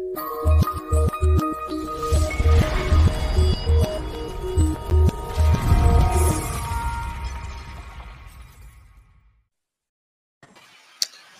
[0.00, 0.06] All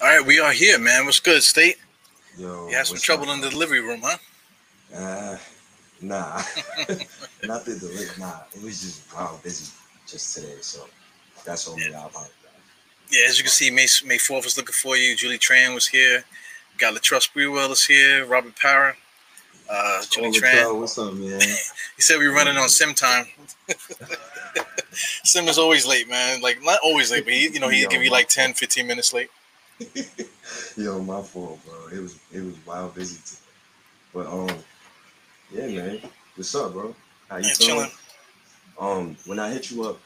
[0.02, 1.06] right, we are here, man.
[1.06, 1.76] What's good, State?
[2.36, 3.34] Yo, You had some trouble up?
[3.36, 4.16] in the delivery room, huh?
[4.94, 5.38] Uh,
[6.02, 6.36] nah,
[7.44, 9.72] not the deli- Nah, it was just wow busy
[10.06, 10.86] just today, so
[11.44, 11.86] that's on me.
[11.94, 12.30] I apologize.
[13.10, 15.16] Yeah, as you can see, May May Fourth was looking for you.
[15.16, 16.24] Julie Tran was here.
[16.80, 18.24] Got Latrell Sprewell is here.
[18.24, 18.94] Robert Parra.
[19.70, 20.80] Uh, Julie Oh, Tran.
[20.80, 21.40] What's up, man?
[21.96, 23.26] He said we were running on sim time.
[25.24, 26.40] sim is always late, man.
[26.40, 28.86] Like not always late, but he, you know, he Yo, give you like 10, 15
[28.86, 29.28] minutes late.
[30.78, 31.88] Yo, my fault, bro.
[31.96, 33.40] It was it was wild busy today,
[34.14, 34.56] but um,
[35.52, 36.00] yeah, man.
[36.36, 36.94] What's up, bro?
[37.28, 37.90] How you Yeah, feeling?
[37.90, 37.90] chilling.
[38.80, 39.98] Um, when I hit you up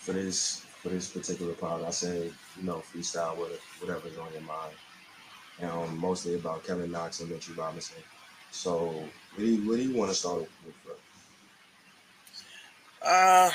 [0.00, 4.42] for this for this particular pod, I said, you know, freestyle with whatever's on your
[4.42, 4.72] mind,
[5.62, 7.98] um, mostly about Kevin Knox and Mitchell Robinson.
[8.50, 10.50] So, what do you what do you want to start with?
[10.84, 10.94] Bro?
[13.04, 13.50] Uh,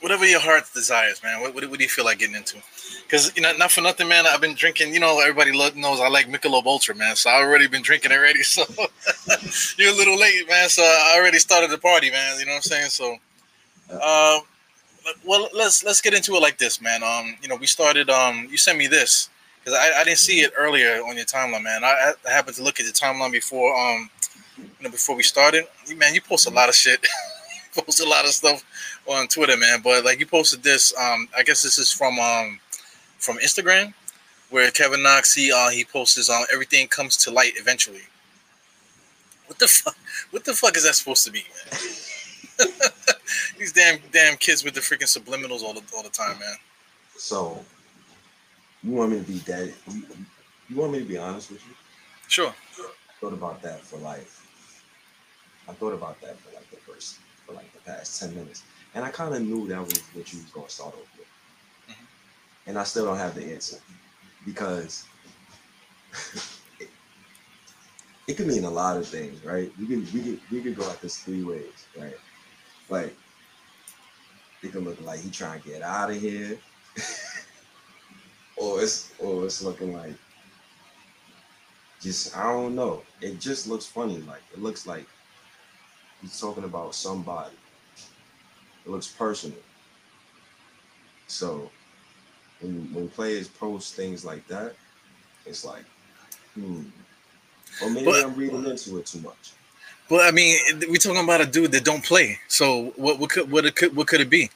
[0.00, 1.40] whatever your heart desires, man.
[1.40, 2.56] What, what, what do you feel like getting into?
[3.02, 4.26] Because you know, not for nothing, man.
[4.26, 4.94] I've been drinking.
[4.94, 7.16] You know, everybody lo- knows I like Michelob Ultra, man.
[7.16, 8.40] So I already been drinking already.
[8.50, 8.64] So
[9.78, 10.68] you're a little late, man.
[10.68, 12.38] So I already started the party, man.
[12.38, 12.90] You know what I'm saying?
[12.90, 13.16] So,
[13.90, 14.40] uh,
[15.24, 17.02] well, let's let's get into it like this, man.
[17.02, 18.10] Um, you know, we started.
[18.10, 19.28] Um, you sent me this
[19.60, 21.84] because I, I didn't see it earlier on your timeline, man.
[21.84, 23.76] I, I happened to look at the timeline before.
[23.78, 24.10] Um,
[24.56, 25.66] you know, before we started,
[25.96, 27.06] man, you post a lot of shit.
[27.74, 28.64] post a lot of stuff
[29.06, 29.80] on Twitter, man.
[29.82, 32.58] But like you posted this, um, I guess this is from um
[33.18, 33.94] from Instagram,
[34.50, 38.02] where Kevin Knox he uh he posts um everything comes to light eventually.
[39.46, 39.96] What the fuck?
[40.30, 41.44] What the fuck is that supposed to be?
[43.58, 46.54] These damn damn kids with the freaking subliminals all the all the time, man.
[47.16, 47.64] So,
[48.82, 49.72] you want me to be that?
[49.90, 50.02] You,
[50.68, 51.74] you want me to be honest with you?
[52.28, 52.54] Sure.
[53.20, 54.26] thought about that for like
[55.68, 58.62] I thought about that for like the first for like the past 10 minutes.
[58.94, 61.26] And I kind of knew that was what you was gonna start off with.
[61.96, 62.06] Mhm.
[62.66, 63.78] And I still don't have the answer
[64.44, 65.04] because
[66.78, 66.88] it,
[68.28, 69.70] it could mean a lot of things, right?
[69.78, 72.16] We could we could we could go at this three ways, right?
[72.88, 73.14] Like
[74.62, 76.58] it could look like he trying to get out of here.
[78.60, 80.12] or it's or it's looking like
[82.00, 83.02] just I don't know.
[83.20, 84.18] It just looks funny.
[84.20, 85.06] Like it looks like
[86.20, 87.54] he's talking about somebody.
[88.84, 89.58] It looks personal.
[91.26, 91.70] So
[92.60, 94.74] when when players post things like that,
[95.46, 95.84] it's like,
[96.54, 96.82] hmm.
[97.82, 99.52] Or maybe But- I'm reading into it too much.
[100.08, 102.36] But I mean, we're talking about a dude that don't play.
[102.48, 104.50] So what what could what it could what could it be?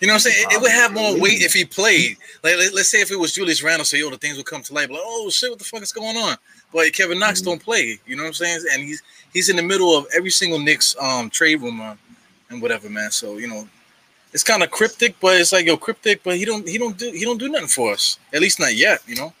[0.00, 0.46] You know what I'm saying?
[0.48, 2.16] It, it would have more weight if he played.
[2.42, 4.62] Like let, us say if it was Julius Randle, so yo, the things would come
[4.62, 4.90] to light.
[4.90, 6.36] Like, oh shit, what the fuck is going on?
[6.72, 7.44] But Kevin Knox Mhm.
[7.44, 8.00] don't play.
[8.06, 8.64] You know what I'm saying?
[8.72, 9.02] And he's
[9.32, 11.98] he's in the middle of every single Knicks um trade rumor
[12.48, 13.10] and whatever, man.
[13.10, 13.68] So you know,
[14.32, 17.10] it's kind of cryptic, but it's like yo, cryptic, but he don't he don't do
[17.12, 18.18] he don't do nothing for us.
[18.32, 19.02] At least not yet.
[19.06, 19.34] You know.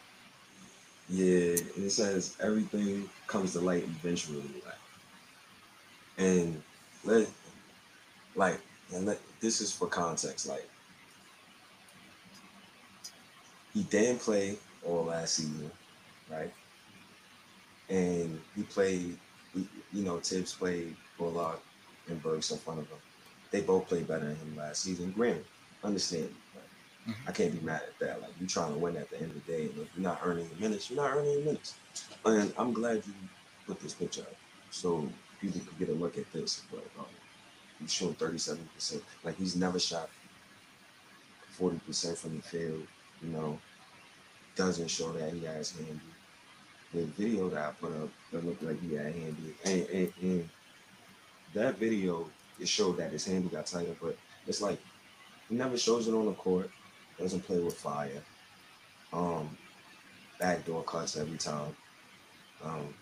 [1.08, 4.42] Yeah, and it says everything comes to light eventually.
[4.64, 4.74] Like,
[6.18, 6.62] and
[7.04, 7.26] let
[8.36, 8.60] like
[8.94, 10.46] and let this is for context.
[10.48, 10.68] Like
[13.72, 15.70] he didn't play all last season,
[16.30, 16.52] right?
[17.88, 19.18] And he played,
[19.54, 21.62] you know, Thibs played Bullock
[22.08, 22.98] and Burks in front of him.
[23.50, 25.12] They both played better than him last season.
[25.12, 25.46] Granted,
[25.82, 26.34] understand.
[27.08, 27.14] Mhm.
[27.26, 28.20] I can't be mad at that.
[28.22, 30.20] Like you're trying to win at the end of the day, and if you're not
[30.22, 31.74] earning your minutes, you're not earning your minutes.
[32.24, 33.14] And I'm glad you
[33.66, 34.36] put this picture up
[34.70, 35.08] so
[35.40, 36.62] people can get a look at this.
[36.70, 37.06] But um,
[37.80, 39.02] he's shooting 37 percent.
[39.24, 40.08] Like he's never shot
[41.50, 42.86] 40 percent from the field.
[43.22, 43.58] You know,
[44.56, 46.00] doesn't show that he has handy.
[46.92, 50.48] The video that I put up that looked like he had handy, and, and, and
[51.54, 52.28] that video
[52.58, 54.16] it showed that his handy got tighter, but
[54.46, 54.78] it's like
[55.48, 56.70] he never shows it on the court.
[57.18, 58.22] Doesn't play with fire.
[59.12, 59.56] Um,
[60.38, 61.76] backdoor cuts every time.
[62.64, 62.94] Um,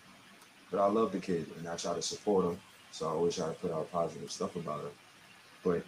[0.71, 2.59] but I love the kid and I try to support him.
[2.91, 4.91] So I always try to put out positive stuff about him.
[5.63, 5.83] But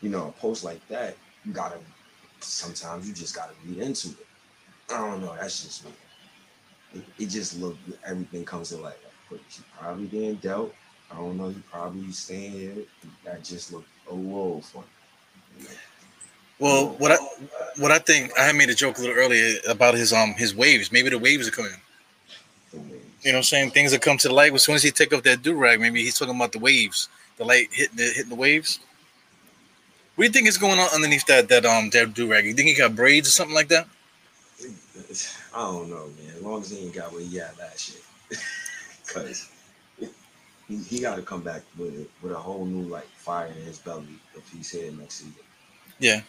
[0.00, 1.78] you know, a post like that, you gotta
[2.40, 4.26] sometimes you just gotta read into it.
[4.90, 5.92] I don't know, that's just me.
[6.94, 8.94] It, it just look everything comes to light.
[9.30, 10.74] But he probably getting dealt.
[11.10, 12.76] I don't know, he probably staying here.
[13.24, 14.86] That just looked a little funny.
[16.58, 17.16] Well, what I
[17.78, 20.54] what I think I had made a joke a little earlier about his um his
[20.54, 20.92] waves.
[20.92, 21.72] Maybe the waves are coming.
[23.24, 23.70] You know what I'm saying?
[23.70, 25.80] Things that come to the light as soon as he take off that do rag.
[25.80, 28.80] Maybe he's talking about the waves, the light hitting the hitting the waves.
[30.14, 32.44] What do you think is going on underneath that that um that do rag?
[32.44, 33.88] You think he got braids or something like that?
[35.54, 36.36] I don't know, man.
[36.36, 37.94] As long as he ain't got what he got last
[38.30, 38.40] year,
[39.06, 39.50] because
[40.68, 43.64] he, he got to come back with it with a whole new like fire in
[43.64, 44.06] his belly
[44.36, 45.34] if he's here next season.
[45.98, 46.20] Yeah.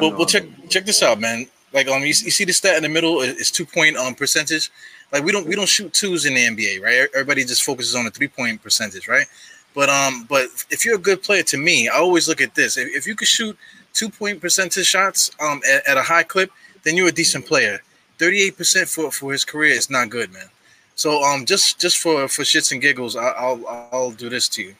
[0.00, 1.48] Well, well, check check this out, man.
[1.72, 4.70] Like um, you, you see the stat in the middle is two point um percentage.
[5.12, 7.08] Like we don't we don't shoot twos in the NBA, right?
[7.14, 9.26] Everybody just focuses on the three point percentage, right?
[9.74, 12.76] But um, but if you're a good player, to me, I always look at this.
[12.76, 13.56] If, if you could shoot
[13.92, 16.50] two point percentage shots um at, at a high clip,
[16.82, 17.80] then you're a decent player.
[18.18, 20.48] Thirty eight percent for for his career is not good, man.
[20.94, 24.62] So um, just just for for shits and giggles, I, I'll I'll do this to
[24.62, 24.74] you.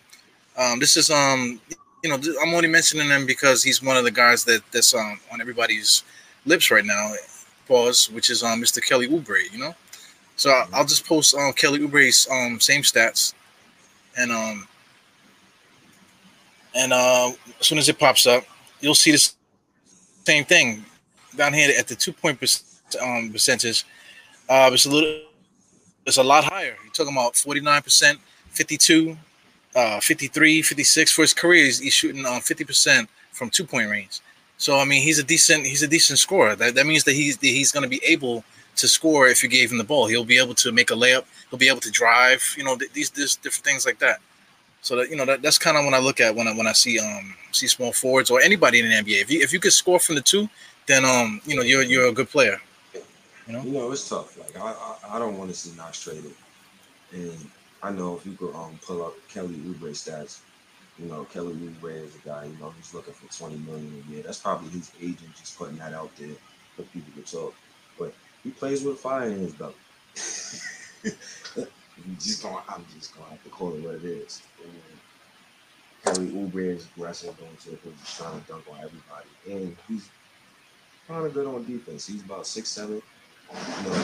[0.56, 1.60] Um, this is um,
[2.02, 5.20] you know, I'm only mentioning him because he's one of the guys that that's um
[5.32, 6.02] on everybody's
[6.46, 7.14] lips right now.
[7.66, 8.82] Pause, which is um Mr.
[8.82, 9.74] Kelly Oubre, you know.
[10.40, 13.34] So I'll just post um Kelly Oubre's um same stats,
[14.16, 14.66] and um
[16.74, 18.44] and uh, as soon as it pops up,
[18.80, 19.30] you'll see the
[20.24, 20.82] same thing
[21.36, 22.38] down here at the two point
[23.02, 23.84] um, percentage.
[24.48, 25.20] Uh, it's a little,
[26.06, 26.74] it's a lot higher.
[26.84, 28.16] You're talking about 49%,
[28.50, 29.18] 52,
[29.76, 31.66] uh, 53, 56 for his career.
[31.66, 34.20] He's, he's shooting on uh, 50% from two point range.
[34.56, 36.56] So I mean, he's a decent he's a decent scorer.
[36.56, 38.42] That, that means that he's he's going to be able
[38.80, 40.06] to score if you gave him the ball.
[40.06, 41.24] He'll be able to make a layup.
[41.48, 42.42] He'll be able to drive.
[42.56, 44.20] You know, these these different things like that.
[44.82, 46.66] So that you know that, that's kind of when I look at when I when
[46.66, 49.20] I see um see small forwards or anybody in the NBA.
[49.22, 50.48] If you if you could score from the two,
[50.86, 52.60] then um you know you're you're a good player.
[53.46, 54.38] You know, you know it's tough.
[54.38, 56.32] Like I I, I don't want to see Knox traded,
[57.12, 57.50] and
[57.82, 60.40] I know if you could um pull up Kelly Oubre stats,
[60.98, 64.12] you know Kelly Oubre is a guy you know he's looking for twenty million a
[64.12, 64.22] year.
[64.22, 66.36] That's probably his agent just putting that out there
[66.76, 67.54] for people to talk.
[68.42, 69.76] He plays with fire in his belt.
[71.04, 74.42] you just going I'm just gonna have to call it what it is.
[76.04, 79.28] Kelly Oubre is aggressive going to it he's trying to dunk on everybody.
[79.50, 80.08] And he's
[81.06, 82.06] kind of good on defense.
[82.06, 83.02] He's about six seven.
[83.52, 83.94] You know,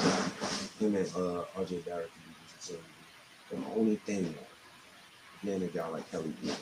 [0.80, 4.34] him and uh, RJ Barrett can be the only thing
[5.44, 6.54] being a guy like Kelly Oubre.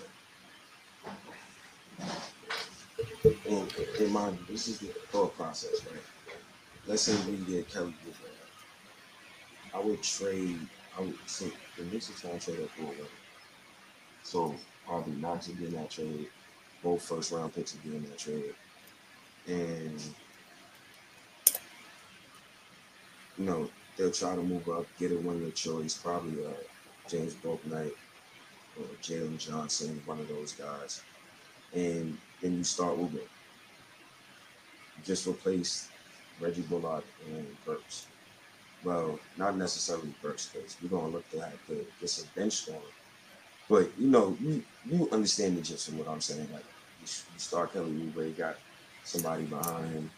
[3.48, 6.13] And, and mind you, this is the thought process, right?
[6.86, 9.74] Let's say we get Kelly Oubre.
[9.74, 10.60] I would trade
[10.96, 13.06] I would say the Knicks are trying to trade up for a
[14.22, 14.54] So
[14.86, 16.28] probably Knox will get in that trade.
[16.82, 18.54] Both first round picks will get in that trade.
[19.46, 20.00] And
[23.38, 26.50] you know, they'll try to move up, get a one of choice, probably uh,
[27.08, 27.92] James Bouknight
[28.78, 31.02] or Jalen Johnson, one of those guys.
[31.72, 33.20] And then you start moving.
[35.02, 35.88] Just replace
[36.40, 38.06] Reggie Bullock and Burks
[38.84, 42.80] well, not necessarily first because we're gonna look to have to get some bench scoring.
[43.68, 46.48] But you know, you you understand the gist of what I'm saying.
[46.52, 46.64] Like
[47.00, 47.06] you,
[47.38, 48.56] start Kelly Oubre, got
[49.04, 50.10] somebody behind him.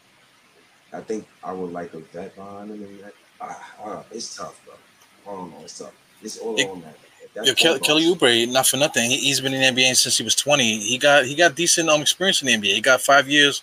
[0.93, 2.83] I think I would like a vet behind him.
[2.83, 4.75] And uh, it's tough, bro.
[5.27, 5.93] I don't know, it's tough.
[6.23, 6.97] It's all it, on that.
[7.45, 9.11] Yeah, Kelly, Kelly Oubre, not for nothing.
[9.11, 10.79] He, has been in the NBA since he was 20.
[10.81, 12.75] He got he got decent um experience in the NBA.
[12.75, 13.63] He got five years.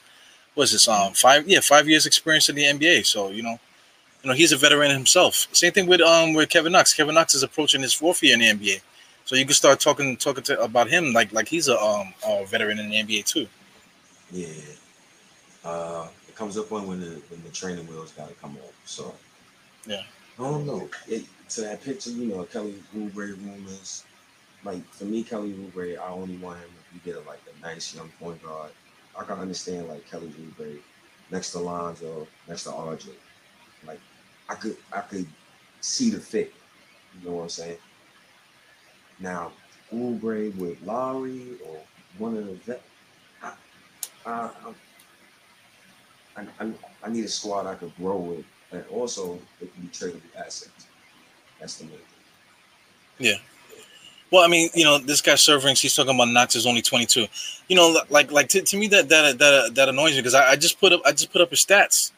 [0.56, 0.88] What's this?
[0.88, 3.06] Um, five yeah, five years experience in the NBA.
[3.06, 3.60] So you know,
[4.24, 5.48] you know, he's a veteran himself.
[5.52, 6.94] Same thing with um with Kevin Knox.
[6.94, 8.82] Kevin Knox is approaching his fourth year in the NBA,
[9.26, 12.46] so you can start talking talking to, about him like like he's a um a
[12.46, 13.48] veteran in the NBA too.
[14.32, 14.48] Yeah,
[15.66, 18.74] uh, it comes up on when the when the training wheels got to come off.
[18.86, 19.14] So
[19.88, 20.04] yeah,
[20.40, 20.90] I don't know.
[21.08, 24.04] It, to that picture, you know, Kelly Oubre rumors.
[24.64, 27.62] Like for me, Kelly Oubre, I only want him if you get a, like a
[27.62, 28.72] nice young point guard.
[29.18, 30.80] I can understand like Kelly Oubre
[31.32, 33.10] next to Lonzo, next to RJ.
[33.86, 34.00] Like
[34.50, 35.28] I could I could
[35.82, 36.54] see the fit.
[37.20, 37.78] You know what I'm saying?
[39.20, 39.52] Now,
[39.94, 41.78] Oubre with Lowry or
[42.18, 42.82] one of the vet,
[43.42, 43.54] I,
[44.26, 44.50] I,
[46.36, 49.90] I, I, I need a squad I could grow with, and also it can be
[49.90, 50.88] tradable assets.
[51.60, 52.08] That's the main thing.
[53.20, 53.38] Yeah.
[54.34, 57.28] Well, I mean, you know, this guy Servings, he's talking about Knox is only 22.
[57.70, 60.52] You know, like like to, to me that that that that annoys me because I,
[60.52, 62.12] I just put up I just put up his stats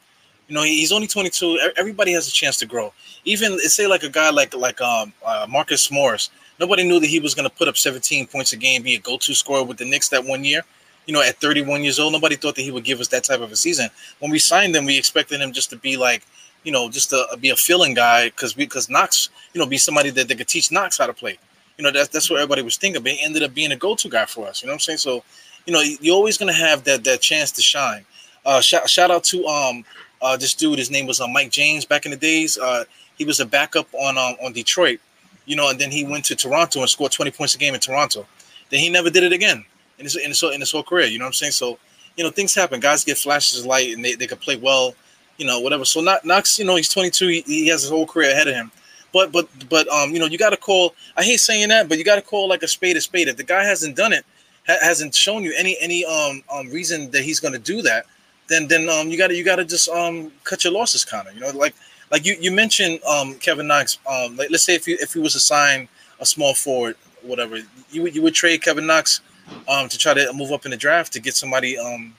[0.48, 1.72] you know, he's only 22.
[1.76, 2.94] Everybody has a chance to grow.
[3.24, 6.30] Even say like a guy like like um uh, Marcus Morris.
[6.60, 9.00] Nobody knew that he was going to put up 17 points a game, be a
[9.00, 10.62] go-to scorer with the Knicks that one year.
[11.06, 13.42] You know, at 31 years old, nobody thought that he would give us that type
[13.42, 13.90] of a season.
[14.20, 16.24] When we signed him, we expected him just to be like,
[16.64, 20.12] you know, just to be a filling guy because because Knox, you know, be somebody
[20.12, 21.38] that, that could teach Knox how to play.
[21.78, 23.04] You know, that's that's what everybody was thinking.
[23.04, 24.62] But he ended up being a go-to guy for us.
[24.62, 25.00] You know what I'm saying?
[25.00, 25.24] So,
[25.66, 28.06] you know, you're always to have that that chance to shine.
[28.46, 29.84] Uh, shout, shout out to um
[30.22, 32.58] uh, this dude, his name was uh, Mike James back in the days.
[32.58, 32.86] Uh,
[33.18, 35.00] he was a backup on um, on Detroit,
[35.46, 37.80] you know, and then he went to Toronto and scored 20 points a game in
[37.80, 38.26] Toronto.
[38.70, 39.64] Then he never did it again
[40.00, 41.08] in his in his, in his whole career.
[41.08, 41.52] You know what I'm saying?
[41.52, 41.78] So,
[42.18, 42.80] you know, things happen.
[42.80, 44.96] Guys get flashes of light and they, they can play well.
[45.38, 45.86] you know, whatever.
[45.86, 47.28] So not Knox, you know, he's 22.
[47.28, 48.72] He, he has his whole career ahead of him.
[49.16, 50.94] But but but um, you know, you got to call.
[51.16, 53.30] I hate saying that, but you got to call like a spade a spade.
[53.30, 54.26] If the guy hasn't done it,
[54.68, 58.08] ha- hasn't shown you any any um um reason that he's going to do that,
[58.50, 61.30] then then um you got to you got to just um cut your losses, kind
[61.30, 61.34] of.
[61.34, 61.76] You know, like
[62.12, 64.00] like you you mentioned um Kevin Knox.
[64.06, 65.88] Um, like let's say if you if he was to sign
[66.20, 67.60] a small forward, whatever,
[67.92, 69.22] you would you would trade Kevin Knox
[69.70, 72.14] um to try to move up in the draft to get somebody um.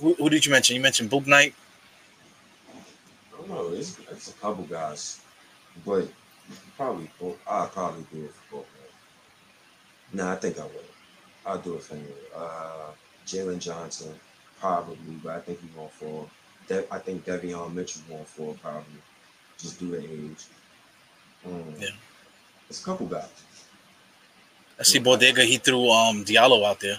[0.00, 0.76] Who, who did you mention?
[0.76, 1.52] You mentioned Bouknight.
[2.72, 3.68] I don't know.
[3.74, 5.20] It's, it's a couple guys,
[5.84, 6.08] but
[6.76, 7.38] probably both.
[7.46, 8.66] I'll probably do it for both.
[10.12, 10.70] Nah, I think I will.
[11.44, 12.06] I'll do it for him.
[12.34, 12.90] Uh,
[13.26, 14.14] Jalen Johnson,
[14.60, 16.28] probably, but I think he's going for.
[16.68, 19.00] De- I think Davion Mitchell going for probably,
[19.58, 20.44] just due to age.
[21.44, 21.88] Um, Yeah.
[22.68, 23.28] It's a couple guys.
[24.78, 25.42] I see Bodega.
[25.44, 26.98] He threw um Diallo out there.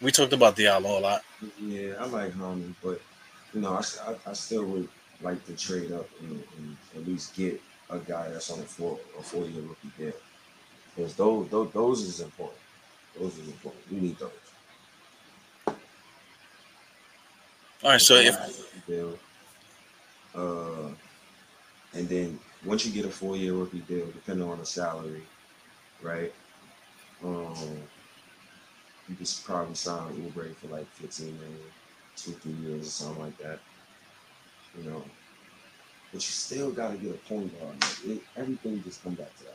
[0.00, 1.22] We talked about Diallo a lot.
[1.60, 3.00] Yeah, I like Harmon, but
[3.52, 4.88] you know, I I still would
[5.22, 7.60] like to trade up and, and at least get
[7.90, 10.12] a guy that's on a four a four year rookie deal
[10.94, 12.58] because those, those those is important.
[13.18, 13.82] Those is important.
[13.90, 14.30] We need those.
[17.82, 18.36] All right, so if
[18.86, 19.18] deal,
[20.34, 20.90] uh,
[21.94, 25.22] and then once you get a four year rookie deal, depending on the salary,
[26.02, 26.32] right?
[27.24, 27.54] Um,
[29.08, 31.58] you could probably sign Oubre for like fifteen million,
[32.16, 33.60] two three years or something like that.
[34.78, 35.04] You know,
[36.12, 37.74] but you still got to get a point guard.
[37.80, 39.54] Like, it, everything just come back to that.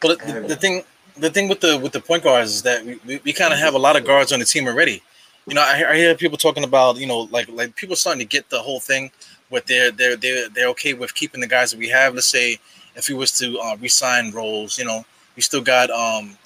[0.00, 0.82] But the, the thing,
[1.16, 3.58] the thing with the with the point guards is that we, we, we kind of
[3.60, 5.02] have a lot of guards on the team already.
[5.46, 8.20] You know, I, hear- I hear people talking about you know like like people starting
[8.20, 9.10] to get the whole thing
[9.48, 12.14] where they're they're they're they're okay with keeping the guys that we have.
[12.14, 12.58] Let's say
[12.96, 15.04] if we was to uh, resign roles, you know,
[15.36, 16.36] we still got um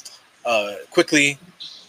[0.44, 1.38] uh Quickley,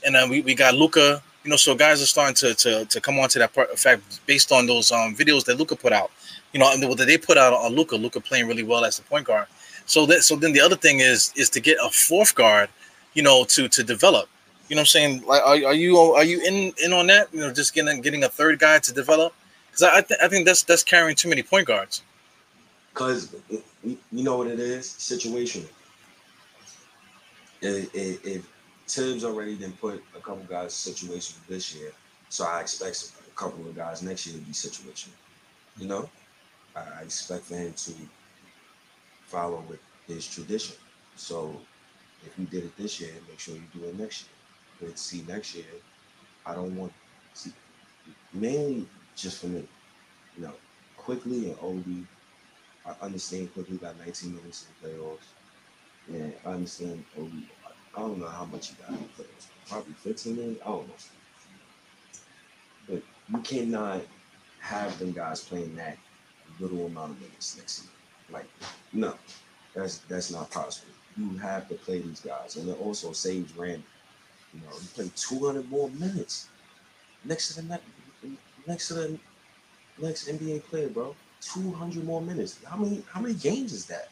[0.05, 1.21] and then we, we got Luca.
[1.47, 3.69] You know, so guys are starting to to to come onto that part.
[3.69, 6.11] In fact, based on those um videos that Luca put out,
[6.51, 9.03] you know, and what they put out on Luca, Luca playing really well as the
[9.03, 9.47] point guard.
[9.85, 12.67] So that so then the other thing is is to get a fourth guard,
[13.13, 14.27] you know, to to develop.
[14.67, 15.25] You know what I'm saying?
[15.25, 17.33] Like, are, are you are you in in on that?
[17.33, 19.33] You know, just getting getting a third guy to develop
[19.67, 22.03] because I I, th- I think that's that's carrying too many point guards.
[22.93, 23.33] Cause
[23.81, 25.69] you know what it is, situational.
[27.61, 28.56] If, if, if
[28.87, 31.91] Thibs already did put a couple guys situation this year,
[32.29, 35.17] so I expect a couple of guys next year to be situational.
[35.77, 36.09] You know,
[36.75, 37.93] I expect for him to
[39.25, 40.75] follow with his tradition.
[41.15, 41.59] So
[42.25, 44.89] if you did it this year, make sure you do it next year.
[44.89, 45.65] But see, next year,
[46.45, 46.93] I don't want
[47.33, 47.51] see
[48.33, 49.67] mainly just for me.
[50.37, 50.53] You know,
[50.97, 52.05] Quickley and Obi
[52.87, 55.27] I understand Quickley got 19 minutes in the playoffs.
[56.07, 57.49] And I understand Obi.
[57.97, 59.47] I don't know how much you got playoffs.
[59.67, 60.61] Probably 15 minutes.
[60.63, 60.93] I don't know.
[62.87, 64.01] But you cannot
[64.59, 65.97] have them guys playing that
[66.59, 67.91] little amount of minutes next season.
[68.31, 68.45] Like,
[68.93, 69.15] no,
[69.73, 70.93] that's that's not possible.
[71.17, 73.81] You have to play these guys, and then also Sage Randle.
[74.53, 76.49] You know, he played 200 more minutes
[77.25, 77.67] next to the
[78.23, 78.37] ne-
[78.67, 79.19] next to the
[79.99, 81.15] next NBA player, bro.
[81.41, 82.59] 200 more minutes.
[82.63, 84.09] How many how many games is that?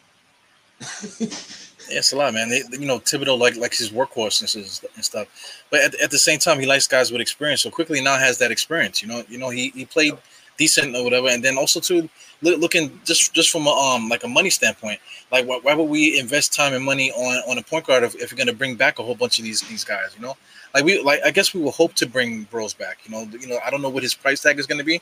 [1.89, 2.49] It's a lot, man.
[2.49, 5.27] They, you know, Thibodeau like likes his workhorse and, and stuff,
[5.69, 7.61] but at, at the same time, he likes guys with experience.
[7.61, 9.01] So Quickley now has that experience.
[9.01, 10.13] You know, you know he, he played
[10.57, 12.09] decent or whatever, and then also too
[12.41, 14.99] look, looking just just from a um like a money standpoint,
[15.31, 18.15] like why, why would we invest time and money on on a point guard if,
[18.15, 20.15] if we're gonna bring back a whole bunch of these these guys?
[20.15, 20.37] You know,
[20.73, 22.99] like we like I guess we will hope to bring Bros back.
[23.05, 25.01] You know, you know I don't know what his price tag is gonna be,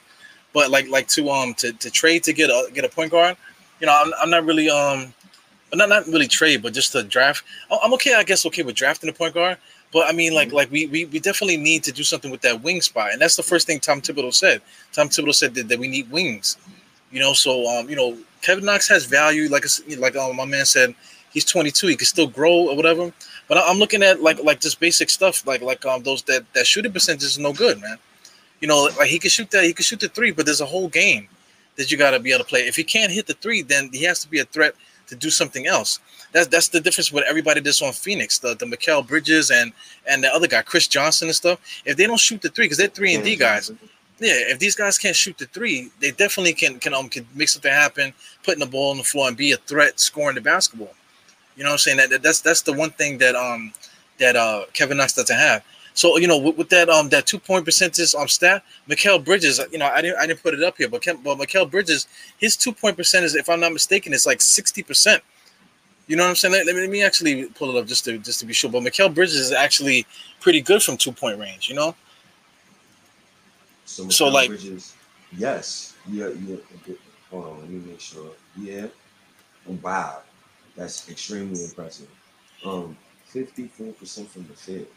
[0.53, 3.38] but like like to um to, to trade to get a get a point guard,
[3.80, 5.13] you know, I'm, I'm not really um
[5.74, 7.44] but not not really trade, but just to draft.
[7.84, 9.58] I'm okay, I guess, okay with drafting a point guard.
[9.92, 12.62] But I mean, like, like we, we we definitely need to do something with that
[12.62, 14.62] wing spot, and that's the first thing Tom Thibodeau said.
[14.92, 16.58] Tom Thibodeau said that, that we need wings,
[17.12, 17.34] you know.
[17.34, 19.65] So um, you know, Kevin Knox has value, like
[19.98, 20.94] like um, my man said,
[21.32, 23.12] he's 22, he can still grow or whatever.
[23.48, 26.46] But I- I'm looking at like like just basic stuff, like like um those that
[26.53, 27.98] that shooting percentage is no good, man.
[28.62, 30.68] You know, like he can shoot that, he can shoot the three, but there's a
[30.68, 31.30] whole game
[31.77, 32.68] that you got to be able to play.
[32.68, 34.75] If he can't hit the three, then he has to be a threat
[35.13, 36.00] to do something else.
[36.32, 39.72] That's that's the difference with everybody that's on Phoenix, the the Mikal Bridges and
[40.10, 41.60] and the other guy, Chris Johnson and stuff.
[41.86, 43.72] If they don't shoot the three, because they're three and D guys,
[44.20, 44.34] yeah.
[44.53, 47.72] If these guys can't shoot the three, they definitely can can um can make something
[47.72, 50.93] happen, putting the ball on the floor and be a threat scoring the basketball.
[51.55, 51.98] You know what I'm saying?
[51.98, 53.74] That, that that's that's the one thing that um
[54.20, 55.63] that uh Kevin Knox doesn't have.
[55.96, 59.60] So you know with, with that um that two point percentage um stat, Mikal Bridges,
[59.72, 62.08] you know I didn't I didn't put it up here, but but Mikal Bridges,
[62.38, 65.24] his two point percentage, if I'm not mistaken, is like sixty percent.
[66.08, 66.52] You know what I'm saying?
[66.54, 68.70] Let, let me, let me actually pull it up just to just to be sure.
[68.72, 70.06] But Mikal Bridges is actually
[70.42, 71.70] pretty good from two point range.
[71.70, 71.96] You know,
[73.86, 74.96] So, So, like- Bridges,
[75.38, 76.58] yes, yeah, yeah.
[77.32, 78.32] Hold on, let me make sure.
[78.58, 78.88] Yeah,
[79.82, 80.22] wow,
[80.76, 82.08] that's extremely impressive.
[82.66, 84.88] Um, fifty-four percent from the field.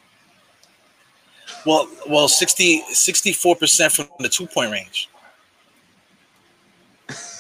[1.65, 5.09] Well, well, 64 percent from the two point range.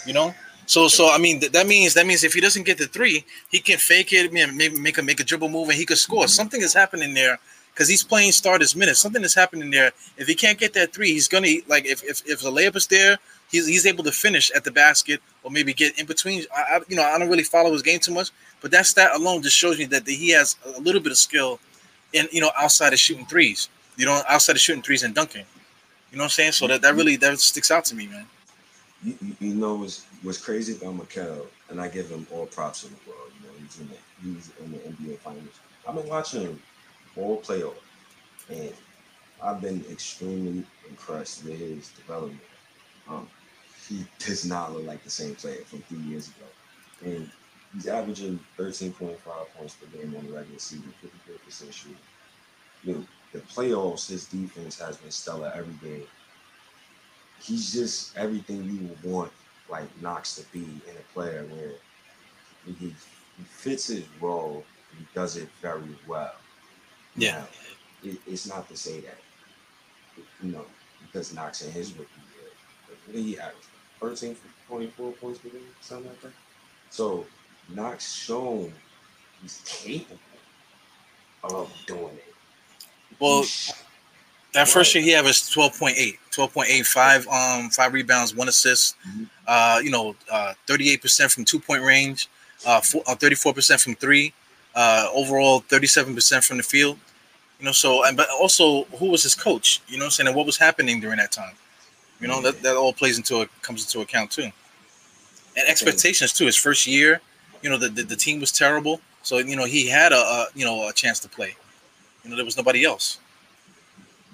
[0.07, 0.35] You know,
[0.67, 3.25] so so I mean th- that means that means if he doesn't get the three,
[3.51, 6.29] he can fake it, maybe make a make a dribble move, and he could score.
[6.29, 7.39] Something is happening there
[7.73, 9.01] because he's playing starters minutes.
[9.01, 9.93] Something is happening there.
[10.17, 12.87] If he can't get that three, he's gonna like if if, if the layup is
[12.89, 13.17] there,
[13.51, 16.45] he's he's able to finish at the basket or maybe get in between.
[16.55, 19.11] I, I you know I don't really follow his game too much, but that stat
[19.15, 21.61] alone just shows me that he has a little bit of skill
[22.13, 23.69] in you know outside of shooting threes.
[23.97, 25.45] You know outside of shooting threes and dunking.
[26.11, 26.53] You know what I'm saying?
[26.53, 28.27] So that, that really that sticks out to me, man.
[29.03, 32.91] You, you, know what's what's crazy about Mikal, and I give him all props in
[32.91, 33.31] the world.
[33.41, 35.61] You know, he's in the he's in the NBA finals.
[35.87, 36.63] I've been watching him
[37.17, 37.77] all playoff,
[38.49, 38.73] and
[39.43, 42.41] I've been extremely impressed with his development.
[43.09, 43.29] Um,
[43.89, 47.31] he does not look like the same player from three years ago, and
[47.73, 49.17] he's averaging 13.5
[49.57, 51.99] points per game on the regular season, 54% shooting.
[52.83, 56.07] You know, the playoffs, his defense has been stellar every game
[57.47, 59.33] he's just everything you would want
[59.69, 61.73] like Knox to be in a player where
[62.67, 62.95] he, he
[63.45, 66.35] fits his role and he does it very well.
[67.17, 67.33] Yeah.
[67.41, 69.19] Now, it, it's not to say that
[70.43, 70.65] you know
[71.03, 72.51] because Knox in his rookie year,
[72.89, 73.57] what did he average?
[74.01, 74.37] 13,
[74.69, 76.33] 24 points per game, something like that.
[76.91, 77.27] So
[77.75, 78.73] Knox shown
[79.41, 80.19] he's capable
[81.45, 82.36] of doing it.
[83.19, 83.45] Well,
[84.53, 88.97] that first year he averaged 12.8, 12.85, um, five rebounds, one assist.
[89.07, 89.29] Mhm.
[89.47, 92.29] Uh, you know, uh, 38% from two point range,
[92.65, 94.33] uh, four, uh, 34% from three,
[94.75, 96.99] uh, overall 37% from the field.
[97.59, 99.81] You know, so and but also who was his coach?
[99.89, 101.55] You know, I'm saying and what was happening during that time.
[102.21, 104.51] You know, that, that all plays into it comes into account too.
[105.57, 106.47] And expectations too.
[106.47, 107.21] His first year,
[107.63, 110.47] you know, the, the, the team was terrible, so you know he had a, a
[110.55, 111.57] you know a chance to play.
[112.27, 113.21] You know, there was nobody else.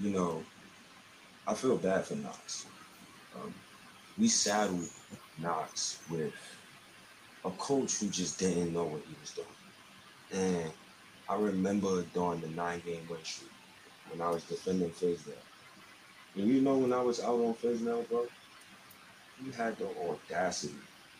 [0.00, 0.42] you know,
[1.46, 2.66] I feel bad for Knox.
[3.36, 3.54] Um,
[4.18, 4.88] we saddled
[5.38, 6.32] Knox with
[7.44, 9.46] a coach who just didn't know what he was doing.
[10.32, 10.72] And
[11.28, 13.50] I remember during the nine game win streak
[14.10, 15.34] when I was defending Fizdale.
[16.36, 18.26] And you know, when I was out on Fizdale, bro,
[19.44, 20.74] you had the audacity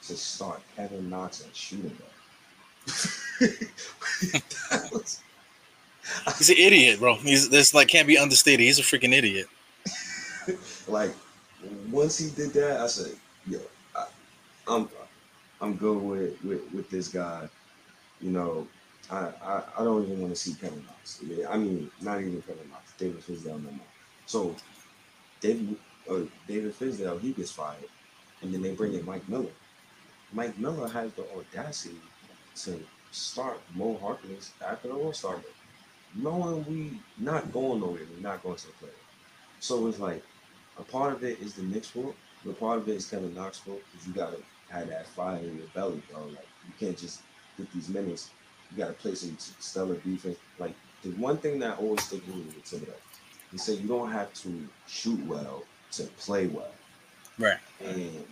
[0.06, 2.10] to start Kevin Knox at shooting guard.
[4.70, 5.20] that was,
[6.38, 7.16] He's an idiot, bro.
[7.16, 8.60] He's this like can't be understated.
[8.60, 9.46] He's a freaking idiot.
[10.88, 11.12] like
[11.90, 13.12] once he did that, I said,
[13.46, 13.60] "Yo,
[13.94, 14.06] I,
[14.66, 14.88] I'm
[15.60, 17.48] I'm good with, with with this guy."
[18.20, 18.66] You know,
[19.10, 21.20] I I, I don't even want to see Kevin Knox.
[21.48, 22.92] I mean, not even Kevin Knox.
[22.98, 23.86] David Fizdale no more.
[24.26, 24.54] So
[25.40, 25.76] David
[26.10, 27.84] uh, David Fizdale he gets fired,
[28.42, 29.50] and then they bring in Mike Miller.
[30.32, 32.00] Mike Miller has the audacity
[32.56, 35.54] to start Mo Harkless after the All Star break,
[36.14, 39.60] knowing we not going nowhere, we're not going to the playoffs.
[39.60, 40.22] So it's like
[40.78, 43.58] a part of it is the Knicks' fault, but part of it is Kevin Knox'
[43.58, 44.38] fault because you gotta
[44.70, 46.24] have that fire in your belly, bro.
[46.24, 47.22] Like you can't just
[47.56, 48.30] get these minutes.
[48.70, 50.38] You gotta play some stellar defense.
[50.58, 52.94] Like the one thing that always stuck with me with Thibodeau,
[53.50, 56.72] he said you don't have to shoot well to play well.
[57.38, 57.58] Right.
[57.84, 58.24] And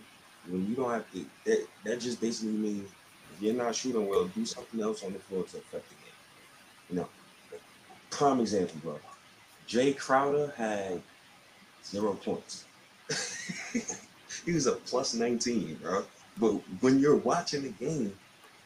[0.49, 2.89] when you don't have to, that, that just basically means
[3.35, 6.13] if you're not shooting well, do something else on the floor to affect the game.
[6.89, 7.09] You know,
[8.11, 8.99] prime example, bro.
[9.67, 11.01] Jae Crowder had
[11.83, 12.65] zero points.
[14.45, 16.03] he was a plus 19, bro.
[16.37, 18.13] But when you're watching the game,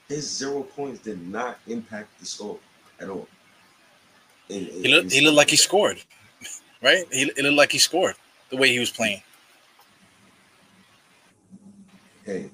[0.07, 2.59] his zero points did not impact the score
[2.99, 3.27] at all.
[4.49, 6.01] And He looked he looked like he scored.
[6.81, 7.07] Right?
[7.11, 8.15] He it looked like he scored
[8.51, 9.23] the way he was playing.
[12.23, 12.51] Hey,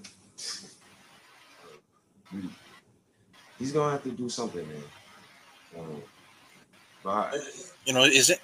[3.59, 4.83] he's gonna have to do something, man.
[5.77, 6.01] Um,
[7.05, 7.39] I-
[7.85, 8.39] You know, is it?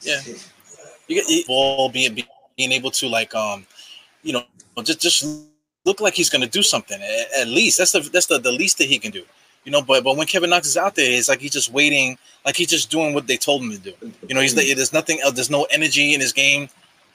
[0.00, 0.20] Yeah.
[1.08, 2.14] you get ball being
[2.56, 3.66] being able to like um
[4.22, 4.44] you know
[4.82, 5.26] just just
[5.84, 7.78] look like he's gonna do something at, at least.
[7.78, 9.24] That's the that's the, the least that he can do
[9.64, 12.16] you know but but when Kevin Knox is out there it's like he's just waiting
[12.44, 13.92] like he's just doing what they told him to do.
[14.28, 16.68] You know he's there's nothing else there's no energy in his game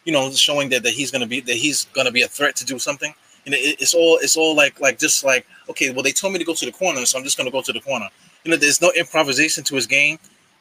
[0.04, 2.66] you know showing that, that he's gonna be that he's gonna be a threat to
[2.66, 3.14] do something.
[3.46, 6.40] And it, it's all it's all like like just like okay well they told me
[6.40, 8.10] to go to the corner so I'm just gonna go to the corner
[8.44, 10.20] you know there's no improvisation to his game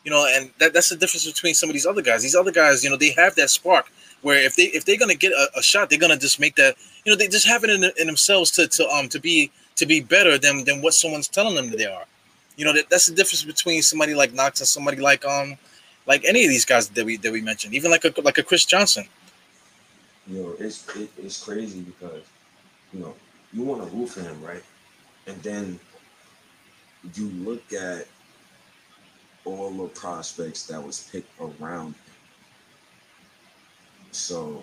[0.09, 2.23] you know, and that, that's the difference between some of these other guys.
[2.23, 5.15] These other guys, you know, they have that spark where if they if they're gonna
[5.15, 6.77] get a, a shot, they're gonna just make that.
[7.05, 9.85] You know, they just have it in, in themselves to to um to be to
[9.85, 12.05] be better than than what someone's telling them that they are.
[12.57, 15.57] You know, that, that's the difference between somebody like Knox and somebody like um
[16.07, 18.43] like any of these guys that we that we mentioned, even like a like a
[18.43, 19.05] Chris Johnson.
[20.27, 22.23] You know, it's it, it's crazy because
[22.93, 23.15] you know
[23.53, 24.65] you want to root for him, right?
[25.27, 25.79] And then
[27.15, 28.07] you look at
[29.45, 31.95] all the prospects that was picked around him.
[34.11, 34.63] So,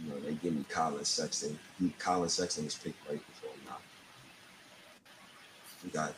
[0.00, 1.58] you know, they give me Collin Sexton.
[1.78, 3.76] He, Collin Sexton was picked right before now.
[5.84, 6.14] We got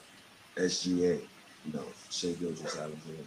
[0.57, 1.21] SGA,
[1.67, 3.23] you know, Shai Gilgeous-Alexander.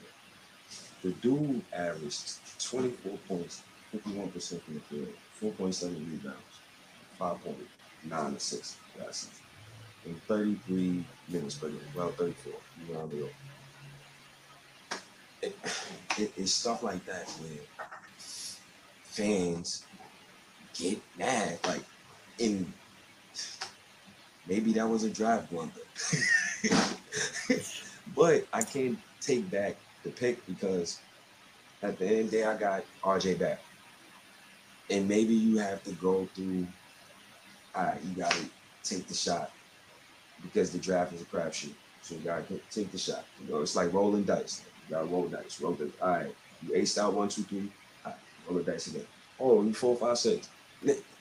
[1.02, 3.62] The dude averaged 24 points,
[3.94, 5.08] 51% from the field,
[5.42, 6.40] 4.7 rebounds,
[7.20, 8.78] 5.9 assists.
[10.06, 12.54] In 33 minutes game, well, 34,
[12.88, 13.30] you round it up.
[15.42, 15.56] It,
[16.18, 17.88] it, it's stuff like that where
[19.04, 19.84] fans
[20.74, 21.58] get mad.
[21.66, 21.84] Like,
[22.38, 22.72] in
[24.48, 25.74] maybe that was a drive blunder.
[28.16, 31.00] but I can't take back the pick because
[31.82, 33.60] at the end of the day, I got RJ back.
[34.90, 36.68] And maybe you have to go through,
[37.74, 38.46] all right, you got to
[38.84, 39.52] take the shot
[40.46, 41.74] because the draft is a crapshoot.
[42.02, 43.26] So you got to take the shot.
[43.44, 44.64] You know, it's like rolling dice.
[44.88, 45.60] You got to roll dice.
[45.60, 47.72] Roll the, all right, you aced out one, two, three.
[48.48, 49.06] Roll the dice again.
[49.40, 50.50] Oh, you four, five, six.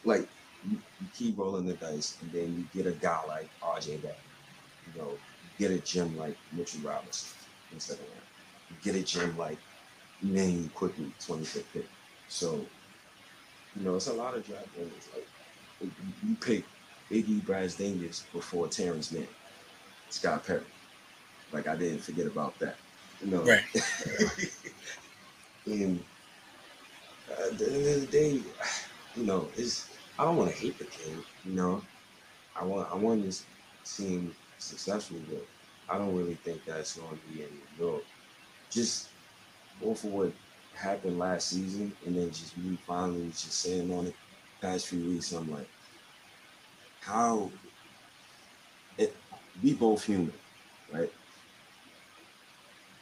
[0.04, 0.28] Like,
[0.68, 4.18] you, you keep rolling the dice, and then you get a guy like RJ back.
[4.87, 5.08] You know,
[5.58, 7.37] get a gem like Mitchell Robinson
[7.72, 8.76] instead of him.
[8.82, 9.58] Get a gem like
[10.22, 11.87] Name Quickley, 25th pick.
[12.28, 12.64] So,
[13.76, 15.08] you know, it's a lot of draft winners.
[15.14, 15.26] Like
[16.22, 16.64] you pick
[17.10, 19.26] Iggy Brazdeikis before Terance Mann,
[20.10, 20.62] Scott Perry.
[21.52, 22.76] Like I didn't forget about that.
[23.22, 23.62] You know, right.
[25.66, 26.02] and
[27.30, 28.40] uh, at the end of the day,
[29.16, 29.88] you know, it's
[30.18, 31.16] I don't want to hate the kid.
[31.44, 31.82] You know,
[32.56, 33.38] I want I want to
[33.84, 35.46] see him successful, but
[35.88, 38.00] I don't really think that's going to be any real.
[38.70, 39.08] Just
[39.80, 40.32] go for what
[40.74, 44.14] happened last season, and then just me finally just saying on it
[44.60, 45.68] past few weeks, I'm like,
[47.04, 47.50] how
[48.98, 49.14] it
[49.62, 50.32] we both human,
[50.92, 51.12] right?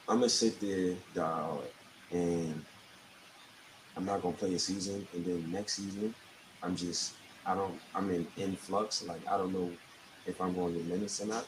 [0.08, 1.62] I'm gonna sit there, dog,
[2.10, 2.64] and
[3.96, 6.14] I'm not gonna play a season, and then next season,
[6.62, 7.14] I'm just
[7.46, 9.02] I don't I'm in influx.
[9.04, 9.70] Like I don't know
[10.26, 11.46] if I'm going to get minutes or not,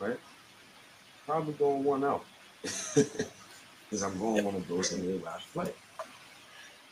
[0.00, 0.18] right?
[1.26, 2.24] Probably going one out.
[3.88, 5.72] Because I'm going one of those in the last play.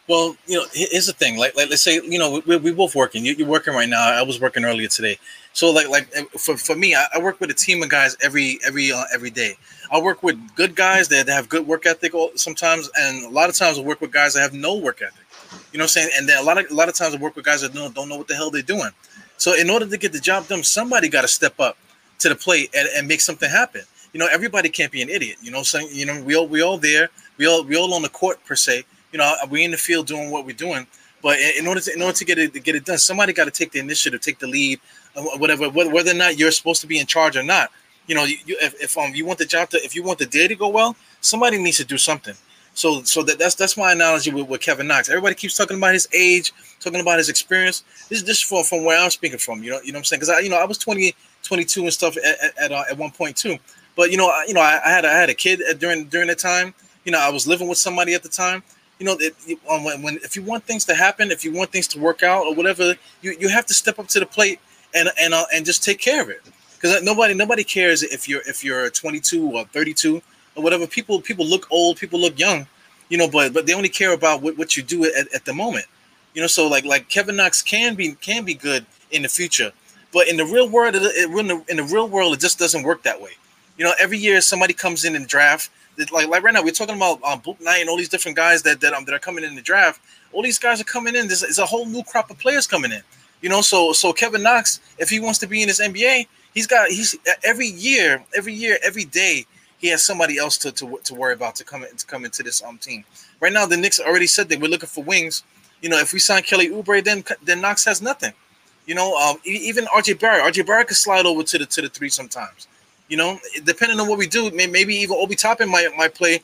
[0.06, 1.38] Well, you know, here's the thing.
[1.38, 3.24] Like, like let's say, you know, we, we both working.
[3.24, 4.02] You, are working right now.
[4.02, 5.18] I was working earlier today.
[5.54, 8.14] So, like, like eh, for, for me, I, I work with a team of guys
[8.22, 9.56] every every uh, every day.
[9.90, 13.48] I work with good guys that, that have good work ethic sometimes, and a lot
[13.48, 15.24] of times I work with guys that have no work ethic.
[15.72, 16.10] You know what I'm saying?
[16.18, 17.94] And then a lot of a lot of times I work with guys that don't,
[17.94, 18.90] don't know what the hell they're doing.
[19.38, 21.78] So in order to get the job done, somebody got to step up
[22.18, 23.82] to the plate and, and make something happen.
[24.12, 25.38] You know, everybody can't be an idiot.
[25.40, 28.02] You know, saying you know we all we all there, we all we all on
[28.02, 28.84] the court per se.
[29.14, 30.88] You know, we in the field doing what we're doing.
[31.22, 33.44] But in order to in order to get it to get it done, somebody got
[33.44, 34.81] to take the initiative, take the lead,
[35.14, 35.70] uh, whatever.
[35.70, 37.70] Whether or not you're supposed to be in charge or not,
[38.09, 40.27] you know, you, if, if um you want the job to if you want the
[40.27, 42.35] day to go well, somebody needs to do something.
[42.74, 45.09] So so that, that's that's my analogy with, with Kevin Knox.
[45.09, 47.85] Everybody keeps talking about his age, talking about his experience.
[48.09, 49.62] This is just from, from where I'm speaking from.
[49.62, 50.18] You know, you know what I'm saying?
[50.18, 52.98] Because I you know I was 20, 22 and stuff at at, at, uh, at
[52.98, 53.59] one point too.
[53.94, 56.27] But you know, I, you know, I, I, had I had a kid during during
[56.27, 56.74] that time.
[57.05, 58.62] You know, I was living with somebody at the time.
[59.04, 61.70] You know, it, um, when, when if you want things to happen, if you want
[61.70, 64.60] things to work out or whatever, you, you have to step up to the plate
[64.94, 66.40] and and uh, and just take care of it.
[66.74, 70.22] Because nobody nobody cares if you're if you're 22 or 32
[70.56, 70.86] or whatever.
[70.86, 72.66] People people look old, people look young
[73.08, 75.52] you know, but but they only care about what, what you do at, at the
[75.52, 75.86] moment.
[76.34, 79.72] You know, so like like Kevin Knox can be can be good in the future,
[80.12, 82.82] but in the real world, it, in, the, in the real world, it just doesn't
[82.82, 83.30] work that way.
[83.76, 85.70] You know, every year somebody comes in and draft.
[86.12, 88.80] Like like right now, we're talking about um, Bouknight and all these different guys that
[88.80, 90.00] that um that are coming in the draft.
[90.33, 91.28] All these guys are coming in.
[91.28, 93.02] There's, there's a whole new crop of players coming in.
[93.40, 96.66] You know, so so Kevin Knox, if he wants to be in this NBA, he's
[96.66, 99.46] got he's every year, every year, every day
[99.78, 102.42] he has somebody else to, to, to worry about to come in, to come into
[102.42, 103.04] this um team.
[103.40, 105.42] Right now, the Knicks already said that we're looking for wings.
[105.83, 108.33] You know, if we sign Kelly Oubre, then then Knox has nothing.
[108.87, 111.88] You know, um, even RJ Barrett, RJ Barrett could slide over to the to the
[111.88, 112.66] three sometimes.
[113.08, 116.40] You know, depending on what we do, maybe even Obi Toppin might might play,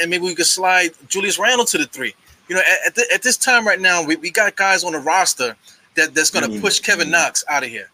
[0.00, 2.14] and maybe we could slide Julius Randle to the three.
[2.48, 4.92] You know, at, at, the, at this time right now, we, we got guys on
[4.92, 5.56] the roster
[5.94, 7.88] that, that's going to push Kevin Knox out of here.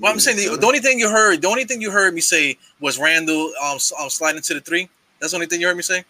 [0.00, 2.22] But I'm saying the, the, only thing you heard, the only thing you heard me
[2.22, 4.88] say was Randle um, um sliding to the three.
[5.20, 6.04] That's the only thing you heard me say.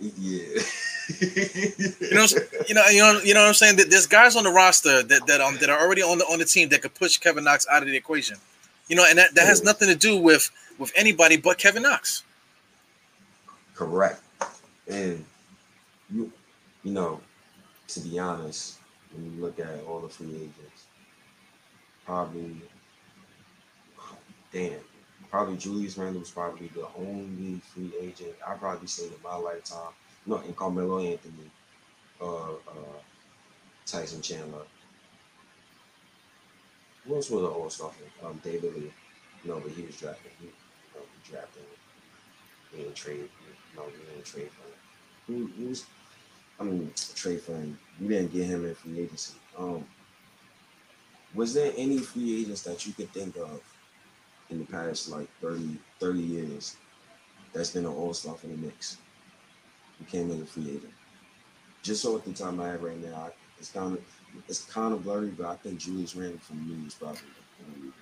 [0.00, 0.60] Yeah.
[1.20, 2.26] you know,
[2.68, 3.76] you know, you know, you know what I'm saying.
[3.76, 6.40] That there's guys on the roster that that um that are already on the on
[6.40, 8.36] the team that could push Kevin Knox out of the equation.
[8.88, 12.22] You know, and that, that has nothing to do with with anybody but Kevin Knox.
[13.74, 14.20] Correct.
[14.88, 15.24] And
[16.12, 16.32] you,
[16.82, 17.20] you know,
[17.88, 18.78] to be honest,
[19.12, 20.86] when you look at all the free agents,
[22.04, 22.56] probably,
[24.52, 24.78] damn,
[25.30, 29.92] probably Julius Randle was probably the only free agent I probably seen in my lifetime.
[30.24, 31.50] No, and Carmelo Anthony,
[32.20, 32.98] uh, uh,
[33.84, 34.62] Tyson Chandler.
[37.06, 37.90] Who else was an All Star?
[38.24, 38.92] Um, David Lee.
[39.44, 40.32] No, but he was drafted.
[41.30, 41.62] Drafted.
[42.72, 43.28] He didn't trade.
[43.76, 44.44] No, he didn't trade
[45.26, 45.48] him.
[45.56, 45.86] He, he was.
[46.58, 47.78] I mean, trade for him.
[48.00, 49.34] We didn't get him in free agency.
[49.58, 49.84] Um,
[51.34, 53.60] was there any free agents that you could think of
[54.48, 56.76] in the past like 30, 30 years
[57.52, 58.96] that's been an all-star for the Knicks?
[59.98, 60.94] Who came in a free agent?
[61.82, 64.02] Just so at the time I have right now, it's kind of
[64.48, 67.20] it's kind of blurry, but I think Julius Randle for me is probably
[67.64, 67.92] um,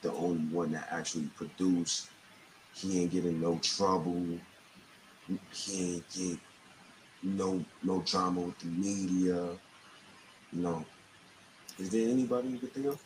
[0.00, 2.08] the only one that actually produced.
[2.74, 4.24] He ain't getting no trouble.
[5.52, 6.38] He ain't get
[7.22, 9.48] no no drama with the media.
[10.52, 10.84] You know,
[11.78, 13.02] is there anybody you could think of?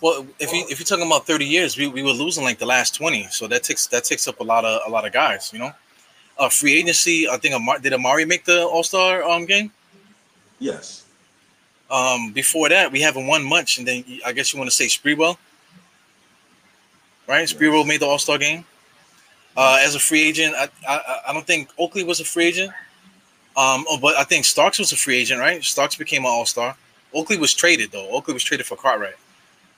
[0.00, 2.66] Well, if you if you're talking about 30 years, we, we were losing like the
[2.66, 5.52] last 20, so that takes that takes up a lot of a lot of guys,
[5.52, 5.72] you know.
[6.38, 9.72] Uh, free agency, I think Amar, did Amar'e make the All Star um game?
[10.60, 11.04] Yes.
[11.90, 14.86] Um, before that, we haven't won much, and then I guess you want to say
[14.86, 15.36] Sprewell,
[17.26, 17.48] right?
[17.48, 18.64] Sprewell made the All Star game.
[19.58, 22.70] Uh, as a free agent, I, I I don't think Oakley was a free agent.
[23.56, 25.64] Um, oh, but I think Starks was a free agent, right?
[25.64, 26.76] Starks became an All Star.
[27.12, 28.08] Oakley was traded though.
[28.10, 29.16] Oakley was traded for Cartwright.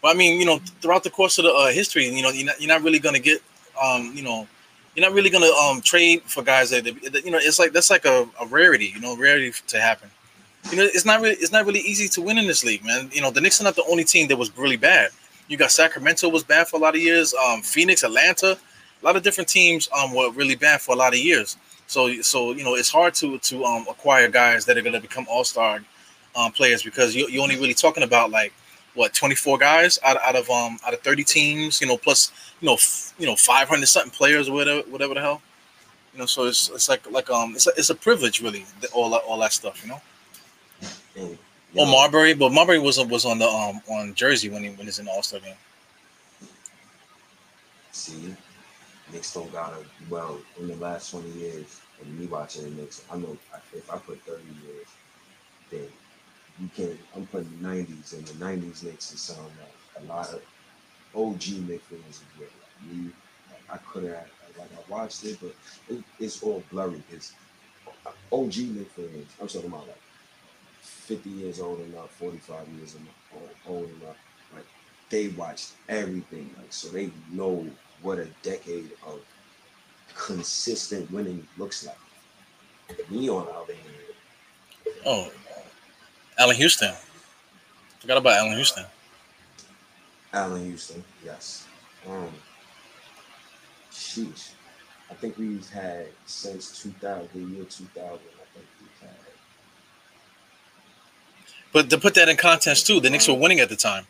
[0.02, 2.44] But I mean, you know, throughout the course of the uh, history, you know, you're
[2.44, 3.40] not, you're not really gonna get,
[3.82, 4.46] um, you know,
[4.94, 7.88] you're not really gonna um trade for guys that, that you know, it's like that's
[7.88, 10.10] like a, a rarity, you know, rarity to happen.
[10.70, 13.08] You know, it's not really it's not really easy to win in this league, man.
[13.14, 15.08] You know, the Knicks are not the only team that was really bad.
[15.48, 17.32] You got Sacramento was bad for a lot of years.
[17.32, 18.58] Um, Phoenix, Atlanta,
[19.02, 21.56] a lot of different teams um were really bad for a lot of years.
[21.86, 25.26] So so you know, it's hard to to um acquire guys that are gonna become
[25.28, 25.80] all star
[26.36, 28.52] um players because you you're only really talking about like
[28.94, 32.66] what 24 guys out, out of um out of 30 teams, you know, plus you
[32.66, 35.42] know f- you know 500 something players or whatever whatever the hell.
[36.12, 39.10] You know, so it's it's like like um it's a, it's a privilege really all
[39.10, 40.00] that all that stuff, you know.
[41.16, 41.38] And,
[41.74, 44.98] Or Marbury, but Marbury was was on the um on Jersey when he when he's
[44.98, 45.56] in the All Star game.
[47.92, 48.34] See,
[49.12, 51.80] Knicks don't got to well in the last 20 years.
[52.00, 53.36] And me watching the Knicks, I know
[53.74, 54.86] if I put 30 years,
[55.70, 55.86] then
[56.60, 56.98] you can.
[57.14, 60.42] I'm putting 90s, and the 90s Knicks is sound like a lot of
[61.14, 62.22] OG Knicks fans.
[62.38, 62.50] Like
[62.90, 63.10] me,
[63.50, 64.26] like I could have
[64.58, 65.54] like I watched it, but
[65.88, 67.02] it, it's all blurry.
[67.10, 67.32] It's
[68.32, 69.26] OG Knicks fans.
[69.40, 70.02] I'm talking about like
[70.80, 74.16] 50 years old enough, 45 years enough, old enough.
[74.54, 74.66] Like
[75.10, 77.66] they watched everything, like so they know
[78.02, 79.20] what a decade of
[80.14, 81.96] consistent winning looks like.
[83.10, 83.76] Me on there.
[85.06, 85.30] Oh,
[86.38, 86.92] Allan Houston.
[88.00, 88.84] Forgot about Allan Houston.
[90.32, 91.66] Allan Houston, yes.
[92.08, 92.28] Um,
[93.92, 94.50] sheesh.
[95.10, 98.04] I think we've had since 2000, the year 2000.
[98.04, 99.16] I think we've had.
[101.72, 104.06] But to put that in context too, the Knicks were winning at the time.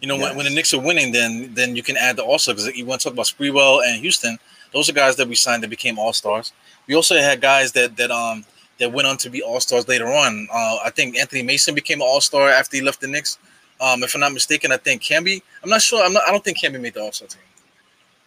[0.00, 0.54] You know, when, when the Yes.
[0.54, 3.14] Knicks are winning, then then you can add the also because you want to talk
[3.14, 4.38] about Sprewell and Houston.
[4.72, 6.52] Those are guys that we signed that became all stars.
[6.86, 8.44] We also had guys that that um
[8.78, 10.48] that went on to be all stars later on.
[10.52, 13.38] Uh, I think Anthony Mason became an all star after he left the Knicks.
[13.80, 15.42] Um, if I'm not mistaken, I think Camby.
[15.62, 16.04] I'm not sure.
[16.04, 16.24] I'm not.
[16.26, 17.40] I don't think Camby made the all star team.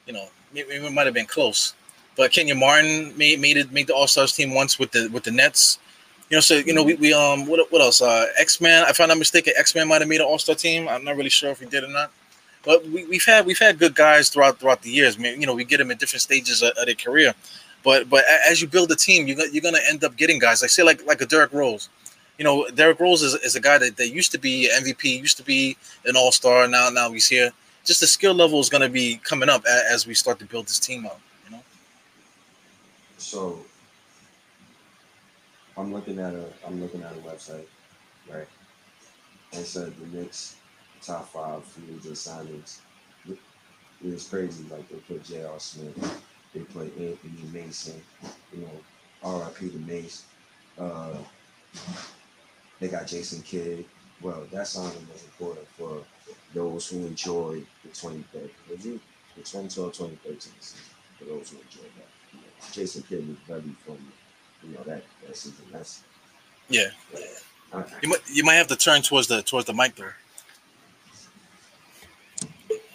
[0.05, 1.73] You know, maybe it might have been close.
[2.15, 5.23] But Kenyon Martin made made it made the all stars team once with the with
[5.23, 5.77] the Nets.
[6.29, 8.01] You know, so you know we, we um what what else?
[8.01, 8.85] Uh, X Men.
[8.89, 10.87] If I'm not mistaken, X Men might have made an all star team.
[10.87, 12.11] I'm not really sure if he did or not.
[12.63, 15.15] But we, we've had we've had good guys throughout throughout the years.
[15.15, 17.33] I mean, you know, we get them at different stages of, of their career.
[17.81, 20.71] But but as you build a team, you're you're gonna end up getting guys like
[20.71, 21.87] say like like a Derrick Rose.
[22.37, 25.37] You know, Derrick Rose is, is a guy that, that used to be MVP, used
[25.37, 26.67] to be an all star.
[26.67, 27.51] Now now he's here.
[27.85, 30.67] Just the skill level is gonna be coming up a- as we start to build
[30.67, 31.21] this team up.
[31.45, 31.63] You know.
[33.17, 33.59] So
[35.77, 37.65] I'm looking at a I'm looking at a website,
[38.31, 38.47] right?
[39.53, 40.55] And said the Knicks
[41.01, 42.79] top five free agent signings.
[43.27, 44.65] It was crazy.
[44.69, 45.59] Like they put J.R.
[45.59, 46.21] Smith,
[46.53, 48.01] they put Anthony Mason,
[48.53, 48.71] you know,
[49.23, 49.69] R.I.P.
[49.69, 50.25] to Mace.
[50.77, 51.15] Uh,
[52.79, 53.85] they got Jason Kidd.
[54.21, 56.03] Well, that signing was important for
[56.53, 58.99] those who enjoyed the 2013, was it
[59.35, 60.79] the 2012 2013 season,
[61.17, 62.73] for those who enjoyed that.
[62.73, 63.97] Jason Kidd was very from,
[64.67, 65.65] you know, that, that season.
[65.71, 66.01] That's,
[66.69, 66.87] Yeah.
[67.73, 70.09] I, You might you might have to turn towards the towards the mic though.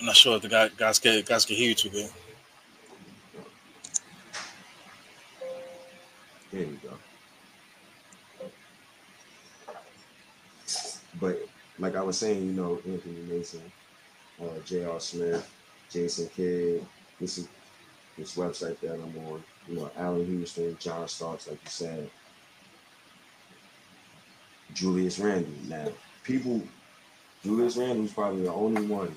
[0.01, 2.11] I'm not sure if the guy, guys can guys can hear you too good.
[6.51, 6.91] There you go.
[11.21, 11.39] But
[11.79, 13.63] like I was saying, you know, Anthony Mason,
[14.41, 15.01] uh, J.R.
[15.01, 15.49] Smith,
[15.91, 16.85] Jason Kidd,
[17.21, 17.49] this is
[18.19, 22.11] this website that I'm on, you know, Allan Houston, John Starks, like you said,
[24.75, 25.53] Julius Randle.
[25.69, 25.89] Now,
[26.25, 26.63] people,
[27.45, 29.17] Julius Randle's probably the only one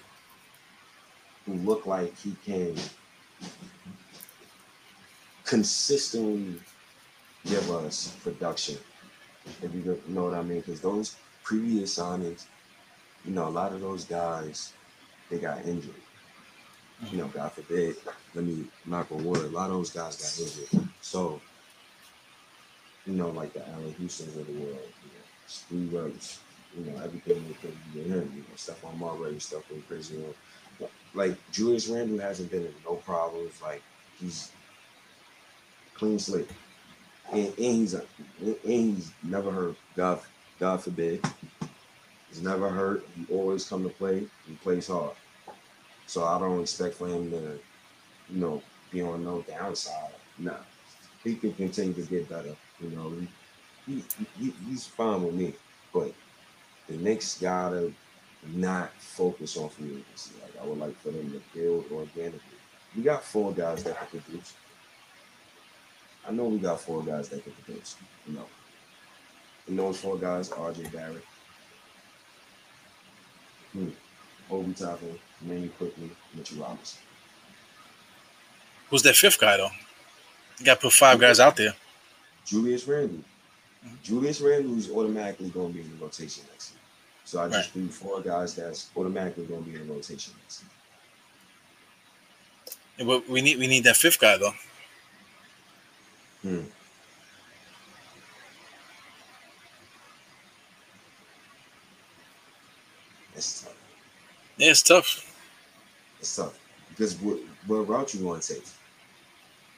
[1.46, 2.76] who look like he can
[5.44, 6.60] consistently
[7.46, 8.78] give us production.
[9.62, 12.46] If you know what I mean, because those previous signings,
[13.24, 14.74] you know, a lot of those guys,
[15.30, 15.94] they got injured.
[17.12, 17.96] You know, God forbid,
[18.34, 20.90] let me knock on wood, a lot of those guys got injured.
[21.02, 21.40] So,
[23.06, 26.40] you know, like the Allan Houstons of the world, you know, Steve Rhodes,
[26.78, 30.16] you know, everything they could do him, you know, Stephon Marbury, stuff went crazy.
[30.16, 30.90] You know.
[31.14, 33.62] Like Julius Randle hasn't been in no problems.
[33.62, 33.82] Like
[34.20, 34.52] he's
[35.94, 36.50] clean slate.
[37.32, 38.04] And, and he's a,
[38.42, 39.76] and he's never hurt.
[39.96, 40.20] God
[40.60, 41.26] God forbid.
[42.30, 43.06] He's never hurt.
[43.16, 44.26] He always come to play.
[44.46, 45.12] He plays hard.
[46.08, 47.60] So I don't expect for him to,
[48.30, 50.12] you know, be on no downside.
[50.38, 50.56] No,
[51.24, 52.56] He can continue to get better.
[52.80, 53.14] You know,
[53.86, 54.04] he, he,
[54.38, 55.54] he he's fine with me.
[55.94, 56.14] But
[56.88, 57.92] the Knicks gotta
[58.54, 60.32] not focus on free agency.
[60.42, 62.42] Like I would like for them to build organically.
[62.96, 64.54] We got four guys that can produce.
[66.28, 67.96] I know we got four guys that can produce.
[68.28, 68.46] You know,
[69.68, 71.24] and those four guys, RJ Barrett,
[73.74, 73.90] hmm,
[74.50, 77.00] Obi Toppin, Manny Quickley, Mitchell Robinson.
[78.90, 79.70] Who's that fifth guy though?
[80.60, 81.74] You got to put five guys out there.
[82.46, 83.20] Julius Randle.
[83.86, 83.96] Mm-hmm.
[84.04, 86.80] Julius Randle is automatically going to be in the rotation next year.
[87.26, 87.66] So I just right.
[87.68, 90.72] threw four guys that's automatically going to be in the rotation next year.
[92.98, 94.54] Yeah, but we need we need that fifth guy though.
[96.42, 96.62] Hmm.
[103.36, 103.74] It's tough.
[104.58, 105.35] Yeah, it's tough.
[106.34, 106.60] Tough
[106.96, 108.66] because what, what route you want to take?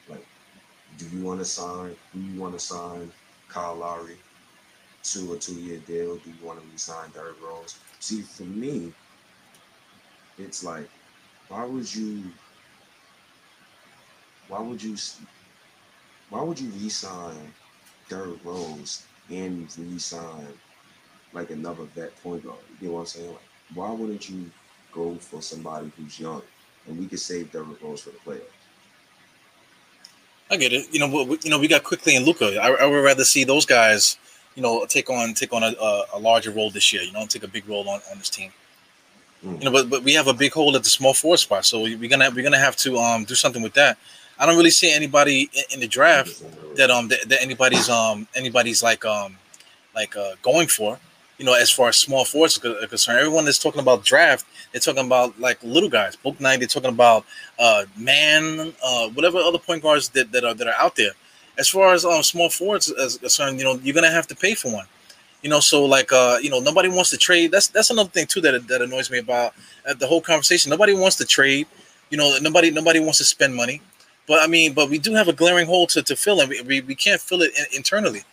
[0.08, 0.24] Like,
[0.96, 1.96] do you want to sign?
[2.14, 3.10] Do you want to sign
[3.48, 4.16] Kyle Lowry
[5.02, 6.16] to a two-year deal?
[6.16, 7.78] Do you want to resign Derrick Rose?
[7.98, 8.92] See, for me,
[10.38, 10.88] it's like,
[11.48, 12.24] why would you?
[14.48, 14.96] Why would you?
[16.30, 17.52] Why would you resign
[18.08, 20.46] Derrick Rose and resign
[21.32, 22.58] like another vet point guard?
[22.80, 23.28] You know what I'm saying?
[23.28, 23.40] Like,
[23.74, 24.50] why wouldn't you
[24.98, 26.42] go for somebody who's young
[26.86, 28.42] and we could save Derrick Rose for the playoffs?
[30.50, 30.86] I get it.
[30.92, 32.58] You know, we, you know, we got Quickley and Luka.
[32.60, 34.16] I, I, would rather see those guys,
[34.54, 35.74] you know, take on take on a,
[36.14, 37.02] a, larger role this year.
[37.02, 38.50] You know, take a big role on, on this team.
[39.44, 39.58] Mm.
[39.58, 41.82] You know, but but we have a big hole at the small forward spot, so
[41.82, 43.98] we're gonna we're gonna have to um do something with that.
[44.38, 46.42] I don't really see anybody in, in the draft
[46.76, 49.36] that um that, that, anybody's um anybody's like um
[49.94, 50.98] like uh going for
[51.38, 54.80] you know, as far as small forwards are concerned, everyone is talking about draft, they're
[54.80, 56.16] talking about like little guys.
[56.16, 57.24] Bouknight, they're talking about
[57.58, 61.12] uh, man, uh, whatever other point guards that, that are that are out there.
[61.56, 64.54] As far as um, small forwards is concerned, you know, you're gonna have to pay
[64.54, 64.86] for one.
[65.42, 67.52] You know, so like uh, you know, nobody wants to trade.
[67.52, 69.54] That's that's another thing too that that annoys me about
[69.88, 70.70] uh, the whole conversation.
[70.70, 71.68] Nobody wants to trade.
[72.10, 73.80] You know, nobody nobody wants to spend money.
[74.26, 76.60] But I mean, but we do have a glaring hole to, to fill, and we,
[76.62, 78.24] we, we can't fill it in, internally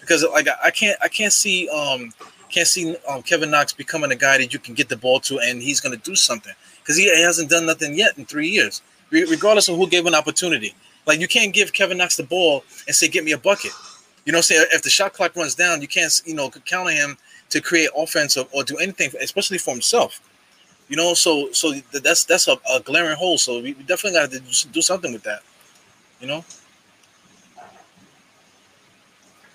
[0.00, 2.12] because like I, I can't I can't see um
[2.54, 5.40] can't see um, Kevin Knox becoming a guy that you can get the ball to
[5.40, 8.80] and he's going to do something because he hasn't done nothing yet in three years,
[9.10, 10.72] Re- regardless of who gave an opportunity.
[11.06, 13.72] Like you can't give Kevin Knox the ball and say, "Get me a bucket."
[14.24, 16.94] You know, say if the shot clock runs down, you can't you know count on
[16.94, 17.18] him
[17.50, 20.20] to create offense or, or do anything, especially for himself.
[20.88, 23.36] You know, so so that's that's a, a glaring hole.
[23.36, 25.42] So we definitely got to do something with that.
[26.20, 26.44] You know.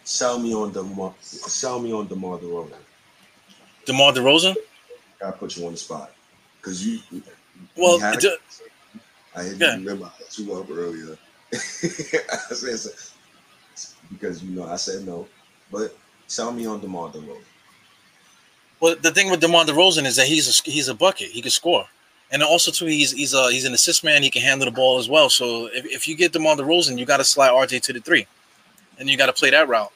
[0.03, 0.84] Sell me on the
[1.21, 2.88] sell me on DeMar DeRozan.
[3.89, 4.55] DeMar DeRozan.
[5.25, 6.11] I put you on the spot
[6.57, 6.99] because you.
[7.75, 8.39] Well, had, it,
[9.35, 9.73] I yeah.
[9.73, 11.17] remember I put you up earlier.
[11.53, 11.57] I
[12.53, 12.91] said
[14.11, 15.27] because you know I said no,
[15.71, 17.41] but tell me on DeMar DeRozan.
[18.79, 21.29] Well, the thing with DeMar DeRozan is that he's a he's a bucket.
[21.31, 21.87] He can score,
[22.31, 24.21] and also too he's he's a he's an assist man.
[24.21, 25.31] He can handle the ball as well.
[25.31, 28.27] So if, if you get DeMar DeRozan, you got to slide RJ to the three,
[28.99, 29.91] and you got to play that route.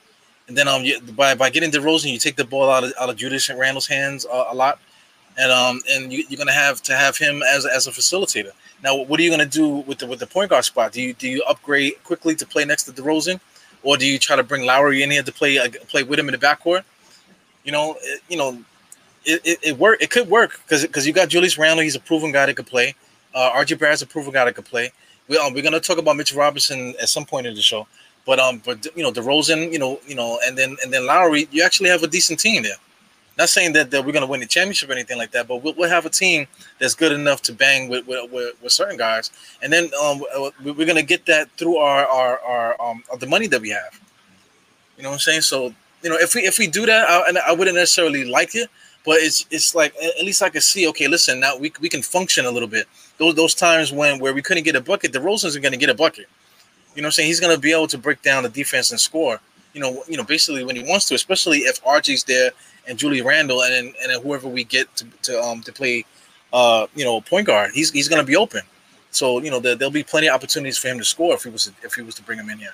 [0.47, 0.83] And then um,
[1.15, 4.25] by by getting DeRozan, you take the ball out of out of Julius Randle's hands
[4.25, 4.79] uh, a lot,
[5.37, 8.51] and um, and you, are gonna have to have him as as a facilitator.
[8.83, 10.91] Now, what are you gonna do with the with the point guard spot?
[10.91, 13.39] Do you do you upgrade quickly to play next to DeRozan,
[13.83, 16.27] or do you try to bring Lowry in here to play uh, play with him
[16.27, 16.83] in the backcourt?
[17.63, 18.61] You know, it, you know,
[19.23, 20.01] it it, it work.
[20.01, 21.83] It could work because because you got Julius Randle.
[21.83, 22.95] He's a proven guy that could play.
[23.33, 24.91] Uh, RJ Barrett's a proven guy that could play.
[25.29, 27.87] We, um, we're gonna talk about Mitch Robinson at some point in the show.
[28.25, 31.47] But um, but you know, DeRozan, you know, you know, and then and then Lowry,
[31.51, 32.77] you actually have a decent team there.
[33.37, 35.63] Not saying that, that we're going to win the championship or anything like that, but
[35.63, 36.45] we'll, we'll have a team
[36.79, 40.21] that's good enough to bang with with, with, with certain guys, and then um,
[40.63, 43.99] we're going to get that through our our, our um the money that we have.
[44.97, 45.41] You know what I'm saying?
[45.41, 48.55] So you know, if we if we do that, I, and I wouldn't necessarily like
[48.55, 48.69] it,
[49.03, 50.87] but it's it's like at least I can see.
[50.89, 52.87] Okay, listen, now we, we can function a little bit.
[53.17, 55.77] Those those times when where we couldn't get a bucket, the DeRozan's are going to
[55.77, 56.27] get a bucket.
[56.95, 57.27] You know what I'm saying?
[57.27, 59.39] He's going to be able to break down the defense and score.
[59.73, 62.51] You know, you know, basically when he wants to, especially if RJ's there
[62.87, 66.05] and Julie Randle and and whoever we get to, to um to play,
[66.51, 68.61] uh, you know, point guard, he's he's going to be open.
[69.09, 71.49] So you know, there, will be plenty of opportunities for him to score if he
[71.49, 72.73] was if he was to bring him in here.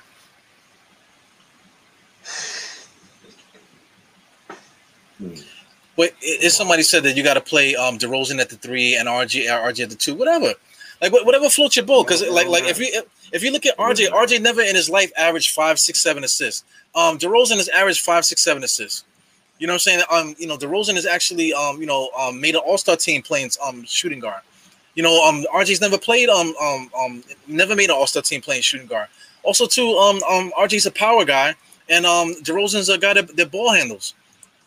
[5.95, 9.07] But if somebody said that you got to play um DeRozan at the three and
[9.07, 10.53] RJ RJ at the two, whatever,
[11.01, 12.07] like whatever floats your boat.
[12.07, 13.01] Because like like if you
[13.32, 16.64] if you look at RJ, RJ never in his life averaged five, six, seven assists.
[16.96, 19.04] Um, DeRozan has averaged five, six, seven assists.
[19.60, 20.04] You know what I'm saying?
[20.12, 23.52] Um, you know, DeRozan is actually um, you know, um, made an all-star team playing
[23.66, 24.42] um shooting guard.
[24.96, 28.62] You know, um, RJ's never played um um um never made an all-star team playing
[28.62, 29.08] shooting guard.
[29.44, 31.56] Also, too, um, um, RJ's a power guy,
[31.90, 34.14] and um, DeRozan's a guy that, that ball handles.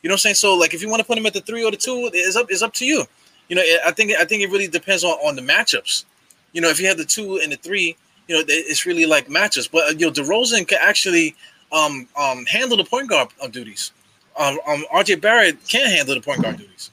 [0.02, 0.34] You know what I'm saying?
[0.36, 2.36] So, like, if you want to put him at the three or the two, it's
[2.36, 3.04] up, it's up to you.
[3.48, 6.04] You know, I think I think it really depends on, on the matchups.
[6.52, 7.96] You know, if you have the two and the three,
[8.28, 9.68] you know, it's really like matches.
[9.68, 11.34] But uh, you know, DeRozan can actually
[11.72, 13.92] um, um, handle the point guard uh, duties
[14.36, 16.90] um, um, RJ Barrett can't handle the point guard duties.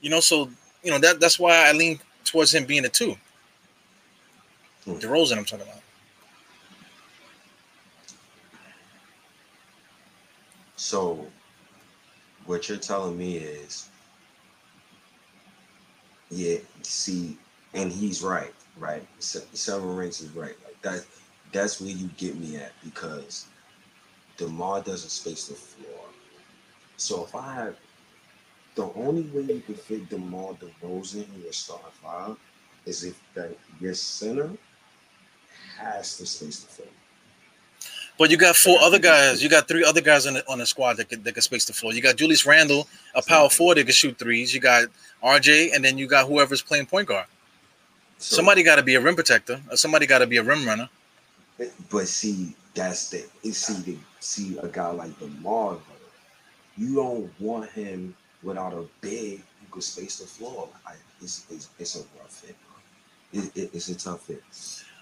[0.00, 0.50] You know, so
[0.82, 3.16] you know that that's why I lean towards him being a two.
[4.84, 4.94] Hmm.
[4.94, 5.78] DeRozan, I'm talking about.
[10.76, 11.24] So,
[12.46, 13.88] what you're telling me is,
[16.30, 17.36] yeah, see,
[17.72, 18.52] and he's right,
[18.82, 19.06] right?
[19.20, 20.56] Seven rings is right.
[20.64, 21.06] Like that,
[21.52, 23.46] that's where you get me at because
[24.36, 26.04] DeMar doesn't space the floor.
[26.96, 27.76] So if I had
[28.74, 32.36] the only way you can fit DeMar DeRozan in your starting five
[32.84, 34.50] is if that your center
[35.78, 36.88] has to space the floor.
[38.18, 39.42] But you got four other guys.
[39.42, 41.64] You got three other guys on the, on the squad that could, that could space
[41.64, 41.92] the floor.
[41.92, 44.54] You got Julius Randle, a power forward that can shoot threes.
[44.54, 44.84] You got
[45.24, 47.26] RJ, and then you got whoever's playing point guard.
[48.22, 49.60] So, somebody got to be a rim protector.
[49.70, 50.88] Or somebody got to be a rim runner.
[51.90, 55.78] But see, that's the see the see a guy like DeMar
[56.76, 60.68] you don't want him without a big who could space the floor.
[60.86, 62.56] I, it's, it's, it's a rough fit.
[63.32, 64.42] It, it, it's a tough fit.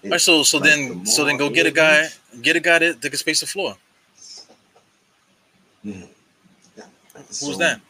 [0.03, 2.07] It, All right, so so like then so then go get a guy
[2.41, 3.75] get a guy that, that can space the floor.
[5.83, 6.05] Yeah.
[7.27, 7.81] Who's so, that?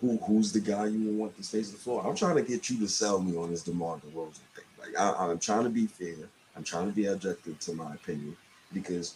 [0.00, 2.06] Who who's the guy you want to space the floor?
[2.06, 4.38] I'm trying to get you to sell me on this DeMar DeRozan.
[4.78, 6.14] Like I, I'm trying to be fair.
[6.56, 8.36] I'm trying to be objective to my opinion
[8.72, 9.14] because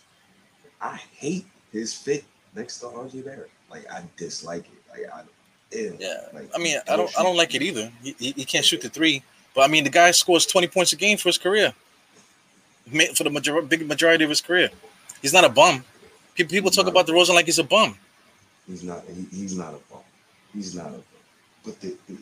[0.81, 3.51] I hate his fit next to RJ Barrett.
[3.71, 4.83] Like I dislike it.
[4.91, 5.23] Like I,
[5.77, 5.97] ew.
[5.99, 6.21] yeah.
[6.33, 7.91] Like, I mean, I don't, I don't like it either.
[8.03, 9.23] He, he, he, can't shoot the three,
[9.55, 11.73] but I mean, the guy scores twenty points a game for his career,
[13.15, 14.71] for the major, big majority of his career.
[15.23, 15.85] He's not a bum.
[16.35, 17.97] People, people talk about the DeRozan like he's a bum.
[18.67, 19.05] He's not.
[19.05, 20.03] He, he's not a bum.
[20.53, 21.05] He's not a bum.
[21.65, 22.17] But the, the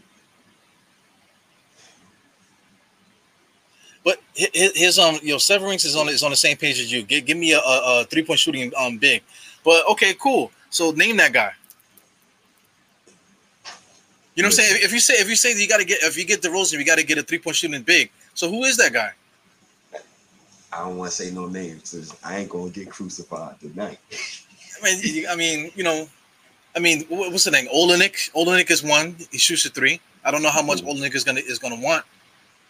[4.09, 6.91] But his, his, um, you know, Severance is on is on the same page as
[6.91, 7.03] you.
[7.03, 9.23] Give, give me a, a, a three point shooting um big.
[9.63, 10.51] But okay, cool.
[10.71, 11.53] So name that guy.
[14.35, 14.79] You know what I'm saying?
[14.83, 16.79] If you say if you say you got to get if you get the DeRozan,
[16.79, 18.11] you got to get a three point shooting big.
[18.33, 19.13] So who is that guy?
[20.73, 23.99] I don't want to say no names because I ain't gonna get crucified tonight.
[24.81, 26.09] I mean, I mean, you know,
[26.75, 27.69] I mean, what's the name?
[27.69, 28.33] Olynyk.
[28.33, 29.17] Olynyk is one.
[29.31, 30.01] He shoots a three.
[30.25, 32.07] I don't know how much mm Olynyk is gonna is gonna want,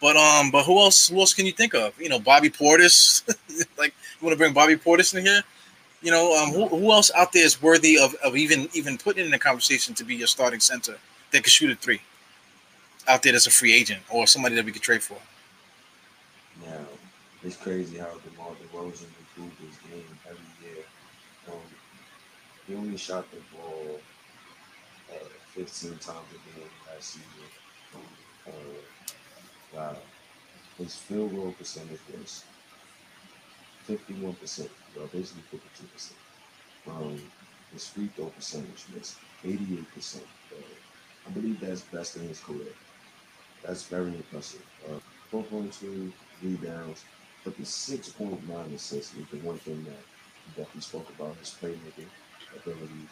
[0.01, 1.09] but um, but who else?
[1.09, 1.99] Who else can you think of?
[1.99, 3.23] You know, Bobby Portis.
[3.77, 5.41] like, you want to bring Bobby Portis in here?
[6.01, 9.25] You know, um, who, who else out there is worthy of, of even even putting
[9.25, 10.97] in the conversation to be your starting center
[11.31, 12.01] that could shoot a three
[13.07, 15.17] out there that's a free agent or somebody that we could trade for?
[16.65, 16.85] Now,
[17.43, 20.83] it's crazy how DeMar DeRozan improved his game every year.
[21.47, 21.59] Um,
[22.67, 23.99] he only shot the ball
[25.11, 25.25] uh,
[25.55, 25.99] 15 times
[26.31, 27.25] a game last season.
[28.47, 28.51] Uh,
[29.75, 29.95] wow.
[30.77, 32.43] His field goal percentage was
[33.87, 36.11] 51%, well, basically 52%.
[36.87, 37.21] Um,
[37.73, 40.17] his free throw percentage was 88%.
[40.17, 40.55] Uh,
[41.27, 42.73] I believe that's best in his career.
[43.63, 44.65] That's very impressive.
[44.87, 44.99] Uh,
[45.31, 46.11] 4.2
[46.41, 47.03] rebounds,
[47.43, 52.09] but the 6.9 assists is the one thing that definitely spoke about his playmaking
[52.55, 53.07] ability.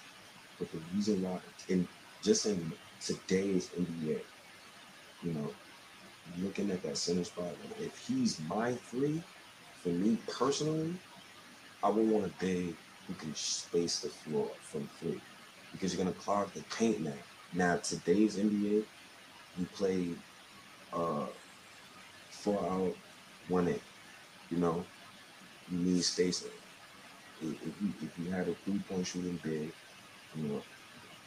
[0.58, 1.88] But the reason why, in
[2.24, 4.22] just in today's NBA,
[5.24, 5.52] you know,
[6.40, 9.22] looking at that center spot, if he's my three,
[9.82, 10.94] for me personally,
[11.84, 12.76] I would want a big
[13.08, 15.22] who can space the floor from three
[15.72, 17.14] because you're gonna clog the paint now.
[17.54, 18.84] Now today's NBA,
[19.58, 20.10] you play
[20.94, 21.28] uh
[22.30, 22.96] four out,
[23.48, 23.80] one in.
[24.50, 24.86] You know,
[25.72, 26.52] you need spacing.
[27.42, 27.52] If
[27.82, 29.72] you if you had a three point shooting big,
[30.36, 30.62] you know,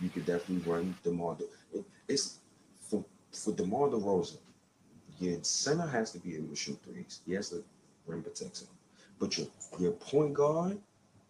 [0.01, 1.36] you could definitely run DeMar.
[1.36, 2.38] De- it, it's
[2.80, 4.38] for for DeMar DeRozan.
[5.20, 7.20] Your center has to be able to shoot threes.
[7.26, 7.62] He has to
[8.06, 8.68] rim protect him.
[9.18, 9.46] But your
[9.78, 10.78] your point guard,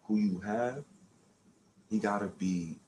[0.04, 0.84] who you have,
[1.90, 2.78] he gotta be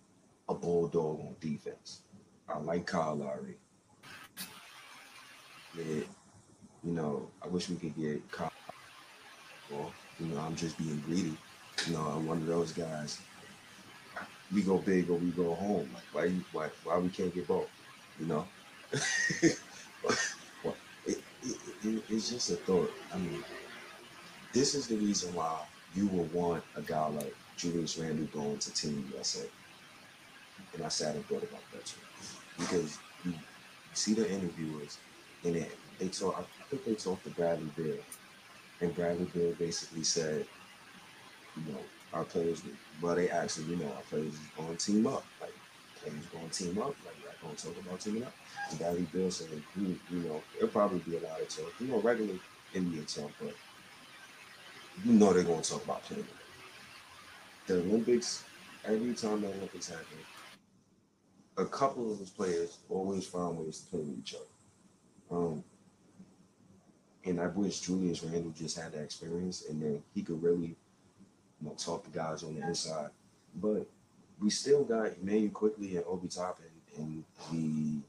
[0.48, 2.02] a bulldog on defense.
[2.48, 3.56] I like Kyle Lowry.
[5.76, 6.04] Yeah,
[6.84, 8.52] you know, I wish we could get Kyle.
[9.70, 11.36] Well, you know, I'm just being greedy.
[11.86, 13.20] You know, I'm one of those guys.
[14.54, 15.90] We go big or we go home.
[15.92, 17.68] Like why why why we can't get both?
[18.20, 18.46] You know.
[21.82, 22.90] it, it, it, it's just a thought.
[23.12, 23.42] I mean,
[24.52, 25.60] this is the reason why
[25.94, 29.46] you will want a guy like Julius Randle going to Team USA.
[30.74, 32.00] And I sat and thought about that too.
[32.58, 33.34] Because you
[33.94, 34.98] see the interviewers
[35.44, 35.68] and they,
[35.98, 37.96] they talk I think they talked to Bradley Beal.
[38.80, 40.46] And Bradley Beal basically said,
[41.56, 41.78] you know,
[42.12, 42.62] our players
[43.00, 45.24] well they actually, you know, our players is gonna team up.
[45.40, 45.51] Like
[46.02, 48.32] players gonna team up, like y'all gonna talk about teaming up.
[48.70, 51.88] And Bradley Beal said, you, you know, there'll probably be a lot of talk, you
[51.88, 52.34] know, regular
[52.74, 53.54] NBA talk, but
[55.04, 56.26] you know they're gonna talk about playing.
[57.66, 58.44] The Olympics,
[58.84, 60.18] every time the Olympics happen,
[61.56, 65.36] a couple of those players always find ways to play with each other.
[65.36, 65.64] Um,
[67.24, 70.76] and I wish Julius Randle just had that experience, and then he could really,
[71.60, 73.10] you know, talk to guys on the inside.
[73.54, 73.86] But
[74.42, 76.66] we still got Immanuel Quickley and Obi Toppin
[76.96, 78.00] and the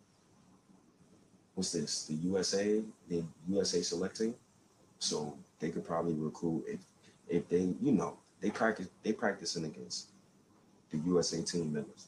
[1.54, 2.06] what's this?
[2.06, 4.34] The USA, the USA selecting.
[5.00, 6.80] So they could probably recruit if
[7.30, 10.08] if they, you know, they practice they practicing against
[10.90, 12.08] the USA team members.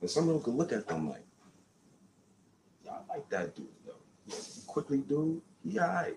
[0.00, 1.24] But some of them could look at them like,
[2.84, 3.92] yeah, I like that dude though.
[4.26, 4.36] Yeah,
[4.66, 6.16] Quickley dude, he all right.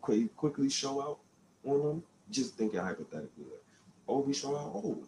[0.00, 1.18] Quick, Quickley show out
[1.64, 2.02] on them.
[2.30, 3.44] Just thinking hypothetically.
[3.44, 4.72] Like, show out.
[4.74, 5.02] Oh,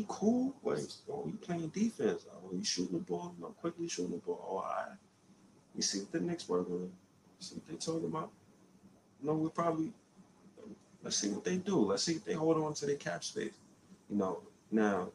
[0.00, 0.54] he cool.
[0.62, 2.24] Wait, oh, you playing defense.
[2.32, 3.34] Oh, you shooting the ball.
[3.38, 4.40] No, Quickley shooting the ball.
[4.48, 4.96] Oh, all right.
[5.74, 6.90] We see what the next on.
[7.38, 8.30] See what they talking about.
[9.22, 9.92] No, we probably
[11.02, 11.76] let's see what they do.
[11.80, 13.52] Let's see if they hold on to their cap space.
[14.08, 14.40] You know,
[14.70, 15.10] now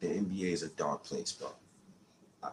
[0.00, 1.48] the NBA is a dark place, bro.
[2.42, 2.50] I,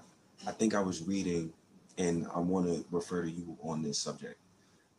[0.48, 1.52] I think I was reading,
[1.98, 4.38] and I want to refer to you on this subject.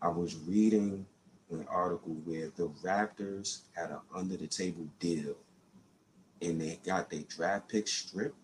[0.02, 1.06] I was reading
[1.50, 5.34] an article where the Raptors had an under the table deal
[6.42, 8.36] and they got their draft pick stripped,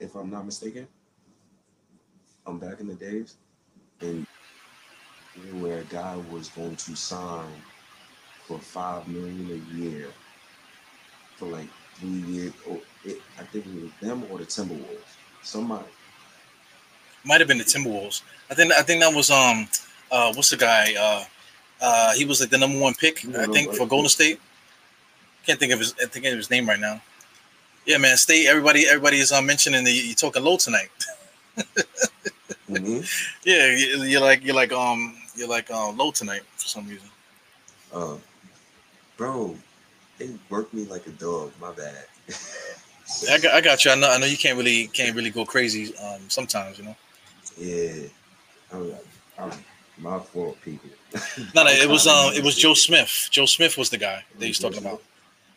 [0.00, 0.86] if I'm not mistaken.
[2.46, 3.36] I'm back in the days.
[4.00, 4.26] And
[5.60, 7.50] where a guy was going to sign
[8.46, 10.08] for five million a year
[11.36, 12.52] for like three years.
[12.68, 15.16] Or it, I think it was them or the Timberwolves.
[15.42, 15.84] Somebody.
[17.24, 18.22] Might have been the Timberwolves.
[18.50, 19.68] I think I think that was um
[20.10, 20.94] uh what's the guy?
[20.98, 21.24] Uh
[21.80, 24.40] uh he was like the number one pick, I think, for Golden State.
[25.46, 27.02] Can't think of his I think of his name right now.
[27.88, 28.18] Yeah, man.
[28.18, 28.46] stay.
[28.46, 30.90] everybody everybody is uh, mentioning the you're talking low tonight.
[32.68, 33.00] mm-hmm.
[33.44, 37.08] Yeah, you're like you're like um you're like uh, low tonight for some reason.
[37.90, 38.16] Uh,
[39.16, 39.56] bro,
[40.18, 41.50] they work me like a dog.
[41.58, 42.04] My bad.
[43.30, 43.90] I got, I got you.
[43.90, 46.96] I know, I know you can't really can't really go crazy um, sometimes, you know.
[47.56, 48.02] Yeah,
[48.70, 48.92] I'm,
[49.38, 49.50] I'm
[49.96, 50.90] my fault, people.
[51.54, 53.28] no, no, it was um, it was Joe Smith.
[53.30, 55.00] Joe Smith was the guy that he's talking about.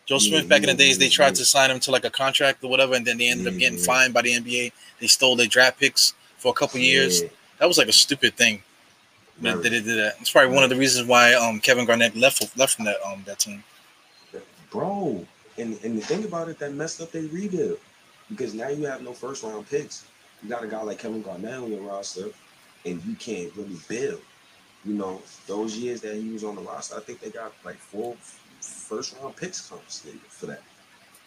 [0.06, 2.64] Joe Smith, back in the days, they tried to sign him to like a contract
[2.64, 4.72] or whatever, and then they ended up getting fined by the NBA.
[5.00, 7.24] They stole their draft picks for a couple years.
[7.60, 8.64] That was like a stupid thing.
[9.40, 10.16] They, they did that.
[10.20, 13.24] It's probably one of the reasons why um, Kevin Garnett left left from that um
[13.26, 13.64] that team.
[14.70, 15.26] Bro,
[15.58, 17.80] and and the thing about it that messed up their rebuild
[18.30, 20.06] because now you have no first round picks.
[20.44, 22.30] You got a guy like Kevin Garnett on your roster,
[22.86, 24.22] and you can't really build.
[24.86, 27.78] You know, those years that he was on the roster, I think they got like
[27.78, 28.16] four
[28.92, 30.62] first round picks confiscated for that.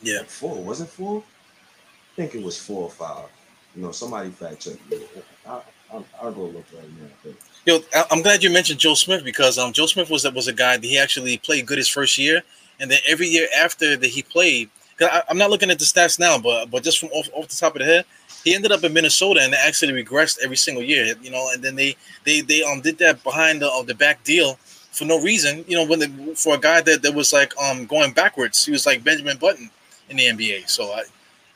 [0.02, 1.22] Yeah, like four wasn't four.
[1.22, 3.28] I think it was four or five.
[3.74, 5.00] You know, somebody fact check me.
[5.46, 5.60] I,
[5.90, 7.08] I'll, I'll go look right now.
[7.24, 7.34] But.
[7.66, 10.76] Yo, I'm glad you mentioned Joe Smith because um Joe Smith was was a guy
[10.76, 12.42] that he actually played good his first year,
[12.78, 14.68] and then every year after that he played.
[15.00, 17.56] I, I'm not looking at the stats now, but but just from off, off the
[17.56, 18.04] top of the head,
[18.44, 21.14] he ended up in Minnesota and actually regressed every single year.
[21.20, 24.22] You know, and then they they they um did that behind the uh, the back
[24.22, 24.58] deal
[24.94, 25.64] for no reason.
[25.68, 28.86] You know, when for a guy that that was like um going backwards, he was
[28.86, 29.70] like Benjamin Button
[30.08, 30.68] in the NBA.
[30.68, 31.02] So I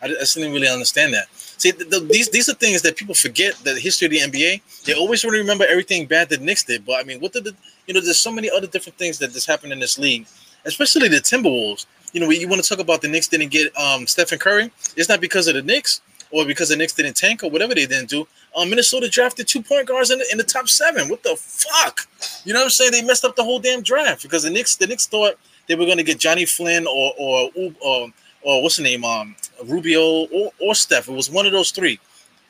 [0.03, 1.27] I, I didn't really understand that.
[1.33, 3.55] See, the, the, these these are things that people forget.
[3.65, 6.87] The history of the NBA, they always want to remember everything bad that Knicks did.
[6.87, 7.55] But I mean, what did the
[7.87, 8.01] you know?
[8.01, 10.27] There's so many other different things that just happened in this league
[10.65, 11.87] especially the Timberwolves.
[12.13, 14.71] You know, you want to talk about the Knicks didn't get um Stephen Curry.
[14.97, 16.01] It's not because of the Knicks
[16.31, 18.27] or because the Knicks didn't tank or whatever they didn't do.
[18.57, 21.09] Um, Minnesota drafted two point guards in the, in the top seven.
[21.09, 22.07] What the fuck?
[22.45, 22.93] You know what I'm saying?
[22.93, 25.85] They messed up the whole damn draft because the Knicks the Knicks thought they were
[25.85, 27.51] going to get Johnny Flynn or or
[27.81, 28.09] or,
[28.43, 31.09] or what's the name um Rubio or, or Steph.
[31.09, 31.99] It was one of those three.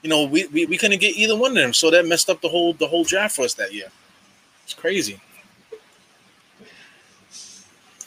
[0.03, 2.41] You know, we, we, we couldn't get either one of them, so that messed up
[2.41, 3.89] the whole the whole draft for us that year.
[4.65, 5.21] It's crazy.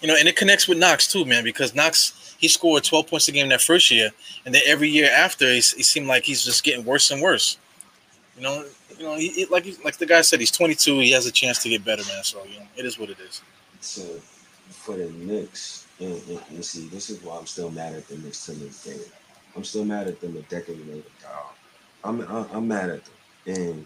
[0.02, 3.28] You know, and it connects with Knox too, man, because Knox he scored 12 points
[3.28, 4.10] a game that first year,
[4.46, 7.58] and then every year after, it seemed like he's just getting worse and worse.
[8.36, 8.66] You know,
[8.98, 11.00] you know, he, he, like like the guy said, he's 22.
[11.00, 12.24] He has a chance to get better, man.
[12.24, 13.42] So you know, it is what it is.
[13.80, 14.02] So
[14.70, 18.18] for the Knicks, and, and, and see, this is why I'm still mad at the
[18.18, 19.00] Knicks to this day.
[19.56, 21.04] I'm still mad at them a decade later.
[22.04, 23.14] I'm I'm mad at them,
[23.46, 23.86] and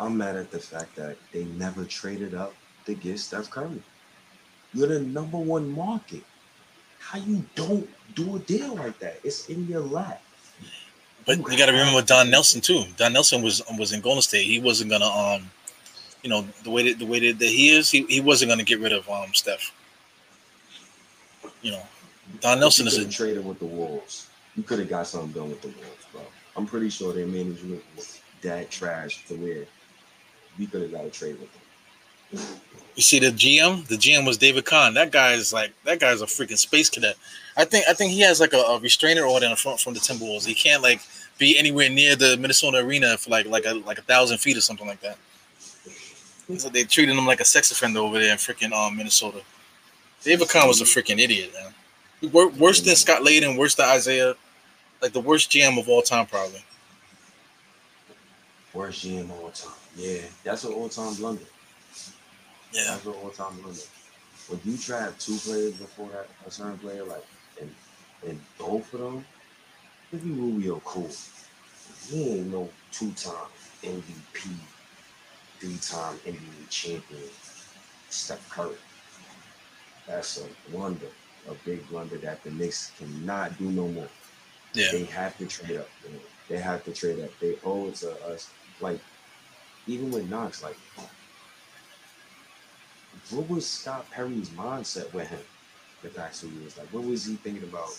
[0.00, 2.52] I'm mad at the fact that they never traded up
[2.86, 3.80] to get Steph Curry.
[4.74, 6.24] You're the number one market.
[7.02, 9.18] How you don't do a deal like that?
[9.24, 10.22] It's in your lap.
[11.26, 12.84] But you got to remember Don Nelson too.
[12.96, 14.46] Don Nelson was was in Golden State.
[14.46, 15.50] He wasn't gonna um,
[16.22, 18.62] you know, the way that the way that, that he is, he, he wasn't gonna
[18.62, 19.72] get rid of um Steph.
[21.60, 21.82] You know,
[22.40, 24.28] Don Nelson is a trader with the Wolves.
[24.56, 26.22] You could have got something done with the Wolves, bro.
[26.56, 29.64] I'm pretty sure their management was that trash to where
[30.58, 31.61] we could have got a trade with them.
[32.32, 33.86] You see the GM?
[33.86, 34.94] The GM was David Kahn.
[34.94, 37.16] That guy is like that guy's a freaking space cadet.
[37.56, 40.46] I think I think he has like a, a order in front from the Timberwolves.
[40.46, 41.00] He can't like
[41.38, 44.60] be anywhere near the Minnesota arena for like like a like a thousand feet or
[44.60, 45.16] something like that.
[46.58, 49.40] So they treated him like a sex offender over there in freaking um, Minnesota.
[50.22, 52.32] David Kahn was a freaking idiot, man.
[52.58, 54.34] Worse than Scott Layden, worse than Isiah,
[55.00, 56.62] like the worst GM of all time, probably.
[58.74, 59.72] Worst GM of all time.
[59.96, 61.42] Yeah, that's an all-time blunder.
[62.72, 63.80] Yeah, that's an all-time blunder.
[64.48, 67.24] When you trap two players before that, a certain player, like,
[67.60, 67.70] and
[68.26, 69.24] and both of them,
[70.12, 71.10] if maybe Rubio cool.
[72.08, 73.34] He ain't no two-time
[73.82, 74.50] MVP,
[75.58, 77.22] three-time NBA champion,
[78.10, 78.76] Steph Curry.
[80.06, 81.06] That's a blunder,
[81.48, 84.08] a big blunder that the Knicks cannot do no more.
[84.74, 84.88] Yeah.
[84.92, 85.88] They have to trade up.
[86.04, 86.20] Man.
[86.48, 87.30] They have to trade up.
[87.40, 88.50] They owe it to us.
[88.80, 89.00] Like,
[89.86, 90.76] even with Knox, like,
[93.30, 95.40] what was Scott Perry's mindset with him
[96.02, 96.76] the past two years?
[96.76, 97.90] Like, what was he thinking about,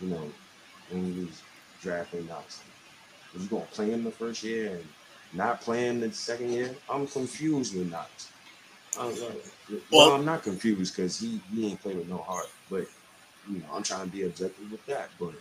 [0.00, 0.30] you know,
[0.90, 1.42] when he was
[1.80, 2.62] drafting Knox?
[3.32, 4.84] Was he going to play him the first year and
[5.32, 6.74] not play him the second year?
[6.90, 8.30] I'm confused with Knox.
[8.98, 12.86] I'm, well, well, I'm not confused because he, he ain't playing with no heart, but
[13.48, 15.10] you know, I'm trying to be objective with that.
[15.18, 15.34] But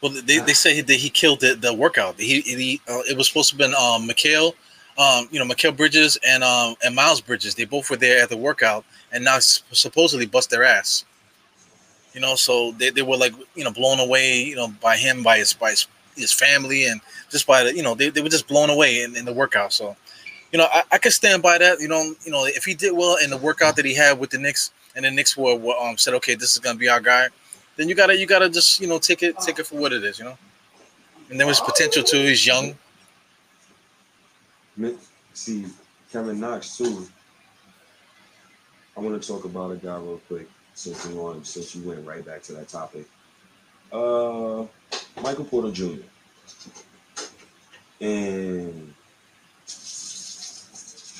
[0.00, 2.18] well, they, they say that he killed the, the workout.
[2.18, 4.54] He, he uh, it was supposed to have been um, Mikal,
[4.98, 7.54] um, you know, Mikal Bridges and um, and Miles Bridges.
[7.54, 11.04] They both were there at the workout, and now supposedly bust their ass.
[12.12, 15.22] You know, so they, they were like you know blown away, you know, by him,
[15.22, 15.86] by his by his,
[16.16, 19.16] his family, and just by the you know they, they were just blown away in,
[19.16, 19.72] in the workout.
[19.72, 19.96] So,
[20.52, 21.80] you know, I, I could stand by that.
[21.80, 24.30] You know, you know, if he did well in the workout that he had with
[24.30, 27.00] the Knicks, and the Knicks were, were um, said, okay, this is gonna be our
[27.00, 27.28] guy
[27.76, 30.04] then you gotta you gotta just you know take it take it for what it
[30.04, 30.38] is, you know.
[31.30, 32.18] And there was potential too.
[32.18, 32.76] He's young.
[35.34, 35.66] See,
[36.10, 37.06] Kevin Knox too.
[38.96, 42.24] I want to talk about a guy real quick since you since you went right
[42.24, 43.06] back to that topic.
[43.92, 44.64] Uh,
[45.22, 46.02] Michael Porter Jr.
[48.00, 48.94] And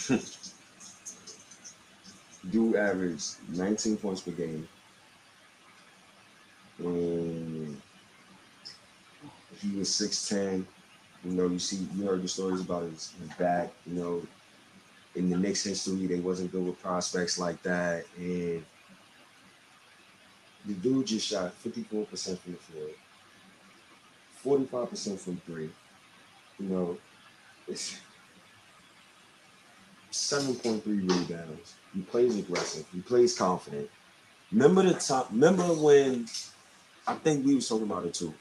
[2.50, 4.68] do averaged 19 points per game,
[6.78, 7.80] when
[9.60, 10.64] he was 6'10.
[11.24, 13.72] You know, you see, you heard the stories about his, his back.
[13.86, 14.22] You know,
[15.14, 18.04] in the Knicks history, they wasn't good with prospects like that.
[18.16, 18.64] And
[20.66, 22.88] the dude just shot 54% from the floor,
[24.44, 25.70] 45% from three.
[26.58, 26.98] You know,
[27.66, 27.98] it's
[30.12, 31.74] 7.3 rebounds.
[31.94, 32.86] He plays aggressive.
[32.92, 33.88] He plays confident.
[34.52, 35.28] Remember the top.
[35.30, 36.26] Remember when
[37.06, 38.32] I think we was talking about it too.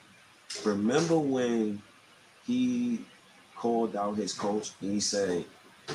[0.63, 1.81] Remember when
[2.45, 2.99] he
[3.55, 5.45] called out his coach and he said,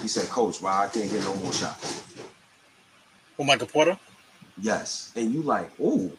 [0.03, 2.05] he said, Coach, why I can't get no more shots?
[3.39, 3.99] Oh, Michael Porter?
[4.61, 5.13] Yes.
[5.17, 6.11] And you like, oh,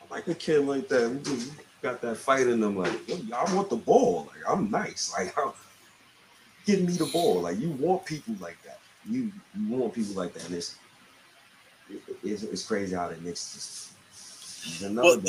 [0.00, 1.10] I like a kid like that.
[1.10, 2.76] We just got that fight in them.
[2.76, 2.92] Like,
[3.32, 4.28] I want the ball.
[4.28, 5.12] Like, I'm nice.
[5.16, 5.52] Like, I'm,
[6.66, 7.42] give me the ball.
[7.42, 8.80] Like, you want people like that.
[9.08, 10.46] You you want people like that.
[10.46, 10.76] And it's,
[12.22, 13.93] it's, it's crazy how the Knicks just
[14.82, 15.20] well,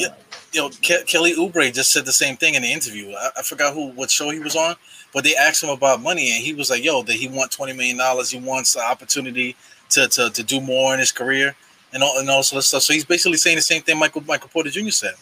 [0.53, 3.11] you know, Ke- Kelly Oubre just said the same thing in the interview.
[3.11, 4.75] I, I, forgot who what show he was on,
[5.13, 7.73] but they asked him about money, and he was like, "Yo, that he want twenty
[7.73, 8.29] million dollars.
[8.29, 9.55] He wants the opportunity
[9.89, 11.55] to, to, to do more in his career
[11.93, 12.83] and all and all sort of stuff.
[12.83, 14.89] So he's basically saying the same thing Michael Michael Porter Jr.
[14.89, 15.13] said.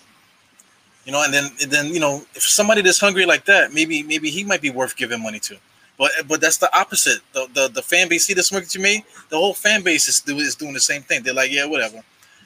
[1.05, 4.03] You know, and then and then you know, if somebody that's hungry like that, maybe
[4.03, 5.57] maybe he might be worth giving money to.
[5.97, 7.19] But but that's the opposite.
[7.33, 10.07] The the, the fan base, see the smirk that you made, the whole fan base
[10.07, 11.23] is, do, is doing the same thing.
[11.23, 12.01] They're like, yeah, whatever.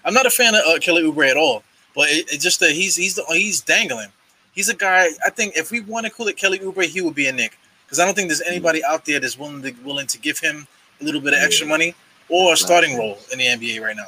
[0.08, 2.96] I'm not a fan of uh, Kelly Oubre at all, but it, just that he's
[2.96, 4.08] he's the, he's dangling.
[4.54, 5.10] He's a guy.
[5.26, 7.58] I think if we want to call it Kelly Oubre, he would be a Knick
[7.86, 10.66] because I don't think there's anybody out there that's willing to willing to give him
[11.02, 11.94] a little bit of extra money
[12.30, 14.08] or a starting role in the NBA right now.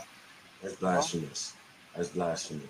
[0.63, 1.53] That's blasphemous.
[1.95, 2.63] That's blasphemous.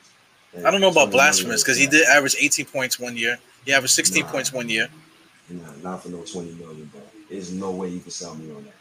[0.65, 3.37] I don't know about blasphemous because he did average 18 points one year.
[3.63, 4.89] He averaged 16 nah, points one year.
[5.49, 7.01] Nah, not for no 20 million, bro.
[7.29, 8.73] There's no way you can sell me on that.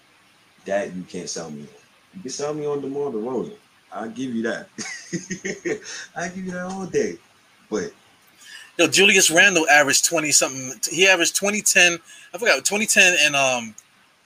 [0.65, 1.69] That you can't sell me on.
[2.15, 3.53] You can sell me on DeMar DeRozan.
[3.93, 4.69] I'll give you that.
[6.17, 7.19] I'll give you that all day.
[7.71, 7.93] But
[8.79, 10.73] Yo, Julius Randle averaged 20 something.
[10.91, 11.99] He averaged 2010.
[12.33, 13.75] I forgot 2010 and um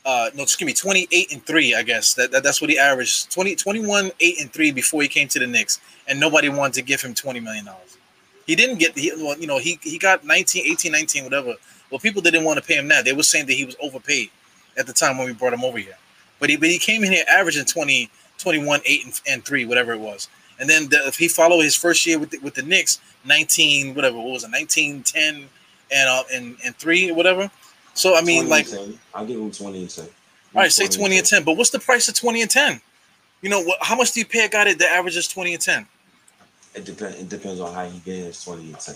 [0.04, 3.30] uh no excuse me 28 and 3 i guess that, that that's what he averaged
[3.30, 6.82] 20 21 8 and 3 before he came to the Knicks and nobody wanted to
[6.82, 7.98] give him 20 million dollars
[8.46, 11.54] he didn't get the well, you know he he got 19 18 19 whatever
[11.90, 14.28] well people didn't want to pay him that they were saying that he was overpaid
[14.76, 15.96] at the time when we brought him over here
[16.40, 18.10] but he but he came in here averaging 20
[18.42, 20.28] 21 8 and, and 3 whatever it was
[20.60, 23.94] and then the, if he followed his first year with the, with the Knicks 19
[23.94, 25.48] whatever what was it 19 10
[25.94, 27.50] and uh and, and 3 whatever
[27.94, 28.66] so I mean, like,
[29.14, 30.04] I'll give him twenty and ten.
[30.54, 31.40] All right, say twenty and 10.
[31.40, 31.44] 10.
[31.44, 32.80] But what's the price of twenty and ten?
[33.42, 33.78] You know, what?
[33.80, 35.86] How much do you pay a guy that, that averages twenty and ten?
[36.74, 37.20] It depends.
[37.20, 38.94] It depends on how he gets twenty and ten.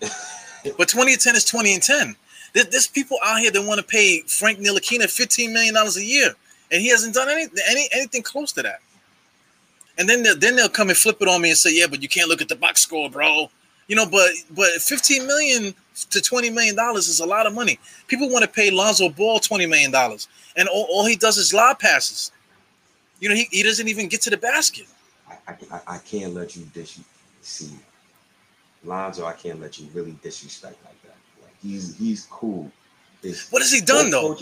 [0.78, 2.14] but twenty and ten is twenty and ten.
[2.54, 6.34] There's people out here that want to pay Frank Ntilikina fifteen million dollars a year,
[6.72, 8.80] and he hasn't done any, any anything close to that.
[9.98, 12.02] And then they'll, then they'll come and flip it on me and say, "Yeah, but
[12.02, 13.50] you can't look at the box score, bro."
[13.88, 15.74] You know, but but 15 million
[16.10, 17.78] to 20 million dollars is a lot of money.
[18.08, 21.52] People want to pay Lonzo Ball 20 million dollars, and all, all, he does is
[21.52, 22.32] lob passes.
[23.20, 24.86] You know, he, he doesn't even get to the basket.
[25.28, 26.98] I, I, I can't let you dish
[27.42, 27.70] see
[28.82, 29.26] Lonzo.
[29.26, 31.16] I can't let you really disrespect like that.
[31.42, 32.70] Like he's he's cool.
[33.22, 34.34] It's, what has he done though?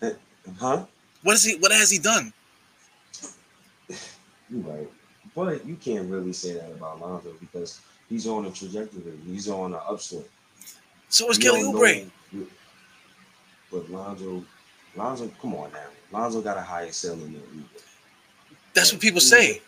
[0.00, 0.16] That,
[0.58, 0.84] huh?
[1.28, 1.56] What is he?
[1.56, 2.32] What has he done?
[4.48, 4.88] You're right,
[5.36, 9.12] but you can't really say that about Lonzo because he's on a trajectory.
[9.26, 10.24] He's on an upswing.
[11.10, 12.08] So is Kelly Oubre.
[13.70, 14.42] But Lonzo,
[14.96, 15.88] Lonzo, come on now.
[16.12, 17.82] Lonzo got a higher ceiling than Oubre.
[18.72, 19.60] That's what people say.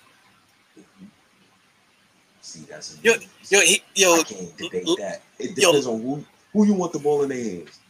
[2.41, 3.13] See, that's a yo,
[3.51, 4.15] yo, he, yo.
[4.15, 5.21] I can't debate that.
[5.39, 7.81] It depends yo, on who who you want the ball in their hands.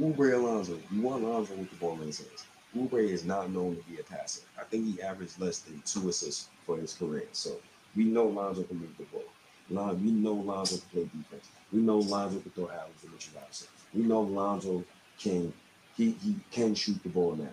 [0.00, 0.76] Oubre or Lonzo.
[0.90, 2.44] You want Lonzo with the ball in his hands.
[2.76, 4.42] Oubre is not known to be a passer.
[4.60, 7.28] I think he averaged less than two assists for his career.
[7.32, 7.60] So
[7.96, 9.24] we know Lonzo can move the ball.
[9.70, 11.48] Lon, we know Lonzo can play defense.
[11.72, 13.68] We know Lonzo can throw alleys to Mitchell Robinson.
[13.94, 14.84] We know Lonzo
[15.18, 15.52] can
[15.96, 17.48] he he can shoot the ball now.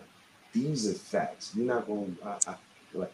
[0.54, 1.52] These are facts.
[1.56, 2.58] You're not going to
[2.94, 3.14] like.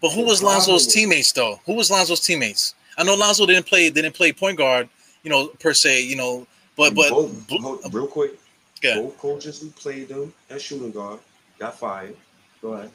[0.00, 1.60] But who was Lonzo's teammates though?
[1.64, 2.74] Who was Lonzo's teammates?
[2.98, 4.88] I know Lonzo didn't play didn't play point guard,
[5.22, 6.46] you know, per se, you know,
[6.76, 8.38] but but both, real quick,
[8.84, 9.00] yeah.
[9.00, 11.20] both coaches who played them at shooting guard
[11.58, 12.16] got fired.
[12.62, 12.90] Go ahead.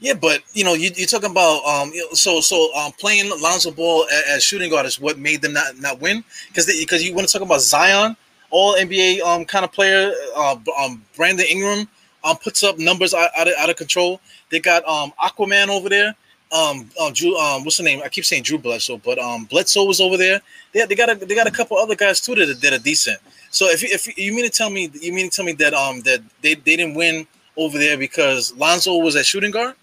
[0.00, 4.06] Yeah, but you know, you, are talking about um, so so um, playing Lonzo Ball
[4.28, 7.32] as, shooting guard is what made them not not win because because you want to
[7.32, 8.16] talk about Zion,
[8.50, 11.88] all NBA um kind of player, uh, um Brandon Ingram
[12.22, 14.20] um puts up numbers out, out, of, out of control.
[14.50, 16.14] They got um Aquaman over there.
[16.52, 18.00] Um, um, Drew, um, what's the name?
[18.04, 20.40] I keep saying Drew Bledsoe, but um, Bledsoe was over there.
[20.72, 23.18] They, they got a, they got a couple other guys too that, that are decent.
[23.54, 26.00] So if if you mean to tell me you mean to tell me that um
[26.00, 27.24] that they, they didn't win
[27.56, 29.76] over there because Lonzo was at shooting guard?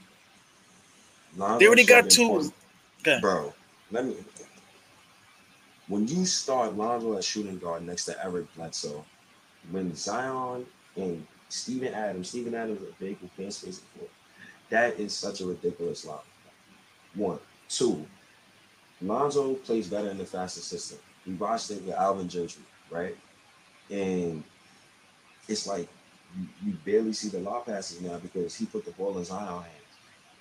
[1.38, 2.52] Lonzo they already got two.
[3.00, 3.20] Okay.
[3.22, 3.54] Bro,
[3.90, 4.16] let me.
[5.88, 9.06] When you start Lonzo at shooting guard next to Eric Bledsoe,
[9.72, 10.66] when Zion
[10.98, 14.10] and Steven Adams, Steven Adams is big and can't space the floor.
[14.70, 16.20] That is such a ridiculous line.
[17.16, 17.40] One.
[17.70, 18.06] Two.
[19.02, 21.00] Lonzo plays better in the faster system.
[21.26, 23.16] We watched it with Alvin Gentry, right?
[23.92, 24.44] And
[25.48, 25.88] it's like
[26.40, 29.64] you, you barely see the law passes now because he put the ball in Zion's
[29.64, 29.82] hand.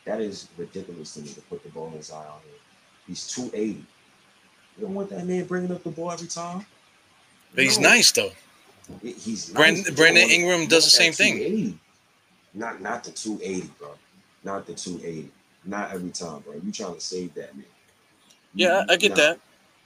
[0.05, 2.59] That is ridiculous to me to put the ball in Zion here.
[3.07, 3.85] He's 280.
[4.79, 6.65] You don't want that man bringing up the ball every time.
[7.55, 8.31] But he's nice though.
[9.03, 11.79] He's Brandon, nice, Brandon Ingram does the same thing.
[12.55, 13.91] Not not the 280, bro.
[14.43, 15.31] Not the 280.
[15.65, 16.55] Not every time, bro.
[16.55, 17.67] You trying to save that man.
[18.55, 19.17] Yeah, I get not.
[19.19, 19.41] that.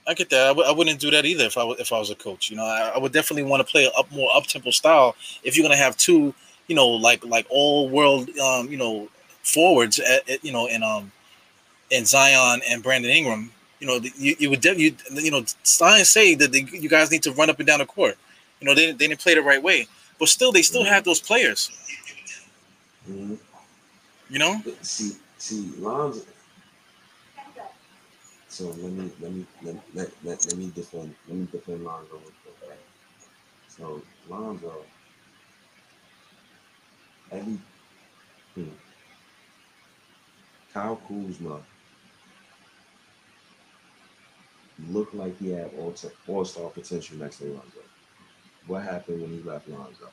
[0.06, 0.44] I get that.
[0.44, 2.50] I w- I wouldn't do that either if I w- if I was a coach.
[2.50, 5.16] You know, I, I would definitely want to play a up more up tempo style.
[5.42, 6.34] If you're gonna have two,
[6.68, 9.08] you know, like like all world, um, you know,
[9.42, 11.10] forwards, at, at, you know, in um,
[11.90, 13.50] in Zion and Brandon Ingram,
[13.80, 17.22] you know, you, you would de- you you know, science say that you guys need
[17.22, 18.18] to run up and down the court.
[18.60, 19.86] You know, they, they didn't play the right way,
[20.18, 21.70] but still, they still have those players.
[23.08, 23.38] Mhm.
[24.30, 24.62] You know?
[24.82, 26.22] See, see, Lonzo.
[28.54, 32.12] So let me let me let, let, let, let me defend let me defend Lonzo
[32.12, 32.70] real quick.
[32.70, 32.78] Right?
[33.66, 34.84] So Lonzo,
[37.32, 37.58] every
[38.54, 38.68] hmm,
[40.72, 41.62] Kyle Kuzma
[44.88, 45.92] looked like he had all
[46.28, 47.80] all star potential next to Lonzo.
[48.68, 50.10] What happened when he left Lonzo?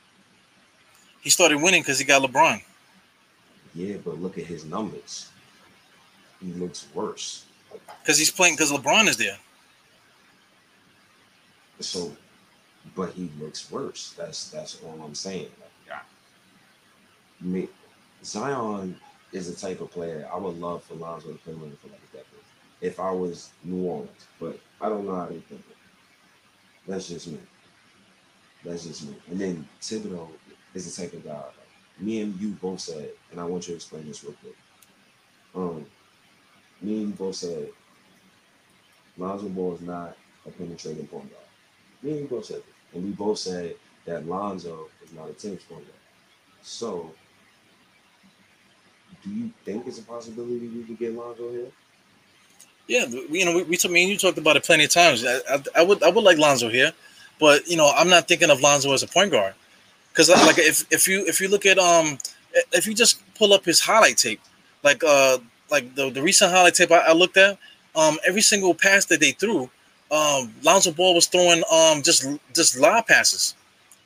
[1.21, 2.63] He started winning because he got LeBron.
[3.75, 5.29] Yeah, but look at his numbers.
[6.39, 7.45] He looks worse.
[8.01, 9.37] Because he's playing because LeBron is there.
[11.79, 12.11] So,
[12.95, 14.13] but he looks worse.
[14.17, 15.49] That's that's all I'm saying.
[15.59, 15.99] Like, yeah.
[17.41, 17.67] Me,
[18.23, 18.95] Zion
[19.31, 22.01] is the type of player I would love for Lonzo to play with for like
[22.13, 22.25] a decade.
[22.81, 25.61] If I was New Orleans, but I don't know how they think.
[25.69, 25.75] It.
[26.87, 27.39] That's just me.
[28.65, 29.15] That's just me.
[29.29, 30.27] And then Thibodeau
[30.73, 31.33] is the type of guy.
[31.33, 31.53] Like,
[31.99, 34.55] me and you both said, and I want you to explain this real quick.
[35.55, 35.85] Um,
[36.81, 37.69] me and you both said
[39.17, 41.45] Lonzo Ball is not a penetrating point guard.
[42.01, 42.65] Me and you both said this.
[42.93, 43.75] And we both said
[44.05, 45.99] that Lonzo is not a tennis point guard.
[46.61, 47.11] So,
[49.23, 51.67] do you think it's a possibility we could get Lonzo here?
[52.87, 55.23] Yeah, you know, we, we told me and you talked about it plenty of times.
[55.25, 56.91] I, I, I would I would like Lonzo here,
[57.39, 59.53] but you know, I'm not thinking of Lonzo as a point guard
[60.11, 62.17] because like if if you if you look at um
[62.73, 64.41] if you just pull up his highlight tape,
[64.83, 65.37] like uh
[65.71, 67.57] like the, the recent highlight tape I, I looked at,
[67.95, 69.69] um every single pass that they threw,
[70.11, 73.55] um Lonzo Ball was throwing um just just lob passes,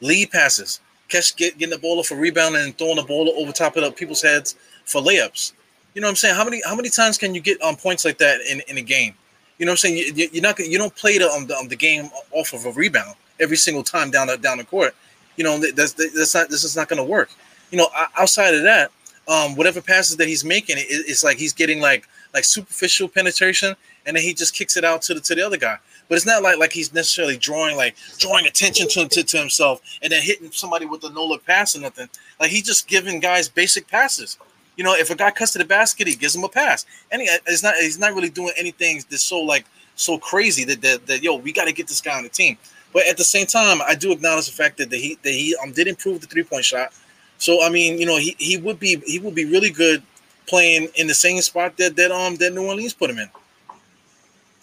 [0.02, 3.52] lead passes, catch get, getting the ball off a rebound and throwing the ball over
[3.52, 4.56] top of the people's heads
[4.86, 5.54] for layups.
[5.94, 6.36] You know what I'm saying?
[6.36, 8.82] How many how many times can you get um, points like that in, in a
[8.82, 9.14] game?
[9.58, 9.98] You know what I'm saying?
[9.98, 12.66] You, you- you're not you don't play the, um, the um, the game off of
[12.66, 14.94] a rebound every single time down the down the court.
[15.38, 17.30] You know that's that's not this is not going to work.
[17.72, 17.88] You know
[18.18, 18.92] outside of that,
[19.28, 23.76] um, whatever passes that he's making, it, it's like he's getting like like superficial penetration,
[24.06, 25.78] and then he just kicks it out to the to the other guy.
[26.08, 29.82] But it's not like like he's necessarily drawing like drawing attention to to, to himself
[30.02, 32.10] and then hitting somebody with a no look pass or nothing.
[32.40, 34.38] Like he's just giving guys basic passes.
[34.78, 37.22] You know, if a guy cuts to the basket, he gives him a pass, and
[37.22, 39.66] he, it's not he's not really doing anything that's so like
[39.96, 42.58] so crazy that that, that yo we got to get this guy on the team.
[42.94, 45.56] But at the same time, I do acknowledge the fact that the, he that he
[45.64, 46.94] um did improve the three point shot.
[47.38, 50.04] So I mean, you know, he, he would be he would be really good
[50.48, 53.30] playing in the same spot that that um that New Orleans put him in.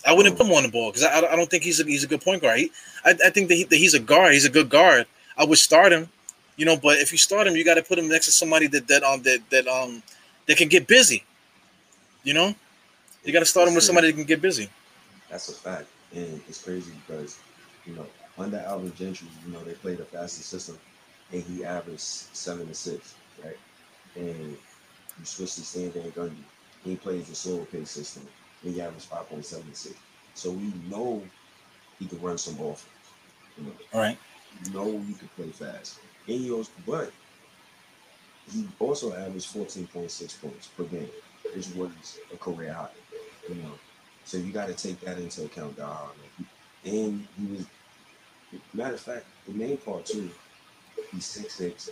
[0.06, 2.02] I wouldn't put him on the ball because I, I don't think he's a, he's
[2.04, 2.58] a good point guard.
[2.58, 2.72] He,
[3.04, 4.32] I, I think that, he, that he's a guard.
[4.32, 5.06] He's a good guard.
[5.36, 6.08] I would start him,
[6.56, 6.76] you know.
[6.76, 9.02] But if you start him, you got to put him next to somebody that that
[9.02, 10.02] um that that um
[10.46, 11.24] that can get busy.
[12.24, 12.54] You know,
[13.24, 14.68] you got to start him with somebody that can get busy.
[15.30, 17.38] That's a fact, and it's crazy because
[17.86, 18.06] you know
[18.38, 20.78] under Alvin Gentry, you know they played a faster system,
[21.32, 23.56] and he averaged seven to six, right?
[24.16, 24.56] And
[25.18, 26.44] you switch to Stan Van Gundy,
[26.84, 28.26] he plays the slower pace system,
[28.62, 29.88] and he averaged five point seven to.
[30.34, 31.22] So we know
[31.98, 32.86] he could run some offense.
[33.58, 34.18] You know, All right.
[34.64, 37.12] we know he could play fast, and he also, but
[38.50, 41.08] he also averaged fourteen point six points per game,
[41.54, 42.88] which was a career high.
[43.48, 43.72] You know,
[44.24, 46.10] so you got to take that into account, dog.
[46.84, 47.66] And he was,
[48.72, 50.30] matter of fact, the main part too.
[51.10, 51.90] He's six six.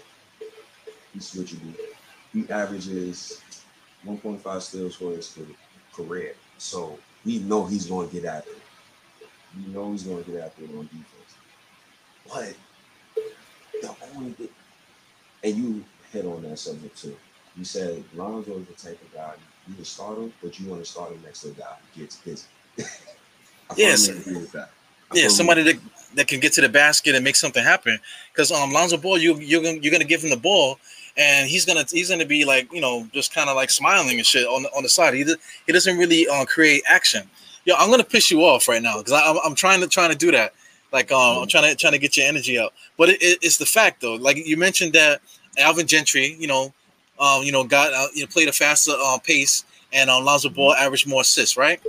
[1.13, 1.75] He's switchable.
[2.33, 3.43] He averages
[4.03, 5.39] one point five steals for his
[5.93, 6.37] career.
[6.59, 8.63] So we know he's going to get after it.
[9.57, 11.37] We know he's going to get after it on defense.
[12.27, 12.57] But
[13.81, 14.49] the only thing,
[15.43, 17.17] and you hit on that subject too.
[17.57, 19.35] You said Lonzo is the type of guy
[19.69, 22.01] you can start him, but you want to start him next to a guy who
[22.01, 22.47] gets busy.
[23.77, 24.09] Yes.
[24.09, 24.71] firmly agree with that.
[25.11, 25.81] I Yeah, somebody that,
[26.15, 27.99] that can get to the basket and make something happen.
[28.33, 30.79] Because um, Lonzo Ball, you you're gonna, you're gonna give him the ball,
[31.17, 34.27] and he's gonna he's gonna be like you know just kind of like smiling and
[34.27, 35.15] shit on the, on the side.
[35.15, 35.25] He
[35.67, 37.23] he doesn't really uh, create action.
[37.65, 40.17] Yo, I'm gonna piss you off right now because I'm, I'm trying to trying to
[40.17, 40.55] do that.
[40.93, 42.73] Like um, I'm trying to trying to get your energy out.
[42.97, 44.15] But it, it, it's the fact though.
[44.17, 45.21] Like you mentioned that
[45.59, 46.73] Alvin Gentry, you know,
[47.21, 50.49] um, you know, got uh, you know played a faster uh, pace, and um, Lonzo
[50.49, 51.81] Ball averaged more assists, right?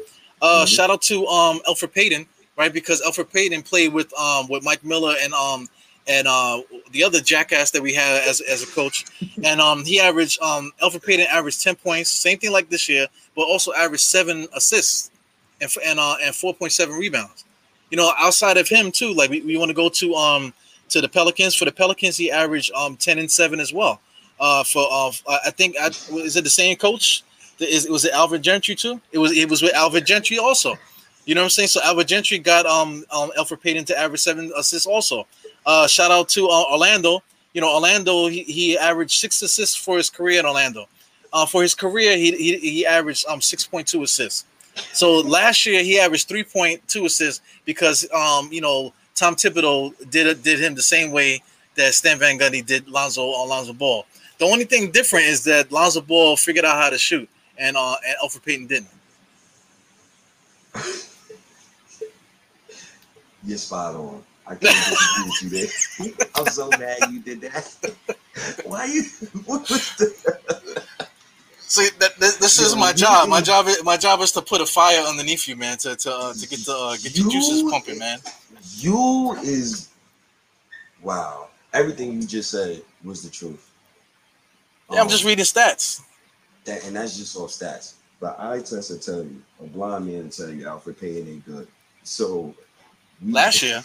[0.42, 0.68] Uh, Mhm.
[0.76, 2.26] Shout out to um Elfrid Payton,
[2.62, 2.72] right?
[2.72, 5.68] Because Elfrid Payton played with um with Mike Miller and um
[6.08, 9.06] and uh the other jackass that we had as, as a coach,
[9.44, 13.08] and um he averaged um Elfrid Payton averaged ten points, same thing like this year,
[13.36, 15.10] but also averaged seven assists
[15.60, 17.46] and and uh and four point seven rebounds.
[17.90, 20.54] You know, outside of him too, like we, we want to go to um
[20.90, 21.56] to the Pelicans.
[21.56, 24.00] For the Pelicans, he averaged um ten and seven as well.
[24.40, 25.12] Uh, for uh,
[25.46, 25.88] I think I,
[26.28, 27.24] is it the same coach?
[27.60, 29.02] Is it was it Alvin Gentry too?
[29.12, 30.78] It was it was with Alvin Gentry also.
[31.26, 31.70] You know what I'm saying?
[31.70, 35.28] So Alvin Gentry got um um Elfrid Payton to average seven assists also.
[35.66, 37.22] Uh, shout out to uh, Orlando.
[37.54, 40.88] you know, Orlando, he, he averaged six assists for his career in Orlando.
[41.34, 44.46] Uh, for his career, he, he he averaged um 6.2 assists.
[44.94, 50.60] So last year he averaged 3.2 assists because um you know Tom Thibodeau did did
[50.60, 51.42] him the same way
[51.76, 54.06] that Stan Van Gundy did Lonzo Lonzo Ball.
[54.40, 57.96] The only thing different is that Lonzo Ball figured out how to shoot, and uh
[58.06, 58.90] and Elfrid Payton didn't.
[63.44, 64.24] You're spot on.
[64.48, 65.50] I can't disagree with you
[66.10, 66.28] there.
[66.36, 67.94] I'm so mad you did that.
[68.66, 69.04] Why you?
[69.46, 70.84] What was the?
[71.60, 73.30] See, that, that this is my job.
[73.30, 76.12] My job, is, my job is to put a fire underneath you, man, to to
[76.14, 78.20] uh, to get the uh, get your You- juices pumping, man.
[78.78, 79.90] You is
[81.02, 81.48] wow.
[81.74, 83.72] Everything you just said was the truth.
[84.92, 86.02] Yeah, I'm Um, just reading stats.
[86.66, 87.94] that, and that's just off stats.
[88.20, 91.68] But I test to tell you, a blind man tell you Elfrid Payton ain't good.
[92.04, 92.54] So
[93.26, 93.82] Last year,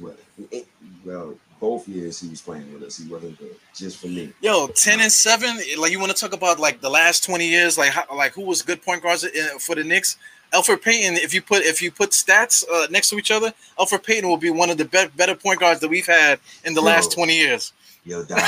[0.00, 0.14] well,
[0.50, 0.66] it-
[1.04, 3.56] well, both years he was playing with us, he wasn't good.
[3.74, 5.58] Just for me, yo, ten and seven.
[5.78, 8.42] Like you want to talk about like the last twenty years, like how, like who
[8.42, 10.16] was good point guards uh, for the Knicks?
[10.52, 11.14] Elfrid Payton.
[11.16, 14.36] If you put if you put stats uh, next to each other, Elfrid Payton will
[14.38, 16.86] be one of the be- better point guards that we've had in the Yo.
[16.86, 17.72] last twenty years.
[18.04, 18.38] yo, dog.
[18.38, 18.44] dog.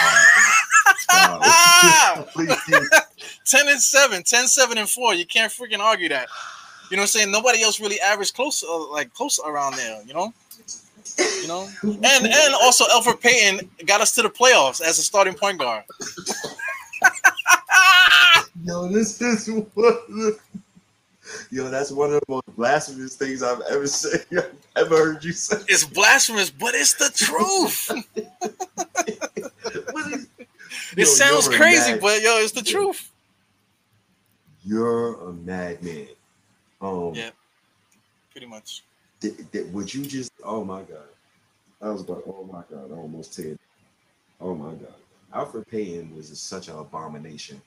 [1.10, 2.24] Ah!
[3.44, 5.14] 10 and 7, 10, 7 and 4.
[5.14, 6.28] You can't freaking argue that.
[6.90, 7.30] You know what I'm saying?
[7.30, 10.32] Nobody else really averaged close uh, like close around there, you know?
[11.42, 11.68] You know?
[11.84, 15.84] And and also Elfrid Payton got us to the playoffs as a starting point guard.
[18.64, 20.34] Yo, this is one.
[21.50, 24.26] Yo, that's one of the most blasphemous things I've ever said.
[24.76, 25.56] I've ever heard you say.
[25.68, 27.90] It's blasphemous, but it's the truth.
[30.16, 30.26] Is-
[30.92, 33.10] It Yo, sounds crazy, mad- but yo, it's the truth.
[34.64, 36.08] You're a madman.
[36.80, 37.30] Um, Yeah.
[38.30, 38.84] Pretty much.
[39.20, 40.32] Did, did, would you just?
[40.42, 41.08] Oh my god!
[41.82, 42.22] I was about.
[42.26, 42.90] Oh my god!
[42.90, 43.58] I almost said.
[44.40, 44.94] Oh my god!
[45.34, 47.60] Elfrid Payton was such an abomination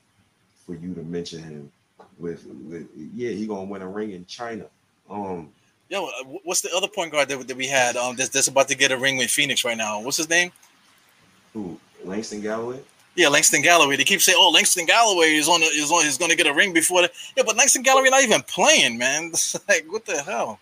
[0.66, 1.72] for you to mention him.
[2.18, 4.66] With, with yeah, he gonna win a ring in China.
[5.08, 5.50] Um,
[5.88, 6.10] Yo, uh,
[6.42, 8.90] what's the other point guard that, that we had um that's, that's about to get
[8.90, 10.00] a ring with Phoenix right now?
[10.00, 10.50] What's his name?
[11.52, 11.78] who?
[12.04, 12.80] Langston Galloway.
[13.16, 13.96] Yeah, Langston Galloway.
[13.96, 16.46] They keep saying, "Oh, Langston Galloway is on the, is on is going to get
[16.46, 19.28] a ring before." The, yeah, but Langston Galloway not even playing, man.
[19.34, 20.58] It's like, what the hell?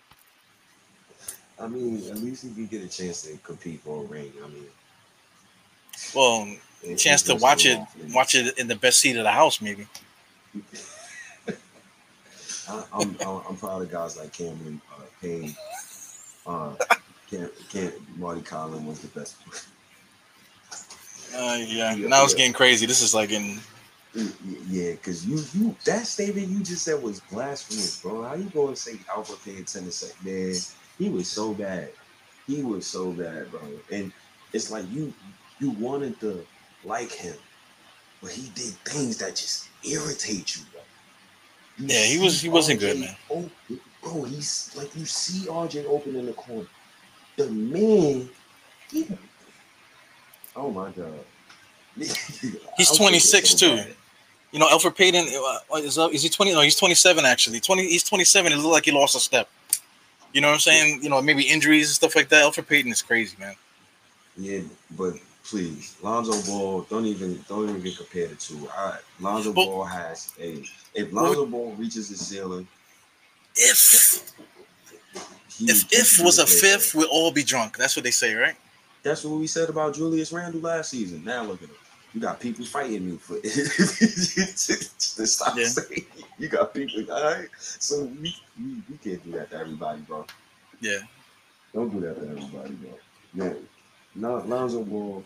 [1.59, 4.31] I mean, at least he could get a chance to compete for a ring.
[4.43, 4.65] I mean,
[6.13, 6.55] Well,
[6.97, 7.79] chance to watch it,
[8.09, 9.87] watch it in the best seat of the house, maybe.
[12.69, 15.55] I, I'm, I'm I'm proud of guys like Cameron uh, Payne.
[16.45, 16.75] Uh,
[17.29, 19.35] Cam, Cam, Marty Collin was the best.
[21.35, 22.85] Uh, yeah, Yeah, now it's getting crazy.
[22.85, 23.59] This is like in
[24.69, 28.23] Yeah, because you you that statement you just said was blasphemous, bro.
[28.23, 30.11] How you going to say Alpha Payne Tennessee?
[30.23, 30.55] Man,
[30.99, 31.89] he was so bad.
[32.45, 33.61] He was so bad, bro.
[33.91, 34.11] And
[34.53, 35.13] it's like you
[35.59, 36.45] you wanted to
[36.83, 37.35] like him,
[38.21, 40.81] but he did things that just irritate you, bro.
[41.79, 43.15] You Yeah, he was- he wasn't good, man.
[43.29, 43.51] open-
[44.03, 46.67] bro, he's like you see RJ open in the corner.
[47.37, 48.29] The man,
[48.91, 49.07] he,
[50.55, 51.13] oh my god.
[51.95, 53.75] He's 26 too.
[53.75, 53.95] bad.
[54.51, 55.27] you know Elfrid Payton
[55.71, 56.53] uh, is uh, is he 20?
[56.53, 57.59] No, he's 27 actually.
[57.59, 57.87] 20.
[57.87, 58.51] He's 27.
[58.51, 59.49] It looked like he lost a step.
[60.33, 61.03] You know what I'm saying?
[61.03, 62.43] You know, maybe injuries and stuff like that.
[62.43, 63.53] Elfrid Payton is crazy, man.
[64.35, 64.61] Yeah,
[64.97, 68.67] but please, Lonzo Ball, don't even don't even get compared the two.
[68.75, 70.63] All right, Lonzo But- Ball has a
[70.95, 72.67] if Lonzo Ball reaches his ceiling,
[73.55, 74.23] If
[75.57, 77.77] he, if he if was a fifth, we'll all be drunk.
[77.77, 78.55] That's what they say, right?
[79.03, 81.23] That's what we said about Julius Randle last season.
[81.23, 81.75] Now look at him.
[82.13, 83.49] You got people fighting me for to
[85.27, 85.65] stop Yeah.
[85.65, 86.05] saying
[86.37, 87.11] you got people.
[87.11, 90.25] All right, so we, we we can't do that to everybody, bro.
[90.79, 90.99] Yeah.
[91.73, 92.91] Don't do that to everybody, bro.
[93.33, 93.67] Man,
[94.15, 95.23] Lon- Lonzo Ball.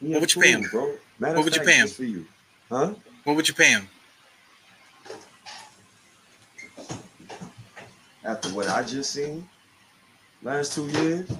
[0.00, 0.62] What would you pay him?
[0.70, 0.94] bro?
[1.18, 1.88] Matter What would you pay him?
[1.88, 2.26] For you,
[2.68, 2.94] huh?
[3.24, 3.88] What would you pay him?
[8.24, 9.46] after what I just seen
[10.42, 11.30] last two years.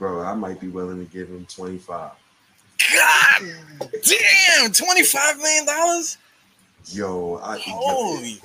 [0.00, 2.10] Bro, I might be willing to give him 25.
[2.96, 3.42] God
[4.02, 6.16] damn, 25 million dollars.
[6.86, 8.40] Yo, I Holy.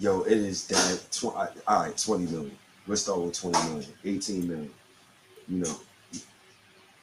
[0.00, 2.58] yo, it is that tw- all right, 20 million.
[2.88, 4.70] Let's start with 20 million, 18 million.
[5.46, 5.80] You know,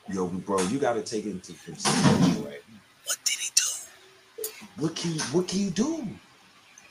[0.09, 2.61] yo, bro, you gotta take it into consideration, right?
[3.05, 4.43] What did he do?
[4.77, 6.05] What can you what can you do?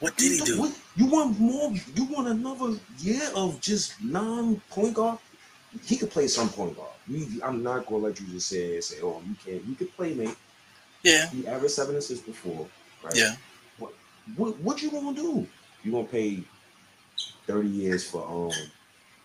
[0.01, 0.59] What did he do?
[0.59, 1.71] What, you want more?
[1.95, 5.19] You want another year of just non-point guard?
[5.85, 6.95] He could play some point guard.
[7.09, 10.15] We, I'm not gonna let you just say say, "Oh, you can't." You could play,
[10.15, 10.37] mate.
[11.03, 12.69] Yeah, He averaged seven assists before,
[13.03, 13.15] right?
[13.15, 13.37] yeah.
[14.37, 15.49] What What you gonna do?
[15.83, 16.45] You gonna pay
[17.47, 18.71] thirty years for um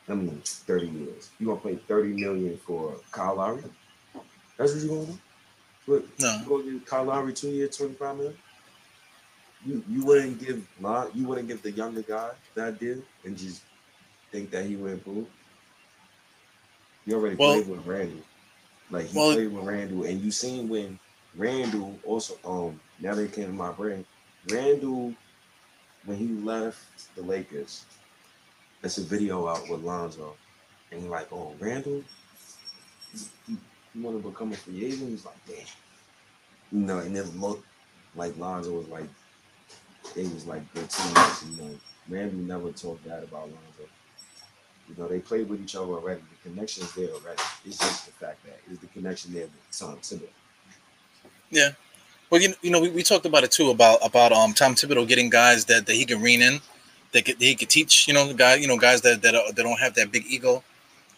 [0.09, 1.31] I mean, 30 years.
[1.39, 3.63] You gonna pay 30 million for Kyle Lowry?
[4.57, 5.19] That's what you gonna do?
[5.87, 6.41] Look, No.
[6.41, 8.37] you gonna give Kyle Lowry two years, 25 million?
[9.65, 10.67] You you wouldn't give
[11.13, 13.63] you wouldn't give the younger guy that deal and just
[14.31, 15.27] think that he would improve.
[17.05, 18.23] You already Well- played with Randle.
[18.89, 20.99] Like he Well- played with Randle, and you seen when
[21.35, 24.05] Randle also um now they came to my brain.
[24.49, 25.15] Randle
[26.05, 27.85] when he left the Lakers,
[28.81, 30.35] there's a video out with Lonzo,
[30.91, 32.03] and he like, oh Randle,
[33.47, 33.57] you,
[33.95, 35.09] want to become a free agent?
[35.09, 35.65] He's like, damn,
[36.71, 37.65] you know, and it looked
[38.15, 39.09] like Lonzo was like,
[40.15, 41.45] it was like good teammates.
[41.45, 41.79] You know,
[42.09, 43.89] Randle never talked bad about Lonzo.
[44.89, 46.21] You know, they played with each other already.
[46.43, 47.41] The connection's there already.
[47.65, 50.27] It's just the fact that is the connection there with Tom Thibodeau.
[51.49, 51.69] Yeah.
[52.29, 55.07] Well, you, you know, we, we talked about it too about about um Tom Thibodeau
[55.07, 56.59] getting guys that, that he can rein in,
[57.11, 58.07] that, that he could teach.
[58.07, 60.63] You know, guy, you know, guys that that, are, that don't have that big ego.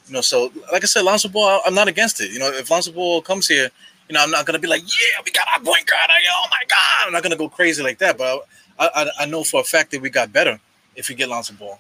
[0.07, 2.32] You know, so like I said, Lonzo Ball, I'm not against it.
[2.32, 3.72] You know, if Lonzo Ball comes here,
[4.07, 6.09] you know, I'm not gonna be like, yeah, we got our point guard.
[6.09, 8.18] Oh my god, I'm not gonna go crazy like that.
[8.18, 8.45] But
[8.78, 10.59] I I, I know for a fact that we got better
[10.95, 11.80] if we get Lonzo Ball.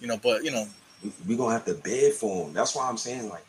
[0.00, 0.68] You know, but you know,
[1.26, 2.52] We're gonna have to bid for him.
[2.52, 3.44] That's why I'm saying, like,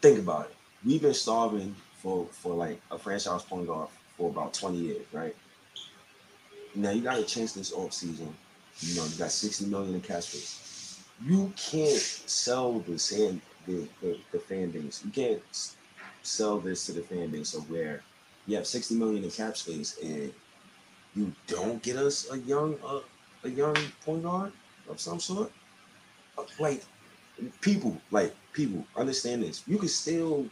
[0.00, 0.56] think about it.
[0.84, 5.34] We've been starving for for like a franchise point guard for about 20 years, right?
[6.74, 8.34] Now you got a chance this off season.
[8.80, 11.02] You know, you got 60 million in cash space.
[11.22, 15.02] You can't sell the sand the, the, the fan base.
[15.04, 15.42] You can't
[16.22, 18.02] sell this to the fan base of where
[18.46, 20.32] you have 60 million in cap space and
[21.14, 23.00] you don't get us a young uh,
[23.44, 24.52] a young point guard
[24.88, 25.50] of some sort.
[26.58, 26.84] Like
[27.60, 29.62] people, like people, understand this.
[29.66, 30.46] You can still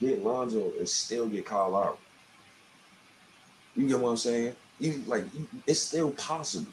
[0.00, 1.96] get Lonzo and still get Kyle Lowry.
[3.76, 4.54] You get what I'm saying?
[4.80, 6.72] You like you, it's still possible.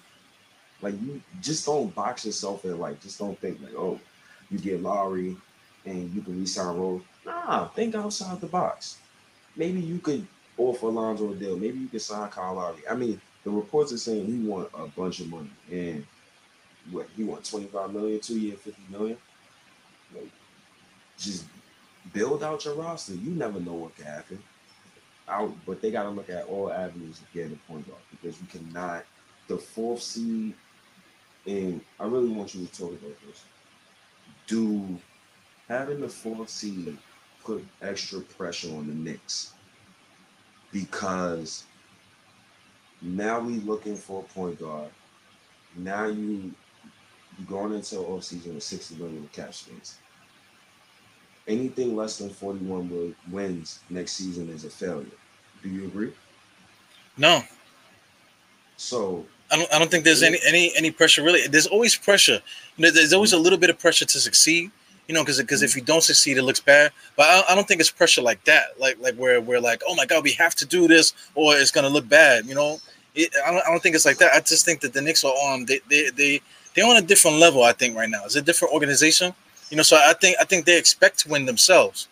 [0.81, 2.79] Like you just don't box yourself in.
[2.79, 3.99] Like just don't think like oh,
[4.49, 5.35] you get Lowry
[5.85, 7.01] and you can resign Rose.
[7.25, 8.97] Nah, think outside the box.
[9.55, 10.25] Maybe you could
[10.57, 11.57] offer Lonzo a deal.
[11.57, 12.81] Maybe you could sign Kyle Lowry.
[12.89, 16.05] I mean, the reports are saying he want a bunch of money and
[16.91, 19.17] what he want 25 million, two year, 50 million.
[20.13, 20.29] Like,
[21.17, 21.45] just
[22.13, 23.13] build out your roster.
[23.13, 24.39] You never know what can happen.
[25.27, 28.39] Out, but they got to look at all avenues of getting a point guard because
[28.39, 29.05] you cannot.
[29.47, 30.53] The fourth seed,
[31.45, 33.43] and I really want you to talk about this.
[34.47, 34.99] Do
[35.67, 36.97] having the fourth seed
[37.43, 39.53] put extra pressure on the Knicks
[40.71, 41.63] because
[43.01, 44.89] now we looking for a point guard.
[45.75, 46.51] Now you you
[47.43, 49.99] going into off season with 60 million cap space.
[51.47, 55.05] Anything less than 41 wins next season is a failure.
[55.61, 56.13] Do you agree?
[57.17, 57.43] no,
[58.77, 61.47] So I don't, I don't think there's any any any pressure really.
[61.47, 62.41] There's always pressure.
[62.77, 64.71] You know, there's always a little bit of pressure to succeed.
[65.07, 66.91] You know, because because if you don't succeed, it looks bad.
[67.15, 68.79] But I, I don't think it's pressure like that.
[68.79, 71.71] Like like where we're like, oh my god, we have to do this, or it's
[71.71, 72.45] gonna look bad.
[72.47, 72.79] You know,
[73.13, 74.33] it, I don't I don't think it's like that.
[74.33, 76.41] I just think that the Knicks are on they they they
[76.75, 77.63] they're on a different level.
[77.63, 79.33] I think right now it's a different organization.
[79.69, 82.07] You know, so I think I think they expect to win themselves.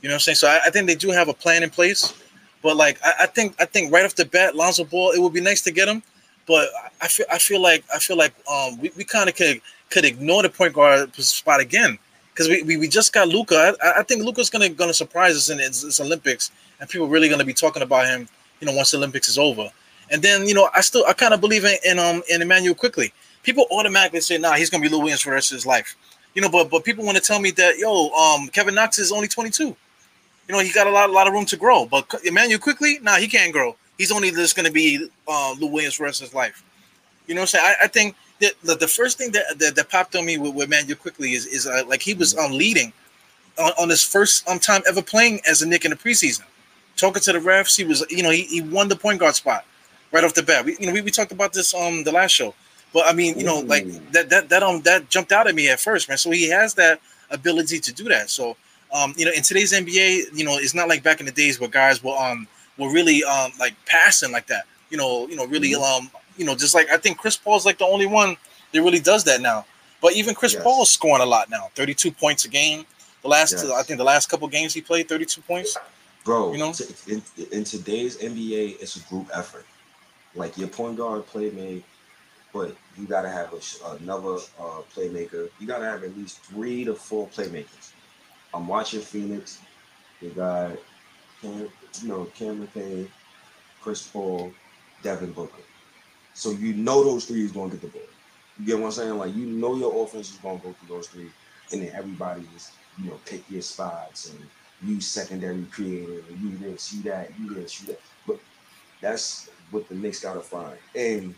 [0.00, 0.36] You know what I'm saying?
[0.36, 2.14] So I, I think they do have a plan in place.
[2.62, 5.32] But like I, I think I think right off the bat, Lonzo Ball, it would
[5.32, 6.02] be nice to get him.
[6.46, 6.68] But
[7.00, 9.60] I feel I feel like I feel like um we, we kind of could
[9.90, 11.98] could ignore the point guard spot again
[12.32, 13.74] because we, we, we just got Luca.
[13.82, 17.44] I, I think Luca's gonna gonna surprise us in this, Olympics, and people really gonna
[17.44, 18.28] be talking about him.
[18.60, 19.70] You know, once the Olympics is over,
[20.10, 22.74] and then you know I still I kind of believe in in um in Immanuel
[22.74, 23.12] Quickley.
[23.42, 25.96] People automatically say, "Nah, he's gonna be Lou Williams for the rest of his life."
[26.34, 29.12] You know, but but people want to tell me that yo um Kevin Knox is
[29.12, 29.64] only 22.
[29.64, 29.76] You
[30.48, 33.16] know, he got a lot a lot of room to grow, but Immanuel Quickley, nah,
[33.16, 33.76] he can't grow.
[33.98, 36.62] He's only just gonna be uh, Lou Williams for the rest of his life.
[37.26, 37.74] You know what I'm saying?
[37.80, 40.54] I, I think that the, the first thing that, that, that popped on me with,
[40.54, 42.92] with Immanuel Quickley is is uh, like he was um leading
[43.58, 46.42] on, on his first um time ever playing as a Knick in the preseason.
[46.96, 49.64] Talking to the refs, he was you know he, he won the point guard spot
[50.12, 50.64] right off the bat.
[50.64, 52.54] We you know we, we talked about this um the last show,
[52.92, 55.68] but I mean you know like that that that um that jumped out at me
[55.70, 56.18] at first, man.
[56.18, 57.00] So he has that
[57.30, 58.30] ability to do that.
[58.30, 58.56] So
[58.92, 61.58] um you know in today's NBA, you know it's not like back in the days
[61.60, 62.46] where guys were um
[62.78, 64.64] were really um like passing like that.
[64.90, 65.82] You know you know really Mhm.
[65.98, 68.36] um you know just like I think Chris Paul's like the only one
[68.72, 69.64] that really does that now.
[70.00, 70.62] But even Chris Yes.
[70.64, 72.84] Paul's scoring a lot now, 32 points a game.
[73.22, 73.64] The last, Yes.
[73.70, 75.76] I think, the last couple games he played, 32 points.
[76.24, 76.72] Bro, You know?
[76.72, 79.64] t- in, in today's NBA, it's a group effort.
[80.34, 81.84] Like your point guard playmate,
[82.52, 85.50] but you gotta have a, another uh, playmaker.
[85.58, 87.92] You gotta have at least three to four playmakers.
[88.54, 89.60] I'm watching Phoenix.
[90.20, 90.72] They got,
[91.40, 91.68] Cam,
[92.02, 93.08] you know, Cameron Payne,
[93.80, 94.52] Chris Paul,
[95.02, 95.62] Devin Booker.
[96.34, 98.02] So you know those three is gonna get the ball.
[98.58, 99.18] You get what I'm saying?
[99.18, 101.30] Like you know your offense is gonna go through those three,
[101.72, 104.38] and then everybody is you know pick your spots and
[104.82, 108.00] use secondary creative and you this, you that, you this, you that.
[108.26, 108.38] But
[109.00, 110.76] that's what the Knicks gotta find.
[110.94, 111.34] And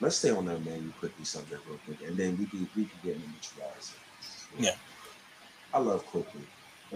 [0.00, 2.98] let's stay on that man Quickley subject real quick, and then we can we can
[3.02, 3.94] get into guys.
[4.58, 4.74] Yeah.
[5.74, 6.42] I love Quickley.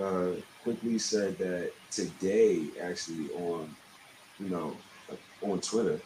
[0.01, 3.75] Uh, Quickley said that today, actually on,
[4.39, 4.77] you know,
[5.43, 6.01] on Twitter,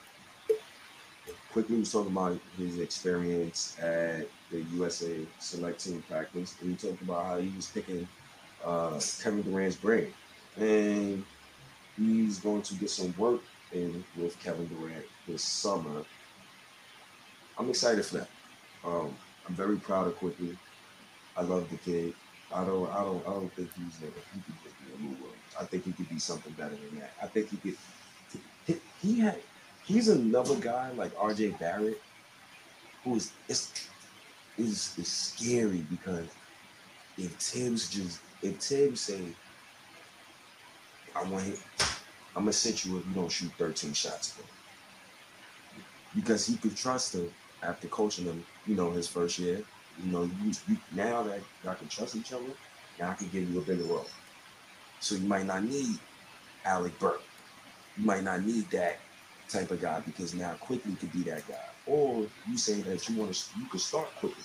[1.53, 7.03] Quickley was talking about his experience at the USA select team practice, and he talked
[7.03, 8.09] about how he was picking
[8.65, 10.13] uh, Kevin Durant's brain,
[10.57, 11.25] and
[11.97, 13.41] he's going to get some work
[13.73, 16.05] in with Kevin Durant this summer.
[17.59, 18.29] I'm excited for that.
[18.85, 19.15] Um,
[19.47, 20.57] I'm very proud of Quickley.
[21.37, 22.15] I love the kid.
[22.53, 25.33] I don't, I don't, I don't think he's a, he could be a mover.
[25.61, 27.13] I think he could be something better than that.
[27.23, 27.77] I think he could.
[29.03, 29.39] He, had,
[29.85, 31.51] he's another guy like R.J.
[31.61, 32.01] Barrett,
[33.05, 33.33] who is
[34.57, 36.27] is is scary because
[37.19, 39.21] if Thibs just if Thibs say,
[41.15, 41.57] I want him,
[42.35, 44.39] I'm gonna sit you if you don't shoot 13 shots.
[46.15, 47.31] Because he could trust him
[47.65, 49.63] after coaching him, you know, his first year.
[50.03, 52.45] You know, you, you now that y'all can trust each other,
[52.99, 54.07] now I can give you a bigger role.
[55.01, 55.99] So you might not need
[56.65, 57.23] Alec Burks.
[57.97, 58.99] You might not need that
[59.49, 61.55] type of guy because now Quickley could be that guy.
[61.87, 64.43] Or you say that you want to you could start Quickley.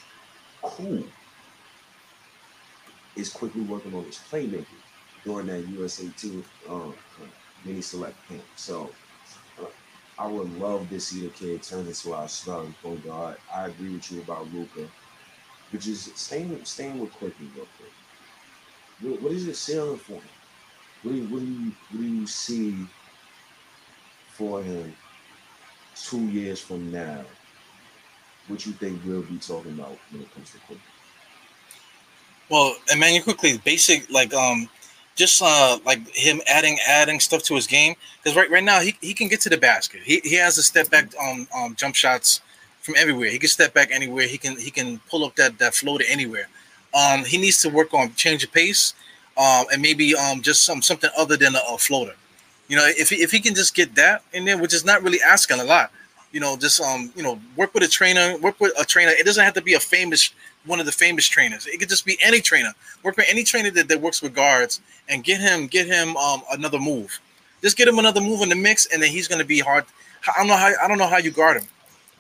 [0.61, 1.03] Cool.
[3.15, 4.65] Is Quickley working on his playmaking
[5.23, 6.93] during that USA team um,
[7.65, 8.43] mini select camp.
[8.55, 9.08] So uh,
[10.19, 13.37] I would love to see the kid turn into our starting point guard.
[13.53, 14.85] I agree with you about Luca,
[15.71, 17.91] but just staying staying with Quickley real quick.
[18.99, 20.21] What, what is your ceiling for him?
[21.03, 22.85] What do you, what do you what do you see
[24.27, 24.93] for him
[25.95, 27.23] two years from now?
[28.47, 30.81] What you think we'll be talking about when it comes to Quickley?
[32.49, 34.67] Well, Immanuel Quickley, basic like um,
[35.19, 38.95] just uh like him adding adding stuff to his game because right right now he,
[39.01, 40.01] he can get to the basket.
[40.03, 42.41] He, he has a step back um, um jump shots
[42.81, 43.29] from everywhere.
[43.29, 44.27] He can step back anywhere.
[44.27, 46.47] He can he can pull up that that floater anywhere.
[46.93, 48.93] Um, he needs to work on change of pace,
[49.37, 52.15] um, and maybe um just some something other than a, a floater.
[52.69, 55.03] You know, if he, if he can just get that in there, which is not
[55.03, 55.91] really asking a lot.
[56.31, 59.11] You know, just um, you know, work with a trainer, work with a trainer.
[59.11, 60.31] It doesn't have to be a famous
[60.65, 61.67] one of the famous trainers.
[61.67, 62.73] It could just be any trainer.
[63.03, 66.41] Work with any trainer that, that works with guards and get him get him um
[66.51, 67.19] another move.
[67.61, 69.85] Just get him another move in the mix, and then he's going to be hard.
[70.27, 71.67] I don't know how I don't know how you guard him.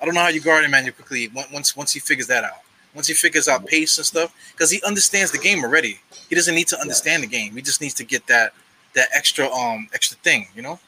[0.01, 0.85] I don't know how you guard him, man.
[0.85, 2.61] You Quickley once once he figures that out.
[2.93, 5.99] Once he figures out pace and stuff, because he understands the game already.
[6.27, 7.53] He doesn't need to understand the game.
[7.53, 8.53] He just needs to get that
[8.95, 10.79] that extra um extra thing, you know.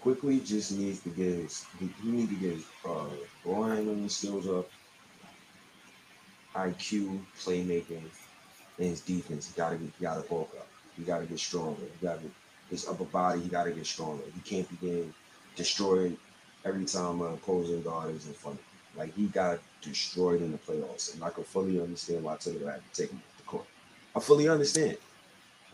[0.00, 3.06] Quickley just needs to get his he, he need to get his uh
[3.44, 4.68] ball handling skills up,
[6.56, 8.02] IQ, playmaking,
[8.78, 9.48] and his defense.
[9.48, 10.68] He gotta get he gotta bulk up.
[10.96, 11.82] He gotta get stronger.
[11.82, 12.20] He gotta
[12.70, 14.24] his upper body, he gotta get stronger.
[14.34, 15.14] He can't be getting
[15.54, 16.16] destroyed
[16.64, 18.98] every time an opposing guard is in front of him.
[18.98, 21.14] Like he got destroyed in the playoffs.
[21.14, 23.66] And I can fully understand why Thibodeau had to take him off the court.
[24.14, 24.96] I fully understand.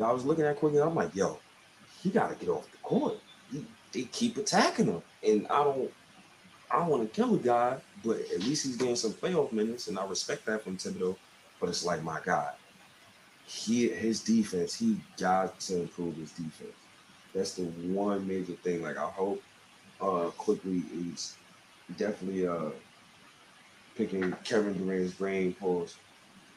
[0.02, 1.38] I was looking at Quickley, I'm like, yo,
[2.02, 3.18] he got to get off the court.
[3.50, 5.90] He, they keep attacking him, and I don't,
[6.70, 9.98] I want to kill a guy, but at least he's getting some playoff minutes, and
[9.98, 11.16] I respect that from Thibodeau.
[11.60, 12.52] But it's like, my God,
[13.46, 16.74] he his defense, he got to improve his defense.
[17.34, 18.82] That's the one major thing.
[18.82, 19.42] Like I hope
[20.00, 21.36] uh Quickley is
[21.96, 22.70] definitely uh
[23.96, 25.96] picking Kevin Durant's brain pause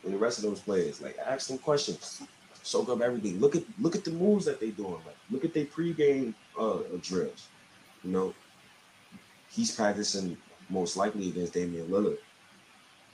[0.03, 1.01] and the rest of those players.
[1.01, 2.21] Like ask them questions
[2.65, 3.39] soak up everything.
[3.39, 4.93] Look at look at the moves that they're doing.
[5.05, 7.47] Like look at their pregame uh, drills.
[8.03, 8.33] You know,
[9.49, 10.37] he's practicing
[10.69, 12.17] most likely against Damian Lillard,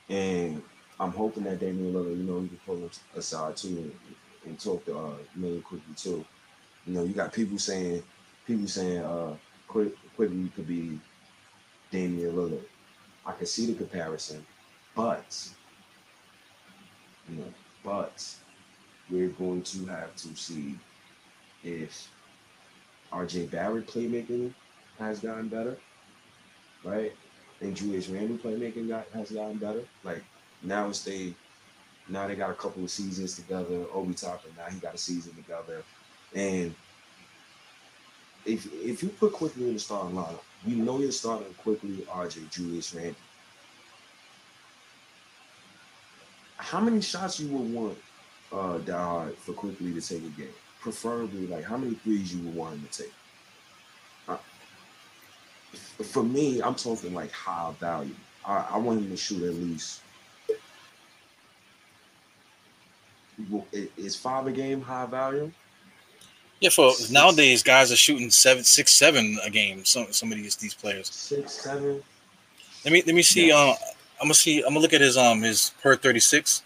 [0.10, 0.61] and
[0.99, 3.94] I'm hoping that Damian Lillard, you know, he can pull him aside too and,
[4.45, 6.23] and talk to uh, Immanuel Quickley too.
[6.86, 8.03] You know, you got people saying
[8.45, 9.36] people saying uh,
[9.68, 10.99] quick Quickley could be
[11.91, 12.64] Damian Lillard.
[13.26, 14.45] I can see the comparison,
[14.95, 15.49] but
[17.30, 17.53] you know,
[17.84, 18.36] but
[19.10, 20.78] we're going to have to see
[21.64, 22.10] if
[23.11, 24.53] RJ Barrett playmaking
[24.99, 25.78] has gotten better,
[26.84, 27.14] right?
[27.62, 29.84] And Julius Randle playmaking got has gotten better.
[30.04, 30.24] Like
[30.64, 31.34] now it's they
[32.10, 33.86] now they got a couple of seasons together.
[33.94, 35.84] Obi Toppin now he got a season together.
[36.34, 36.74] And
[38.46, 42.50] if if you put Quickley in the starting lineup, you know you're starting Quickley RJ
[42.50, 43.16] Julius Randle.
[46.58, 47.98] How many shots you would want
[48.52, 50.48] uh, die for Quickley to take a game?
[50.80, 53.14] Preferably, like how many threes you would want him to take?
[56.03, 58.15] For me, I'm talking like high value.
[58.45, 60.02] I, I want him to shoot at least.
[63.98, 65.52] Is five a game high value?
[66.60, 67.10] Yeah, for Six.
[67.10, 69.84] nowadays, guys are shooting seven, six, seven a game.
[69.84, 71.07] Some some of these these players.
[71.07, 72.03] Six, seven.
[72.85, 73.48] Let me let me see.
[73.49, 73.57] Yeah.
[73.57, 73.76] Uh,
[74.19, 74.60] I'm gonna see.
[74.60, 76.61] I'm gonna look at his um his per 36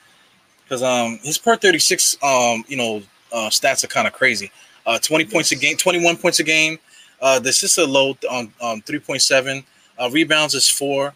[0.63, 3.01] because um his per 36 um you know
[3.31, 4.51] uh, stats are kind of crazy.
[4.85, 6.77] Uh, 20 points a game, 21 points a game.
[7.21, 9.63] Uh, the assists are low on um, 3.7.
[9.97, 11.13] Uh, rebounds is four.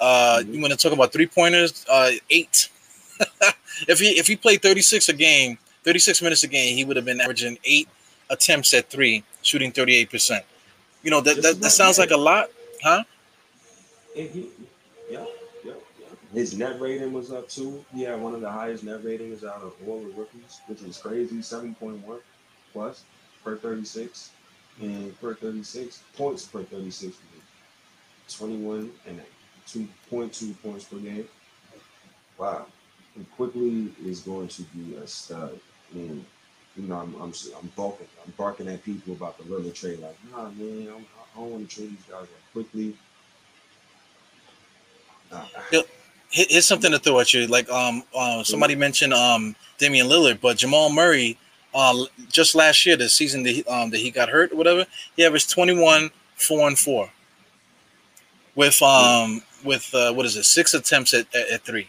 [0.00, 0.54] Uh, Mhm.
[0.54, 1.84] You want to talk about three pointers?
[1.88, 2.68] Uh, eight.
[3.88, 7.04] if he if he played 36 a game, 36 minutes a game, he would have
[7.04, 7.88] been averaging eight
[8.30, 10.44] attempts at three, shooting 38 percent.
[11.02, 12.48] You know that, that, that sounds like a lot,
[12.82, 13.04] huh?
[14.14, 14.48] He,
[15.10, 15.24] yeah,
[15.64, 16.06] yeah, yeah.
[16.34, 17.84] His net rating was up too.
[17.94, 20.98] He had one of the highest net ratings out of all the rookies, which was
[20.98, 21.42] crazy.
[21.42, 22.18] Seven point one
[22.72, 23.04] plus
[23.44, 24.30] per thirty six,
[24.80, 27.16] and per thirty six points per thirty six.
[28.28, 29.20] Twenty one and
[29.66, 31.28] two point two points per game.
[32.38, 32.66] Wow.
[33.14, 35.58] And Quickley is going to be a stud.
[35.92, 36.24] And
[36.76, 40.00] you know, I'm I'm I'm barking, I'm barking at people about the Lillard trade.
[40.00, 41.04] Like, nah, man, I'm,
[41.36, 42.96] I don't want to trade these guys like Quickley.
[45.30, 45.82] Uh, Here-
[46.34, 47.46] Here's something to throw at you.
[47.46, 51.36] Like um, uh, somebody mentioned um Damian Lillard, but Jamal Murray,
[51.74, 54.86] uh, just last year, the season that he, um that he got hurt or whatever,
[55.16, 57.10] he averaged 21, four and four,
[58.54, 61.88] with um with uh, what is it, six attempts at, at, at three.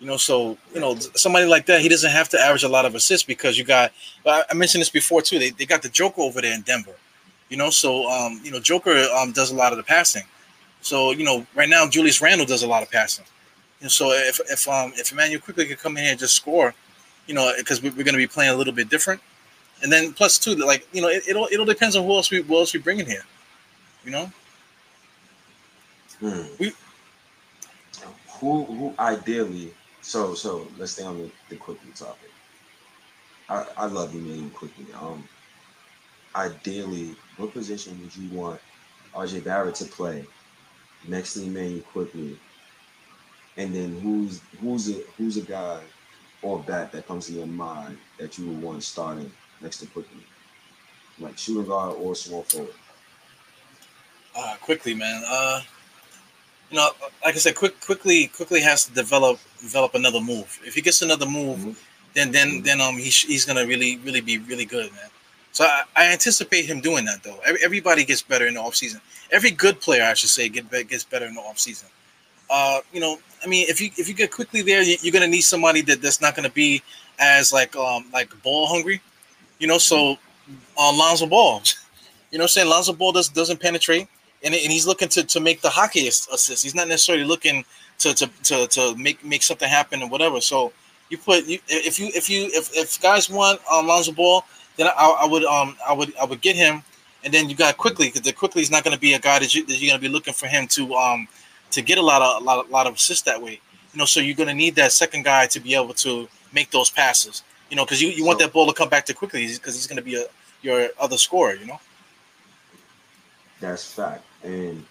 [0.00, 2.84] You know, so you know somebody like that, he doesn't have to average a lot
[2.84, 3.92] of assists because you got.
[4.26, 5.38] I mentioned this before too.
[5.38, 6.94] They, they got the Joker over there in Denver.
[7.48, 10.24] You know, so um, you know Joker um does a lot of the passing.
[10.82, 13.24] So you know, right now Julius Randle does a lot of passing.
[13.80, 16.74] And so if if um if Immanuel Quickley could come in here and just score,
[17.26, 19.20] you know, because we, we're going to be playing a little bit different,
[19.82, 22.42] and then plus two, like you know, it, it'll it'll depends on who else we
[22.42, 23.24] who else we bring in here,
[24.04, 24.32] you know.
[26.20, 26.42] hmm.
[26.58, 26.72] We-
[28.40, 32.30] who who ideally so so let's stay on the, the Quickley topic.
[33.48, 34.86] I, I love Immanuel Quickley.
[34.94, 35.28] Um
[36.34, 38.60] ideally, what position would you want
[39.14, 40.26] RJ Barrett to play
[41.08, 42.38] next to Immanuel Quickley?
[43.56, 45.82] And then who's who's a who's a guy
[46.44, 50.20] or bat that comes to your mind that you would want starting next to Quickley?
[51.18, 52.74] Like shooting guard or small forward.
[54.36, 55.22] Uh, Quickley, man.
[55.26, 55.60] Uh,
[56.70, 56.90] you know,
[57.24, 60.58] like I said, quick Quickley Quickley has to develop develop another move.
[60.64, 61.76] If he gets another move, Mhm.
[62.14, 62.64] then then Mhm.
[62.64, 65.10] then um he sh- he's gonna really really be really good, man.
[65.52, 67.38] So I, I anticipate him doing that though.
[67.46, 69.00] Every, everybody gets better in the offseason.
[69.30, 71.84] Every good player, I should say, get gets better in the offseason.
[72.50, 75.28] Uh, you know, I mean, if you if you get Quickley there, you, you're gonna
[75.28, 76.82] need somebody that that's not gonna be
[77.18, 79.00] as like um like ball hungry.
[79.58, 80.16] You know, so
[80.76, 81.62] on Lonzo Ball,
[82.30, 84.08] you know, I'm saying Lonzo Ball does doesn't penetrate,
[84.42, 86.62] and, and he's looking to, to make the hockey assist.
[86.62, 87.64] He's not necessarily looking
[87.98, 90.40] to to, to, to make make something happen or whatever.
[90.40, 90.72] So
[91.10, 94.44] you put you if you if you if, if guys want um, Lonzo Ball,
[94.76, 96.82] then I, I would um I would I would get him,
[97.24, 99.54] and then you got Quickley because the Quickley is not to be a guy that,
[99.54, 101.28] you, that you're to be looking for him to um
[101.74, 103.60] to get a lot of a lot of, lot of assists that way.
[103.92, 106.70] You know, so you're going to need that second guy to be able to make
[106.70, 107.42] those passes.
[107.70, 109.74] You know, because you, you want So- that ball to come back to Quickley because
[109.74, 110.24] he's going to be a
[110.62, 111.54] your other scorer.
[111.54, 111.80] You know.
[113.60, 114.24] That's fact.
[114.42, 114.84] And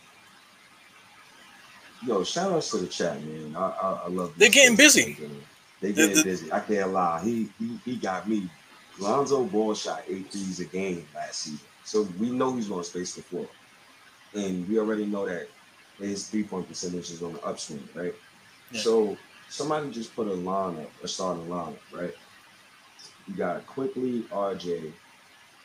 [2.06, 3.56] yo, shout outs to the chat, man.
[3.56, 4.34] I I, I love.
[4.38, 5.18] They're getting busy.
[5.82, 6.52] They The- getting the- busy.
[6.52, 7.22] I can't lie.
[7.24, 8.50] He he he got me.
[9.00, 12.88] Lonzo Ball shot eight threes a game last season, so we know he's going to
[12.88, 13.48] space the floor,
[14.36, 15.48] and we already know that
[16.00, 18.14] his three point percentage is on the upswing, right?
[18.72, 18.80] Yeah.
[18.82, 19.18] So
[19.50, 22.14] somebody just put a lineup, a starting lineup, right?
[23.28, 24.92] You got Quickley RJ,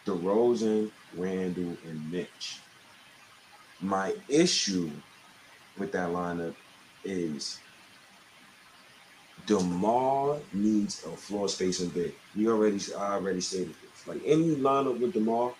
[0.07, 2.61] DeRozan, Randle, and Mitch.
[3.81, 4.91] My issue
[5.79, 6.55] with that lineup
[7.05, 7.59] is
[9.47, 12.15] DeMar needs a floor spacing big.
[12.37, 14.07] We already I already stated this.
[14.07, 15.53] Like any lineup with DeMar,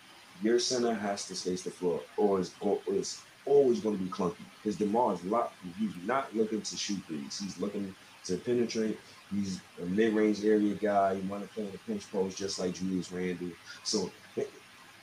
[0.43, 4.11] your center has to space the floor, or it's, or it's always going to be
[4.11, 4.37] clunky.
[4.63, 5.55] Because DeMar is locked.
[5.79, 7.39] he's not looking to shoot threes.
[7.39, 7.95] He's looking
[8.25, 8.99] to penetrate.
[9.33, 11.17] He's a mid-range area guy.
[11.17, 13.51] He want to play in the pinch post just like Julius Randle.
[13.85, 14.11] So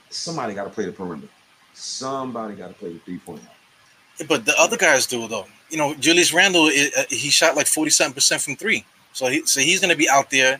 [0.09, 1.27] somebody got to play the perimeter.
[1.73, 4.27] Somebody got to play the three-point line.
[4.27, 5.45] But the other guys do though.
[5.69, 9.59] You know, Julius Randle, uh, he shot like forty-seven percent from three, so he so
[9.59, 10.59] he's going to be out there.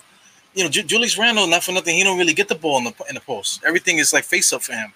[0.53, 2.83] You know, Ju- Julius Randle, not for nothing, he don't really get the ball in
[2.83, 3.63] the in the post.
[3.65, 4.91] Everything is like face up for him.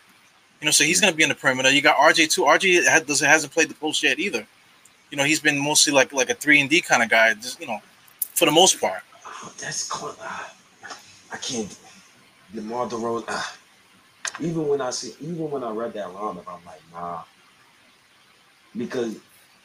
[0.62, 1.72] You know, so he's going to be in the perimeter.
[1.72, 2.42] You got RJ too.
[2.42, 4.46] RJ ha- doesn't hasn't played the post yet either.
[5.10, 7.34] You know, he's been mostly like like a three and D kind of guy.
[7.36, 7.80] Just you know,
[8.34, 9.02] for the most part.
[9.26, 10.54] Oh, that's cl- ah,
[11.32, 11.78] I can't.
[12.54, 13.26] DeMar DeRozan.
[13.28, 13.56] Ah.
[14.42, 17.24] Even when I see, even when I read that lineup, I'm like, nah.
[18.76, 19.16] Because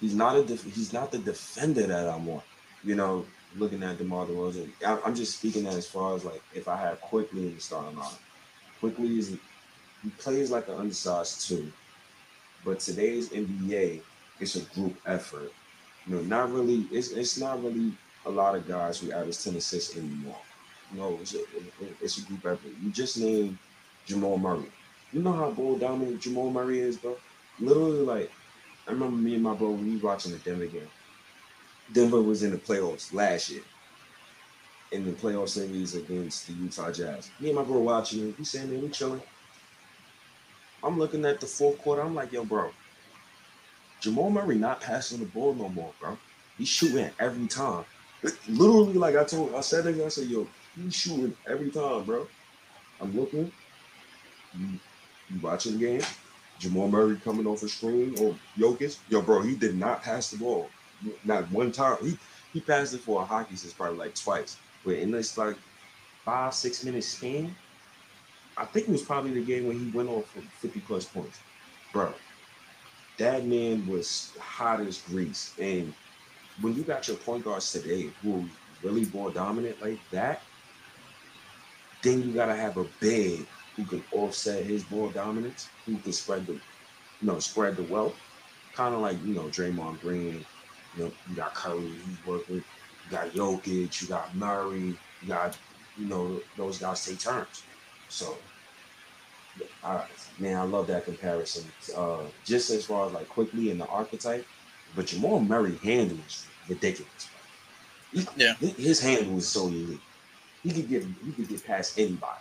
[0.00, 2.42] He's not a def- he's not the defender that I want.
[2.84, 3.24] You know,
[3.56, 7.00] looking at DeMar DeRozan, I- I'm just speaking as far as like if I had
[7.00, 8.12] Quickley in the starting line.
[8.80, 9.36] Quickley is
[10.04, 11.72] he plays like an undersized two,
[12.64, 14.02] but today's NBA
[14.40, 15.52] it's a group effort.
[16.06, 16.86] You know, not really.
[16.90, 17.92] It's it's not really
[18.26, 20.38] a lot of guys who average ten assists anymore.
[20.92, 21.40] No, it's a,
[22.00, 22.72] it's a group effort.
[22.82, 23.58] You just named
[24.06, 24.70] Jamal Murray.
[25.12, 27.16] You know how ball dominant Jamal Murray is, bro.
[27.58, 28.30] Literally, like
[28.86, 30.88] I remember me and my bro we watching the Denver game.
[31.92, 33.62] Denver was in the playoffs last year.
[34.92, 37.30] In the playoff series against the Utah Jazz.
[37.40, 38.38] Me and my bro watching it.
[38.38, 39.22] We saying there, we chilling.
[40.84, 42.02] I'm looking at the fourth quarter.
[42.02, 42.70] I'm like, yo, bro,
[44.00, 46.18] Jamal Murray not passing the ball no more, bro.
[46.58, 47.84] He's shooting every time.
[48.48, 50.00] Literally, like I told, I said it.
[50.04, 50.46] I said, yo,
[50.76, 52.26] he's shooting every time, bro.
[53.00, 53.50] I'm looking.
[54.58, 54.66] You,
[55.30, 56.02] you watching the game?
[56.58, 58.98] Jamal Murray coming off a screen or Jokic?
[59.08, 60.68] Yo, bro, he did not pass the ball.
[61.24, 61.96] Not one time.
[62.02, 62.18] He
[62.52, 64.56] he passed it for a hockey assist probably like twice.
[64.84, 65.56] But in this like
[66.24, 67.54] five, six minute span,
[68.56, 71.40] I think it was probably the game when he went off for 50 plus points.
[71.92, 72.14] Bro,
[73.18, 75.54] that man was hot as grease.
[75.60, 75.92] And
[76.60, 78.44] when you got your point guards today who
[78.82, 80.42] really ball dominant like that,
[82.02, 86.46] then you gotta have a big who can offset his ball dominance, who can spread
[86.46, 86.60] the, you
[87.22, 88.14] know, spread the wealth.
[88.74, 90.44] Kind of like you know Draymond Green.
[90.96, 92.56] You know, you got Curry, he's working.
[92.56, 95.56] You got Jokic, you got Murray, you got
[95.96, 97.62] you know those guys take turns.
[98.14, 98.38] So,
[99.82, 100.04] I,
[100.38, 101.64] man, I love that comparison.
[101.96, 104.46] Uh, just as far as like Quickley in the archetype,
[104.94, 107.28] but Jamal Murray handle is ridiculous.
[108.12, 108.54] He, Yeah.
[108.54, 109.98] his handle is so elite.
[110.62, 112.38] He could get he could get past anybody.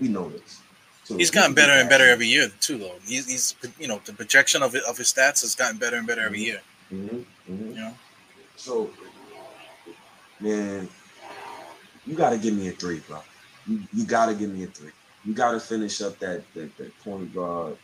[0.00, 0.58] We know this.
[1.04, 2.96] So He's gotten get better and better every year too, though.
[3.06, 6.06] He's, he's you know the projection of it, of his stats has gotten better and
[6.06, 6.46] better every Mhm.
[6.46, 6.60] year.
[6.92, 7.68] Mhm, mhm.
[7.68, 7.94] You know,
[8.56, 8.90] So,
[10.40, 10.88] man,
[12.06, 13.20] you got to give me a three, bro.
[13.68, 14.90] You, you got to give me a three.
[15.24, 17.76] You got to finish up that, that that point guard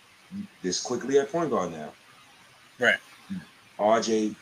[0.62, 1.92] this Quickley at point guard now.
[2.78, 2.98] Right.
[3.78, 4.34] RJ,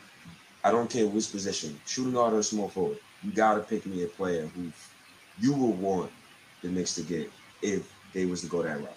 [0.65, 2.99] I don't care which position, shooting guard or small forward.
[3.23, 4.73] You got to pick me a player who
[5.39, 6.11] you would want
[6.63, 7.31] the Knicks to get
[7.63, 8.97] if they was to go that route.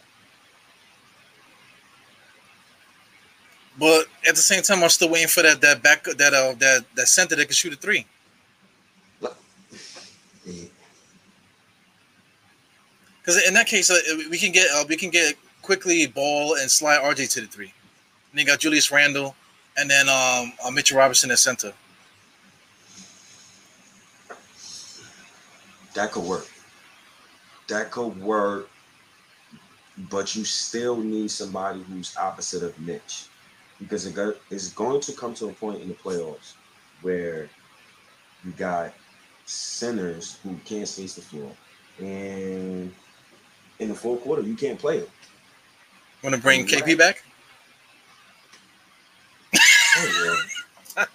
[3.80, 6.86] but at the same time, I'm still waiting for that that back that uh that
[6.96, 8.06] that center that can shoot a three.
[13.30, 14.00] Because in that case, uh,
[14.32, 17.72] we can get uh, we can get Quickley ball and slide RJ to the three.
[18.32, 19.36] And you got Julius Randle,
[19.78, 21.72] and then um uh, Mitchell Robinson at center.
[25.94, 26.48] That could work.
[27.68, 28.68] That could work,
[30.10, 33.28] but you still need somebody who's opposite of Mitch,
[33.80, 36.56] because it got, it's going to come to a point in the playoffs
[37.04, 37.48] where
[38.44, 38.92] you got
[39.46, 41.52] centers who can't space the floor,
[42.00, 42.92] and
[43.80, 45.10] in the fourth quarter you can't play it.
[46.24, 47.24] Want to bring KP back?
[49.96, 50.44] Oh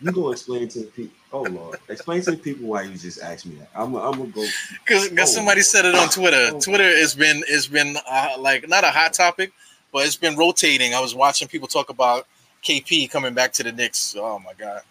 [0.00, 1.14] you, gonna explain to the people?
[1.32, 3.68] Oh lord, explain to the people why you just asked me that.
[3.74, 4.46] I'm, I'm gonna go.
[4.84, 5.24] Because Oh.
[5.24, 6.50] somebody said it on Twitter.
[6.52, 6.60] Oh.
[6.60, 9.52] Twitter has been has been uh, like not a hot topic,
[9.92, 10.94] but it's been rotating.
[10.94, 12.26] I was watching people talk about
[12.62, 14.14] KP coming back to the Knicks.
[14.16, 14.82] Oh my god!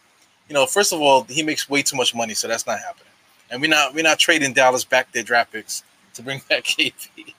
[0.49, 3.07] You know, first of all, he makes way too much money, so that's not happening.
[3.49, 5.83] And we're not we're not trading Dallas back their draft picks
[6.17, 7.33] to bring back KP.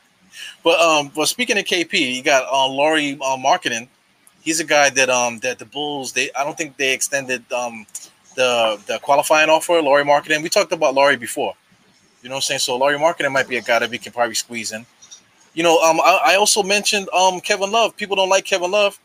[0.64, 3.88] But um, but speaking of KP, you got uh, Lauri uh, Markkanen.
[4.40, 7.86] He's a guy that um that the Bulls they I don't think they extended um
[8.34, 9.80] the the qualifying offer.
[9.82, 10.42] Lauri Markkanen.
[10.42, 11.54] We talked about Lauri before.
[12.22, 12.60] You know what I'm saying?
[12.60, 14.86] So Lauri Markkanen might be a guy that we can probably squeeze in.
[15.54, 17.96] You know, um, I, I also mentioned um Kevin Love.
[17.96, 18.98] People don't like Kevin Love.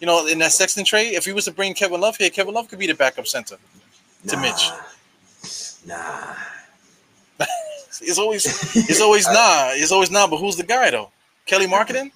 [0.00, 2.52] You know, in that Sexton trade, if he was to bring Kevin Love here, Kevin
[2.52, 3.56] Love could be the backup center.
[4.28, 4.70] To Mitch.
[5.86, 6.34] Nah.
[8.02, 8.46] It's always
[8.76, 9.70] it's always nah.
[9.72, 10.26] It's always nah.
[10.26, 11.10] But who's the guy though?
[11.46, 12.10] Kelly Markkanen?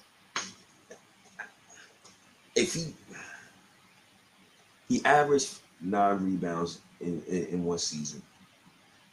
[2.55, 2.93] If he
[4.87, 8.21] he averaged nine rebounds in, in, in one season.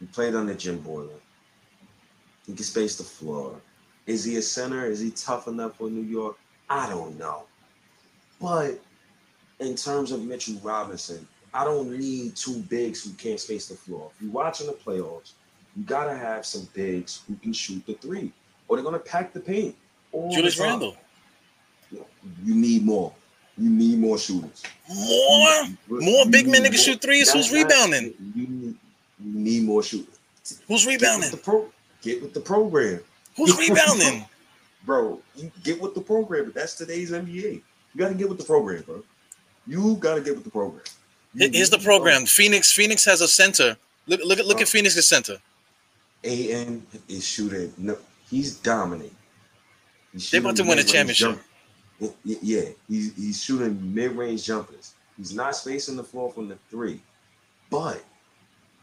[0.01, 1.21] He played under Jim Boylen.
[2.47, 3.61] He can space the floor.
[4.07, 4.87] Is he a center?
[4.87, 6.37] Is he tough enough for New York?
[6.69, 7.45] I don't know.
[8.41, 8.79] But
[9.61, 14.11] in terms of Mitchell Robinson, I don't need two bigs who can't space the floor.
[14.15, 15.33] If you're watching the playoffs,
[15.77, 18.33] you gotta have some bigs who can shoot the three,
[18.69, 19.75] or they're gonna pack the paint.
[20.13, 20.59] Julius.
[20.59, 20.97] Randle.
[22.45, 23.13] You need more.
[23.59, 24.63] You need more shooters.
[24.93, 26.01] More?
[26.01, 27.31] More big men that can shoot threes?
[27.33, 28.13] Who's rebounding?
[28.35, 28.75] You need,
[29.25, 30.19] you need more shooters.
[30.69, 31.31] Who's Get with rebounding?
[31.31, 31.69] the pro.
[32.03, 33.01] Get with the program,
[33.37, 34.25] Who's rebounding?
[34.85, 35.21] bro.
[35.35, 36.53] You get with the program.
[36.55, 37.55] That's today's NBA.
[37.55, 37.63] You
[37.97, 39.03] got to get with the program, bro.
[39.67, 40.83] You got to get with the program.
[41.35, 42.27] You, Here's the program.
[42.27, 42.73] Phoenix.
[42.73, 43.77] Phoenix has a center.
[44.07, 45.39] Look, look at look at Uh, Phoenix's center.
[46.27, 47.73] An is shooting.
[47.79, 47.97] No,
[48.31, 49.15] he's dominating.
[50.13, 51.39] He's They about to win a championship.
[52.01, 54.95] jump- Yeah, he's he's shooting mid-range jumpers.
[55.17, 57.01] He's not spacing the floor from the three,
[57.71, 58.05] but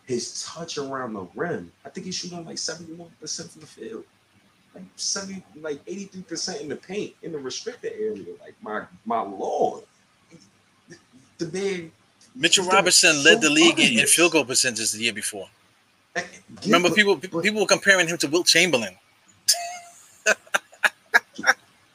[0.05, 4.03] his touch around the rim, I think he's shooting like seventy-one percent from the field,
[4.73, 8.33] like seventy, like eighty-three percent in the paint in the restricted area.
[8.41, 9.83] Like my my lord,
[11.37, 11.91] the, man.
[12.35, 15.47] Mitchell Robinson led the league in, in field goal percentages the year before.
[16.65, 18.95] Remember, but- people but- people were comparing him to Wilt Chamberlain.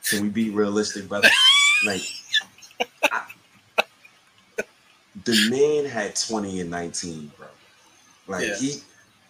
[0.05, 1.29] Can we be realistic, brother?
[1.87, 2.01] like,
[3.05, 3.27] I-
[5.25, 7.47] the man had 20 and 19, bro.
[8.27, 8.57] Like, Yeah.
[8.57, 8.73] he,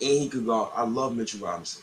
[0.00, 0.66] and he could go.
[0.74, 1.82] I love Mitchell Robinson.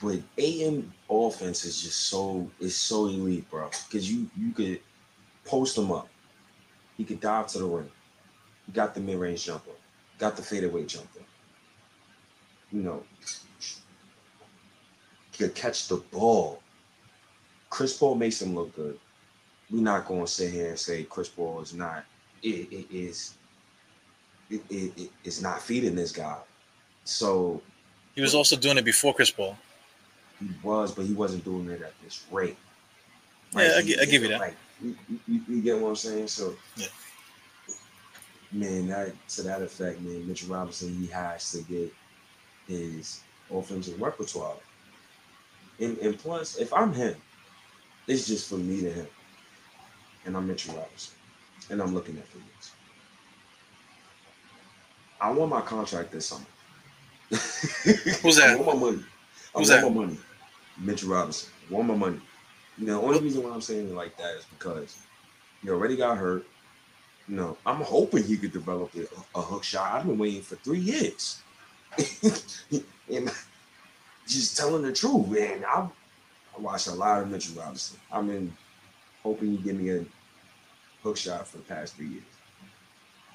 [0.00, 3.70] But AM offense is just so, it's so elite, bro.
[3.88, 4.80] Because you, you could
[5.44, 6.08] post him up.
[6.96, 7.90] He could dive to the rim.
[8.66, 9.70] He got the mid range jumper,
[10.18, 11.20] got the fadeaway jumper.
[12.72, 13.02] You know,
[15.36, 16.60] could catch the ball.
[17.70, 18.98] Chris Paul makes him look good.
[19.70, 22.04] We're not going to sit here and say Chris Paul is not.
[22.42, 23.34] It, it is.
[24.50, 26.38] It, it, it- it's not feeding this guy.
[27.04, 27.60] So
[28.14, 29.56] He was also doing it before Chris Paul.
[30.40, 32.56] he was, but he wasn't doing it at this rate.
[33.52, 34.40] Yeah, I he- I give you that.
[34.40, 34.94] Like, you,
[35.26, 36.28] you, you get what I'm saying?
[36.28, 36.86] So, Yeah.
[38.52, 41.92] man, that to that effect, man, Mitchell Robinson, he has to get
[42.66, 43.20] his
[43.50, 44.56] offensive repertoire.
[45.78, 47.16] And, and plus, if I'm him,
[48.06, 49.06] it's just for me to him.
[50.24, 51.14] And I'm Mitchell Robinson.
[51.70, 52.72] And I'm looking at Phoenix.
[55.20, 56.44] I want my contract this summer.
[57.30, 58.50] Who's that?
[58.50, 59.02] I want my money.
[59.54, 59.90] I Who's want that?
[59.90, 60.18] my money.
[60.78, 61.50] Mitchell Robinson.
[61.68, 62.20] I want my money.
[62.78, 64.98] You know, the only reason why I'm saying it like that is because
[65.62, 66.44] he already got hurt.
[67.28, 69.06] You know, I'm hoping he could develop a,
[69.38, 69.92] a hook shot.
[69.92, 71.40] I've been waiting for three years.
[73.12, 73.30] and
[74.26, 75.64] just telling the truth, man.
[75.66, 75.88] I,
[76.56, 77.98] I watched a lot of Mitchell Robinson.
[78.10, 78.52] I've been
[79.22, 80.04] hoping he give me a
[81.02, 82.24] hook shot for the past three years.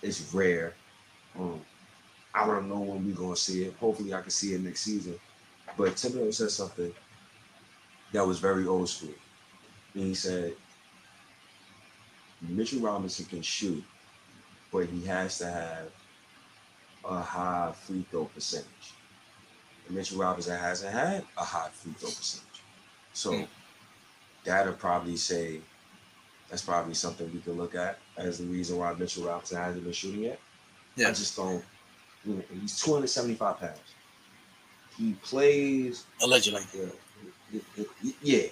[0.02, 0.73] It's rare.
[1.40, 1.61] Um,
[2.34, 3.76] I don't know when we're gonna see it.
[3.80, 5.19] Hopefully, I can see it next season.
[5.78, 6.94] But Thibodeau said something
[8.11, 9.14] that was very old school.
[9.94, 10.53] And he said,
[12.41, 13.84] Mitchell Robinson can shoot,
[14.72, 15.91] but he has to have
[17.06, 18.94] a high free throw percentage.
[19.88, 22.61] And Mitchell Robinson hasn't had a high free throw percentage.
[23.14, 23.44] So Hmm.
[24.44, 25.61] that'll probably say
[26.49, 29.94] that's probably something we can look at as the reason why Mitchell Robinson hasn't been
[29.94, 30.40] shooting yet.
[30.98, 31.64] I just don't.
[32.26, 33.80] You know, he's 275 pounds.
[34.98, 36.61] He plays Allegedly.
[38.22, 38.48] yeah,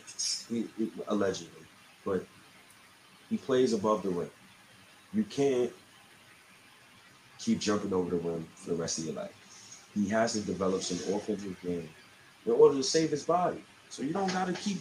[1.07, 1.61] allegedly,
[2.05, 2.26] but
[3.30, 4.30] he plays above the rim.
[5.13, 5.71] You can't
[7.39, 9.31] keep jumping over the rim for the rest of your life.
[9.95, 11.89] He has to develop some offensive game
[12.45, 13.63] in order to save his body.
[13.89, 14.77] So you don't got to keep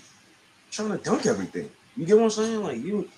[0.70, 1.70] trying to dunk everything.
[1.96, 2.62] You get what I'm saying?
[2.62, 3.08] Like you,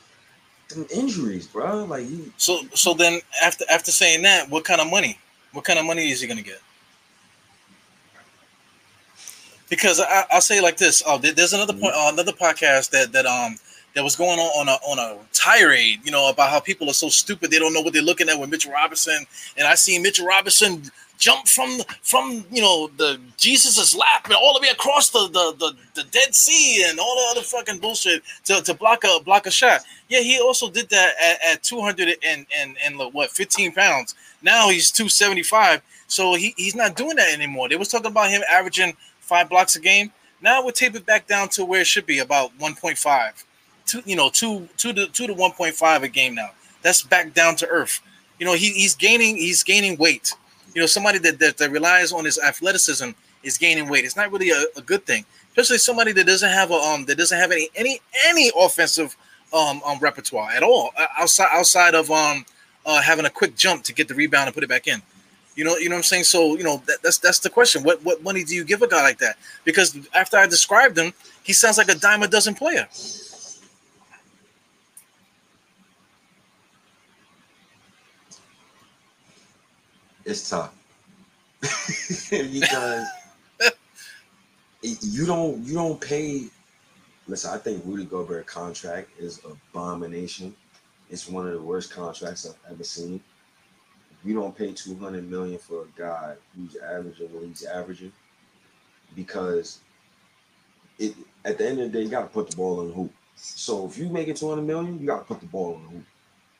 [0.69, 1.85] them injuries, bro.
[1.85, 5.19] Like you, So so then after after saying that, what kind of money?
[5.53, 6.61] What kind of money is he gonna get?
[9.69, 13.27] Because I, I'll say like this: oh, there's another point, uh, another podcast that that
[13.27, 13.57] um
[13.95, 16.95] that was going on on a on a tirade, you know, about how people are
[16.95, 19.27] so stupid they don't know what they're looking at with Mitchell Robinson,
[19.57, 20.83] and I see Mitchell Robinson
[21.21, 25.55] jump from from you know the Jesus's lap and all the way across the the,
[25.59, 29.47] the the Dead Sea and all the other fucking bullshit to, to block a block
[29.47, 29.83] a shot.
[30.09, 34.15] Yeah, he also did that at, at 200 and, and and what 15 pounds.
[34.43, 37.69] Now he's 275, so he, he's not doing that anymore.
[37.69, 40.11] They was talking about him averaging five blocks a game.
[40.41, 43.45] Now we're tapered back down to where it should be, about 1.5,
[43.91, 46.51] two, you know, two two to two to 1.5 a game now.
[46.83, 48.01] That's back down to earth.
[48.39, 50.33] You know, he, he's gaining he's gaining weight.
[50.75, 53.11] You know, somebody that, that that relies on his athleticism
[53.43, 54.05] is gaining weight.
[54.05, 57.19] It's not really a, a good thing, especially somebody that doesn't have a um that
[57.19, 59.17] doesn't have any any any offensive
[59.53, 62.45] um, um repertoire at all uh, outside outside of um
[62.87, 65.03] uh, having a quick jump to get the rebound and put it back in.
[65.57, 66.25] You know, you know what I'm saying.
[66.25, 67.83] So you know that, that's that's the question.
[67.83, 69.37] What what money do you give a guy like that?
[69.65, 71.13] Because after I described him,
[71.43, 72.89] he sounds like a dime a dozen player.
[80.25, 80.75] It's tough
[82.31, 83.07] because
[84.83, 86.47] you don't you don't pay.
[87.29, 90.55] Listen, I think Rudy Gobert contract is abomination.
[91.11, 93.21] It's one of the worst contracts I've ever seen.
[94.25, 98.13] You don't pay two hundred million for a guy who's averaging what he's averaging
[99.17, 99.81] because
[100.99, 101.15] it
[101.45, 103.13] at the end of the day you got to put the ball in the hoop.
[103.37, 105.85] So if you make it two hundred million, you got to put the ball in
[105.85, 106.07] the hoop.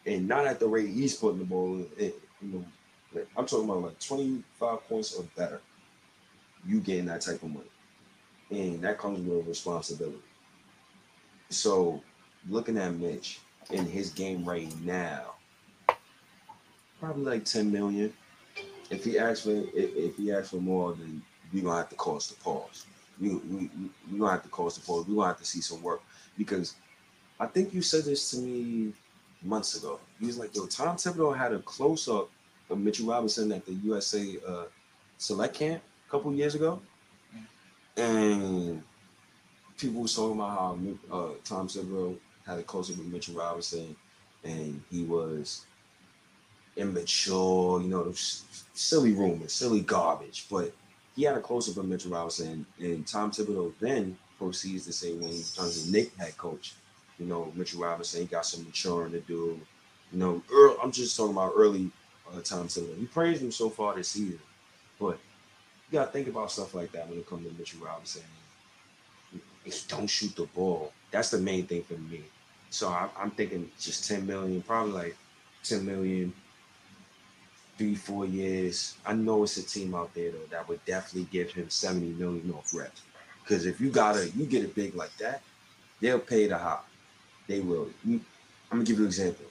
[0.07, 1.77] and not at the rate he's putting the ball.
[1.99, 2.13] In,
[2.43, 2.65] you know,
[3.37, 5.61] I'm talking about like 25 points or better.
[6.67, 7.71] You getting that type of money,
[8.51, 10.19] and that comes with responsibility.
[11.49, 12.03] So,
[12.49, 15.35] looking at Mitch in his game right now,
[17.01, 18.13] probably like 10 million.
[18.91, 21.23] If he asks for if, if he asks for more, then
[21.53, 22.87] we're gonna have to cause the pause.
[23.21, 23.71] We we
[24.13, 25.07] we gonna have to cause the pause.
[25.09, 26.03] We're gonna have to see some work
[26.37, 26.75] because
[27.39, 28.93] I think you said this to me
[29.43, 29.99] months ago.
[30.19, 32.31] He was like, "Yo, Tom Thibodeau had a close up
[32.71, 34.65] of Mitchell Robinson at the USA uh,
[35.19, 36.81] Select Camp a couple years ago,
[37.97, 38.83] and
[39.77, 40.79] people was talking about how
[41.13, 42.17] uh, Tom Thibodeau
[42.47, 43.95] had a close up with Mitchell Robinson,
[44.45, 45.65] and he was
[46.77, 48.13] immature, you know,
[48.75, 50.47] silly rumors, silly garbage.
[50.51, 50.73] But
[51.17, 55.13] he had a close up of Mitchell Robinson, and Tom Thibodeau then proceeds to say
[55.13, 56.75] when he becomes a Knick head coach,
[57.19, 59.61] you know, Mitchell Robinson, he got some maturing to do.
[60.13, 61.91] You know, early, I'm just talking about early
[62.35, 62.99] uh, Tom Thibodeau.
[62.99, 64.41] We praised him so far this season,
[64.99, 65.19] but
[65.91, 68.23] you got to think about stuff like that when it comes to Mitchell Robinson.
[69.65, 70.93] He don't shoot the ball.
[71.11, 72.23] That's the main thing for me.
[72.71, 75.17] So I, I'm thinking just 10 million, probably like
[75.65, 76.33] 10 million,
[77.77, 78.97] three, four years.
[79.05, 82.53] I know it's a team out there though that would definitely give him 70 million
[82.53, 83.03] off reps.
[83.43, 85.43] Because if you gotta you get it big like that,
[86.01, 86.87] they'll pay the hop.
[87.49, 87.89] They will.
[88.05, 88.21] You,
[88.71, 89.47] I'm gonna give you an example.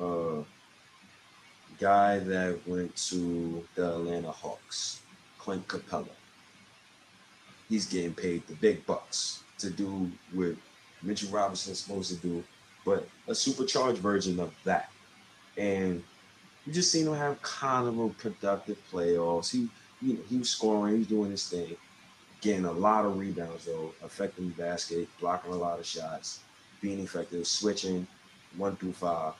[0.00, 0.44] Uh
[1.78, 5.00] guy that went to the Atlanta Hawks,
[5.38, 6.08] Clint Capela.
[7.68, 10.54] He's getting paid the big bucks to do what
[11.02, 12.44] Mitchell Robinson's supposed to do,
[12.84, 14.90] but a supercharged version of that.
[15.56, 16.02] And
[16.66, 19.50] you just seen him have kind of a productive playoffs.
[19.50, 19.68] He,
[20.00, 21.76] he, he was scoring, he was doing his thing,
[22.40, 26.40] getting a lot of rebounds though, affecting the basket, blocking a lot of shots,
[26.80, 28.06] being effective, switching
[28.56, 29.34] one through five,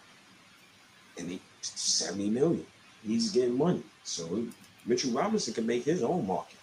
[1.18, 2.66] and he 70 million.
[3.02, 3.82] He's getting money.
[4.02, 4.46] So
[4.86, 6.58] Mitchell Robinson can make his own market.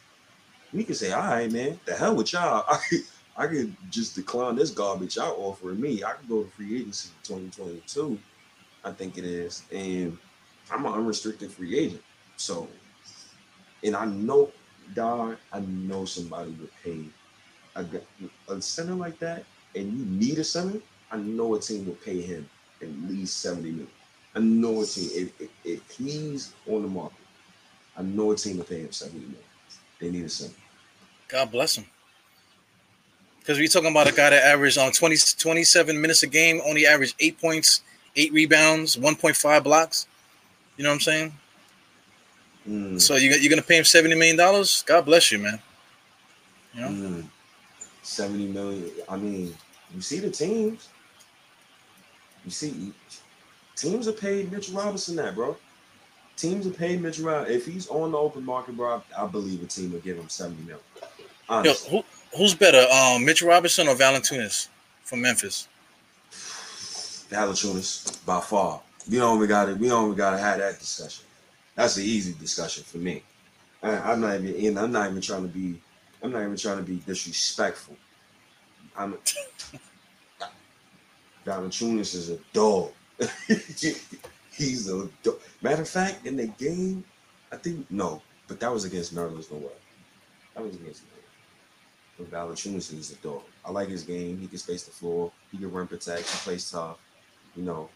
[0.73, 2.65] We can say, all right, man, the hell with y'all.
[2.69, 3.02] I could,
[3.36, 6.03] I could just decline this garbage y'all offering me.
[6.03, 8.18] I could go to free agency 2022,
[8.84, 9.64] I think it is.
[9.72, 10.18] And
[10.72, 12.02] I'm an unrestricted free agent.
[12.38, 12.68] So,
[13.84, 14.52] and I know,
[14.94, 17.06] dog, I know somebody would pay
[17.76, 17.86] a,
[18.48, 19.44] a center like that,
[19.76, 20.80] and you need a center.
[21.11, 22.49] I know a team will pay him
[22.82, 23.88] at least 70 million.
[24.36, 27.18] I know a team, if, if, if he's on the market,
[27.98, 29.36] I know a team will pay him 70 million.
[29.99, 30.56] They need a center.
[31.28, 31.86] God bless him.
[33.40, 36.86] Because we're talking about a guy that averaged on 20, 27 minutes a game, only
[36.86, 37.82] averaged eight points,
[38.16, 40.08] eight rebounds, 1.5 blocks.
[40.78, 41.34] You know what I'm saying?
[42.70, 43.02] Mm.
[43.02, 44.38] So you, you're going to pay him $70 million?
[44.86, 45.60] God bless you, man.
[46.74, 46.88] You know?
[46.88, 47.26] Mm.
[48.03, 48.91] 70 million.
[49.10, 49.56] I mean,
[49.94, 50.90] you see the teams.
[52.45, 52.94] You see,
[53.82, 55.58] teams are paid Mitch Robinson that, bro.
[56.38, 57.56] Teams are paid Mitch Robinson.
[57.56, 60.30] If he's on the open market, bro, I, I believe a team will give him
[60.30, 60.80] 70 million.
[61.66, 62.03] Yo, who,
[62.38, 64.70] who's better, um, Mitch Robinson or Valanciunas
[65.03, 65.68] from Memphis?
[67.30, 68.82] Valanciunas, by far.
[69.10, 69.74] We don't got to.
[69.76, 71.26] We don't even got to have that discussion.
[71.76, 73.24] That's an easy discussion for me.
[73.82, 74.78] I, am not even.
[74.78, 75.82] I'm not even trying to be.
[76.22, 77.98] I'm not even trying to be disrespectful.
[78.95, 79.18] I'm.
[81.45, 82.91] Valanciunas is a dog.
[84.52, 85.39] He's a dog.
[85.61, 87.03] Matter of fact, in the game,
[87.52, 89.72] I think no, but that was against Nerlens Noel.
[90.56, 91.11] That was against Nerlens.
[92.30, 93.41] Valanciunas is a dog.
[93.65, 94.38] I like his game.
[94.38, 95.31] He can space the floor.
[95.52, 96.30] He can run protect.
[96.30, 96.98] He plays tough.
[97.56, 97.89] You know,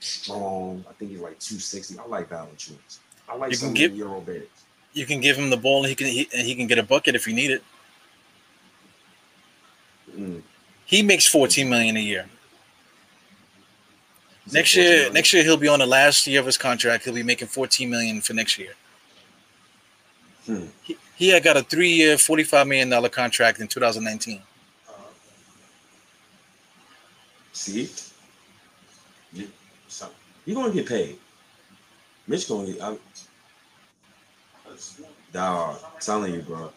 [0.00, 0.84] strong.
[0.88, 1.98] I think he's like 260.
[1.98, 2.98] I like Valanciunas.
[3.28, 4.64] I like you some give, Euro bigs.
[4.92, 6.82] You can give him the ball and he can he, and he can get a
[6.82, 7.62] bucket if you need it.
[10.14, 10.42] Mm.
[10.84, 12.28] He makes 14 million a year.
[14.50, 15.12] Next year, million?
[15.12, 17.04] next year he'll be on the last year of his contract.
[17.04, 18.72] He'll be making 14 million for next year.
[20.46, 20.64] Hmm.
[20.82, 24.42] He, he had got a three-year, 45 million dollar contract in 2019.
[27.52, 27.88] See,
[30.44, 31.16] you're gonna get paid.
[32.26, 32.74] Mitch gonna.
[32.82, 32.98] I'm,
[35.32, 36.72] dog, telling you, bro.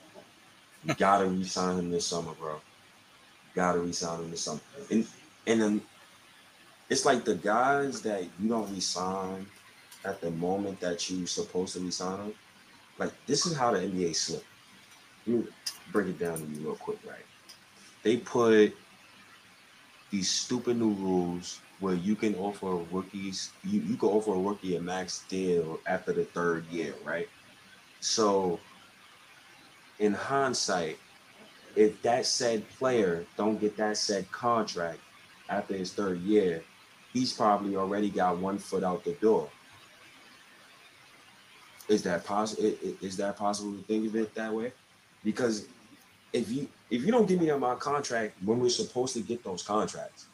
[0.83, 2.61] You gotta resign him this summer, bro.
[3.55, 4.59] Gotta resign him this summer.
[4.91, 5.07] And
[5.47, 5.81] and then
[6.89, 9.45] it's like the guys that you don't resign
[10.03, 12.33] at the moment that you supposed to resign them.
[12.97, 14.45] Like this is how the NBA slipped.
[15.25, 15.43] Me
[15.91, 17.25] break it down to you real quick, right?
[18.03, 18.75] They put
[20.11, 24.75] these stupid new rules where you can offer rookies you, you can offer a rookie
[24.77, 27.27] a max deal after the third year, right?
[27.99, 28.59] So
[29.99, 30.97] in hindsight,
[31.75, 34.99] if that said player don't get that said contract
[35.49, 36.63] after his third year,
[37.15, 39.49] he's probably already got one foot out the door.
[41.87, 42.73] Is that possible?
[43.01, 44.73] Is that possible to think of it that way?
[45.23, 45.65] Because
[46.33, 49.63] if you if you don't give me my contract when we're supposed to get those
[49.63, 50.25] contracts,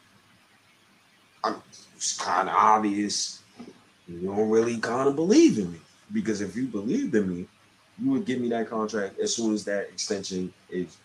[1.44, 1.62] I'm,
[1.96, 3.44] it's kind of obvious
[4.08, 5.80] you don't really kind of believe in me.
[6.12, 7.48] Because if you believed in me,
[8.02, 10.98] you would give me that contract as soon as that extension is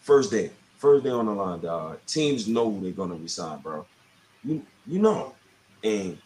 [0.00, 1.60] first day, first day on the line.
[1.60, 2.00] Dog.
[2.06, 3.86] Teams know they're gonna resign, bro.
[4.42, 5.34] You you know,
[5.82, 6.18] and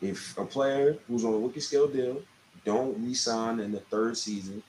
[0.00, 2.22] if a player who's on a rookie scale deal
[2.64, 4.62] don't resign in the third season,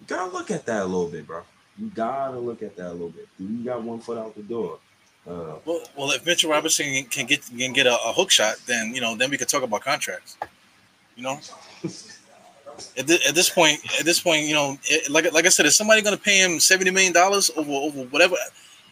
[0.00, 1.42] you gotta look at that a little bit, bro.
[1.78, 3.28] You gotta look at that a little bit.
[3.38, 4.78] You got one foot out the door.
[5.26, 8.94] Uh, well, well, if Mitchell Robinson can get can get a, a, hook shot, then
[8.94, 10.38] you know, then we could talk about contracts.
[11.16, 11.40] You know,
[12.96, 15.76] at, at this point, at this point, you know, it, like like I said, is
[15.76, 18.36] somebody going to pay him seventy million dollars over over whatever?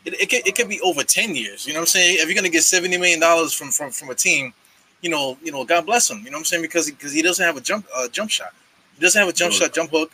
[0.07, 1.67] It, it could, it could be over ten years.
[1.67, 2.17] You know what I'm saying?
[2.21, 4.55] If you're going to get seventy million dollars from from from a team,
[5.03, 6.19] you know, you know, God bless him.
[6.19, 6.63] You know what I'm saying?
[6.63, 8.55] Because because he doesn't have a jump uh, jump shot.
[8.95, 10.13] He doesn't have a jump shot, jump hook.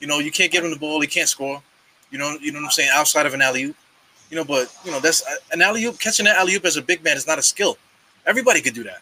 [0.00, 1.00] You know, you can't get him the ball.
[1.00, 1.62] He can't score.
[2.10, 2.90] You know, you know what I'm saying?
[2.92, 3.76] Outside of an alley oop.
[4.30, 5.22] You know, but you know that's
[5.52, 5.98] an alley oop.
[6.00, 7.76] Catching an alley oop as a big man is not a skill.
[8.26, 9.00] Everybody could do that.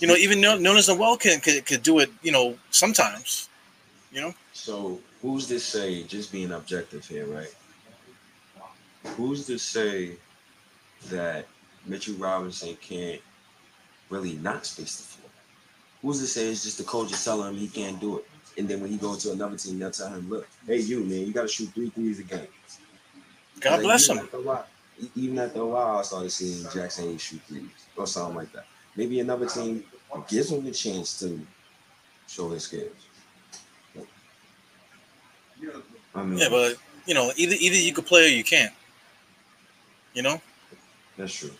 [0.00, 2.10] You know, even Nerlens Noel can could, could do it.
[2.22, 3.48] You know, sometimes.
[4.12, 4.34] You know.
[4.52, 6.02] So who's to say?
[6.02, 7.54] Just being objective here, right?
[9.16, 10.12] Who's to say
[11.08, 11.46] that
[11.86, 13.20] Mitchell Robinson can't
[14.10, 15.30] really not space the floor?
[16.02, 18.28] Who's to say it's just the coach is telling him he can't do it?
[18.58, 21.26] And then when he goes to another team, they'll tell him, look, hey, you, man,
[21.26, 22.46] you got to shoot three threes a game.
[23.60, 24.18] God like, bless him.
[24.18, 24.66] After while,
[25.16, 27.64] even after a while, I started seeing Jaxson Hayes shoot threes
[27.96, 28.66] or something like that.
[28.96, 29.84] Maybe another team
[30.28, 31.40] gives him the chance to
[32.28, 32.90] show his skills.
[36.14, 36.76] I mean, yeah, but
[37.06, 38.72] you know, either either you could play or you can't.
[40.14, 40.40] You know.
[41.16, 41.50] That's true.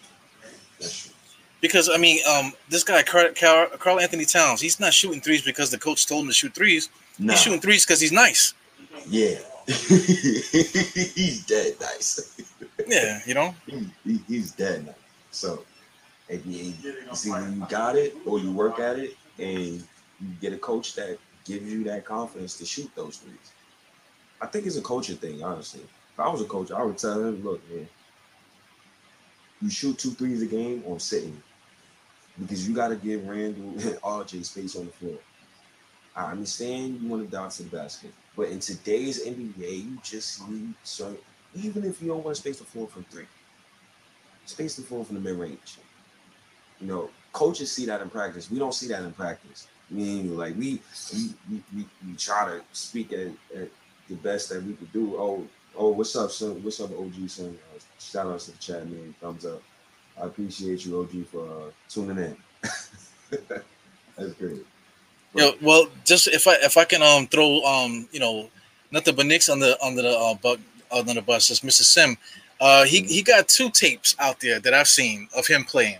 [0.80, 1.12] That's true.
[1.60, 6.06] Because I mean, um, this guy Karl-Anthony Towns, he's not shooting threes because the coach
[6.06, 6.90] told him to shoot threes.
[7.16, 8.54] He's shooting threes because he's nice.
[9.08, 12.36] Yeah, he's dead nice.
[12.86, 14.94] yeah, you know, he, he, he's dead nice.
[15.30, 15.64] So,
[16.28, 16.72] if you,
[17.14, 19.58] see when you got it or you work at it, and
[20.20, 23.52] you get a coach that gives you that confidence to shoot those threes,
[24.40, 25.44] I think it's a coaching thing.
[25.44, 27.88] Honestly, if I was a coach, I would tell him, "Look, man,
[29.62, 31.40] you shoot two threes a game or sitting
[32.38, 35.16] because you got to give Randle and RJ space on the floor.
[36.14, 40.46] I understand you want to down to the basket, but in today's NBA, you just
[40.48, 41.18] need certain,
[41.54, 43.26] even if you don't want to space the floor from three,
[44.44, 45.78] space the floor from the mid range.
[46.80, 48.50] You know, coaches see that in practice.
[48.50, 49.68] We don't see that in practice.
[49.90, 50.80] I mean, like we
[51.14, 53.68] we, we, we, we try to speak at, at,
[54.08, 55.16] the best that we could do.
[55.16, 55.46] Oh,
[55.76, 56.62] oh, what's up, son?
[56.62, 57.58] What's up, OG son?
[57.74, 59.14] Uh, shout out to the chat, man.
[59.20, 59.62] Thumbs up.
[60.20, 62.36] I appreciate you, OG, for uh, tuning in.
[64.16, 64.64] That's great.
[65.34, 68.50] Yeah, well, just if I if I can um throw um you know
[68.90, 71.82] nothing but Knicks on the on the uh, bu- on the bus, just Mr.
[71.82, 72.16] Sim.
[72.60, 75.98] Uh, he he got two tapes out there that I've seen of him playing.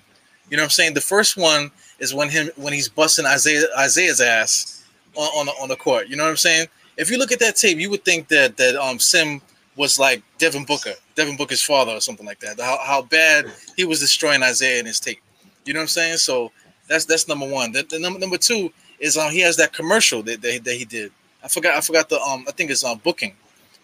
[0.51, 0.95] You know what I'm saying?
[0.95, 4.85] The first one is when him when he's busting Isiah Isiah's ass
[5.17, 6.09] on on the, on the court.
[6.09, 6.69] You know what I'm saying?
[6.99, 9.41] If you look at that tape, you would think that that um Sim
[9.77, 12.61] was like Devin Booker, Devin Booker's father or something like that.
[12.61, 13.47] How, how bad
[13.77, 15.21] he was destroying Isiah in his tape.
[15.65, 16.17] You know what I'm saying?
[16.19, 16.53] So
[16.89, 17.73] that's that's number one.
[17.73, 20.85] The, the number number two is um he has that commercial that, that, that he
[20.85, 21.13] did.
[21.43, 23.35] I forgot I forgot the um I think it's um booking,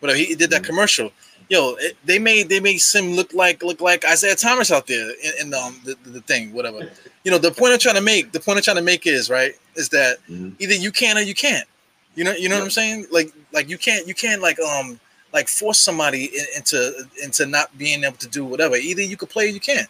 [0.00, 0.66] but he, he did that mm-hmm.
[0.66, 1.12] commercial.
[1.48, 5.10] Yo, it, they made they made Sim look like look like Isiah Thomas out there
[5.10, 6.90] in, in um the, the, the thing whatever.
[7.24, 9.30] You know the point I'm trying to make the point I'm trying to make is
[9.30, 10.50] right is that mm-hmm.
[10.58, 11.66] either you can or you can't.
[12.14, 12.60] You know you know yeah.
[12.60, 13.06] what I'm saying?
[13.10, 15.00] Like like you can't you can't like um
[15.32, 18.76] like force somebody into into not being able to do whatever.
[18.76, 19.88] Either you could play or you can't.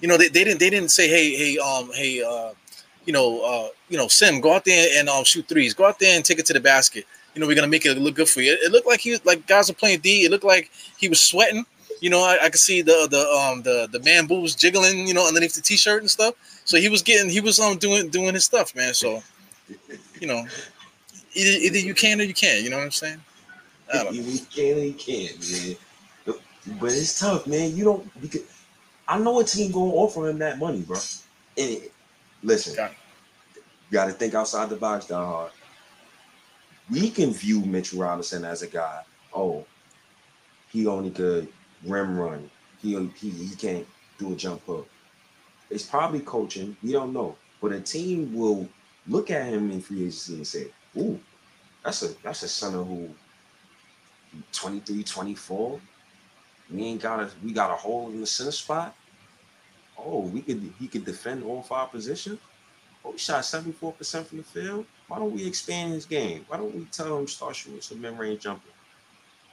[0.00, 2.52] You know, they, they didn't they didn't say, hey, hey, um, hey, uh,
[3.04, 5.74] you know, uh, you know, Sim, go out there and um shoot threes.
[5.74, 7.04] Go out there and take it to the basket.
[7.34, 8.52] You know, we're gonna make it look good for you.
[8.52, 10.24] It, it looked like he like guys were playing D.
[10.24, 11.64] It looked like he was sweating.
[12.00, 15.14] You know, I, I could see the the um the the man boobs jiggling, you
[15.14, 16.34] know, underneath the t-shirt and stuff.
[16.64, 18.94] So he was getting he was um doing doing his stuff, man.
[18.94, 19.22] So,
[20.20, 20.46] you know,
[21.34, 22.62] either, either you can or you can't.
[22.62, 23.20] You know what I'm saying?
[24.12, 25.76] You can you can't, man.
[26.80, 27.74] But it's tough, man.
[27.74, 28.42] You don't because
[29.06, 30.98] I know a team gonna offer him that money, bro.
[31.56, 31.92] And it,
[32.42, 35.52] listen, you gotta think outside the box, that hard.
[36.90, 39.02] We can view Mitchell Robinson as a guy.
[39.34, 39.64] Oh,
[40.70, 41.48] he only could
[41.84, 42.50] rim run.
[42.82, 43.86] He he, he can't
[44.18, 44.88] do a jump hook.
[45.70, 46.76] It's probably coaching.
[46.82, 48.68] We don't know, but a team will
[49.06, 50.66] look at him in free agency and say,
[50.98, 51.18] "Ooh,
[51.82, 53.08] that's a that's a center who
[54.52, 55.80] 23, 24.
[56.70, 58.94] We ain't got a we got a hole in the center spot.
[59.98, 62.38] oh, we could he could defend all five positions.
[63.04, 64.84] Oh, he shot 74% from the field.
[65.06, 66.44] Why don't we expand his game?
[66.48, 68.68] Why don't we tell him start shooting some mid-range jumper?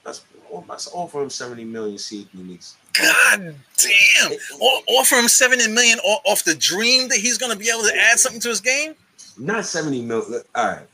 [0.03, 0.25] Let's,
[0.67, 2.75] let's offer him 70 million, see if he needs.
[2.93, 4.31] God damn!
[4.61, 8.19] O- offer him 70 million off the dream that he's gonna be able to add
[8.19, 8.95] something to his game.
[9.37, 10.41] Not 70 million.
[10.53, 10.87] All right.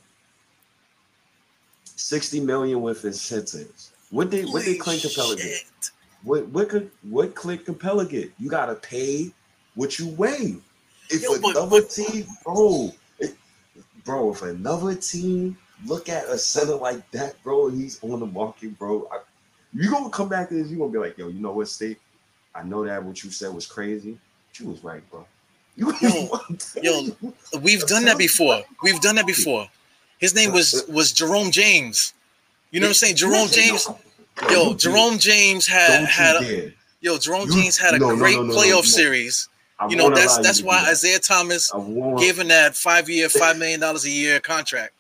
[2.01, 3.91] 60 million with incentives.
[4.09, 5.43] What did what did Clint Capela get?
[5.45, 5.91] Shit.
[6.23, 8.31] What what could what Clint Capela get?
[8.39, 9.31] You gotta pay
[9.75, 10.57] what you weigh.
[11.09, 13.35] If Yo, another but- team, bro, it-
[14.03, 18.77] bro, if another team look at a center like that, bro, he's on the market,
[18.77, 19.07] bro.
[19.11, 19.19] I,
[19.73, 20.69] you gonna come back to this?
[20.69, 21.99] You gonna be like, yo, you know what, State?
[22.53, 24.17] I know that what you said was crazy.
[24.49, 25.25] But you was right, bro.
[25.77, 25.93] You,
[26.83, 27.07] yo,
[27.61, 28.61] We've done that before.
[28.83, 29.69] We've done that before.
[30.21, 32.13] His name was was Jerome James.
[32.71, 33.15] You know what I'm saying?
[33.17, 33.87] Jerome James.
[34.49, 36.73] Yo, Jerome James had had dare.
[37.01, 37.17] yo.
[37.17, 39.49] Jerome James had a great playoff series.
[39.89, 40.89] You know that's that's why.
[40.91, 41.71] Isiah Thomas
[42.17, 44.93] gave him that five year, five million dollars a year contract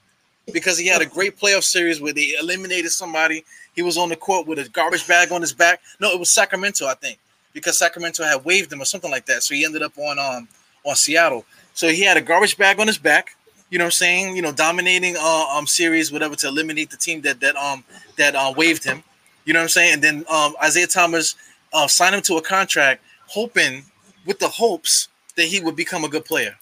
[0.51, 3.45] because he had a great playoff series where they eliminated somebody.
[3.75, 5.81] He was on the court with a garbage bag on his back.
[5.99, 7.19] No, it was Sacramento, I think,
[7.53, 9.43] because Sacramento had waived him or something like that.
[9.43, 10.47] So he ended up on um
[10.83, 11.45] on Seattle.
[11.73, 13.35] So he had a garbage bag on his back.
[13.71, 14.35] You know what I'm saying?
[14.35, 17.83] You know, dominating uh, um series, whatever, to eliminate the team that that um
[18.17, 19.03] that uh, waived him.
[19.45, 19.93] You know what I'm saying?
[19.95, 21.35] And then um Isiah Thomas
[21.73, 23.85] uh, signed him to a contract, hoping
[24.25, 25.07] with the hopes
[25.37, 26.57] that he would become a good player.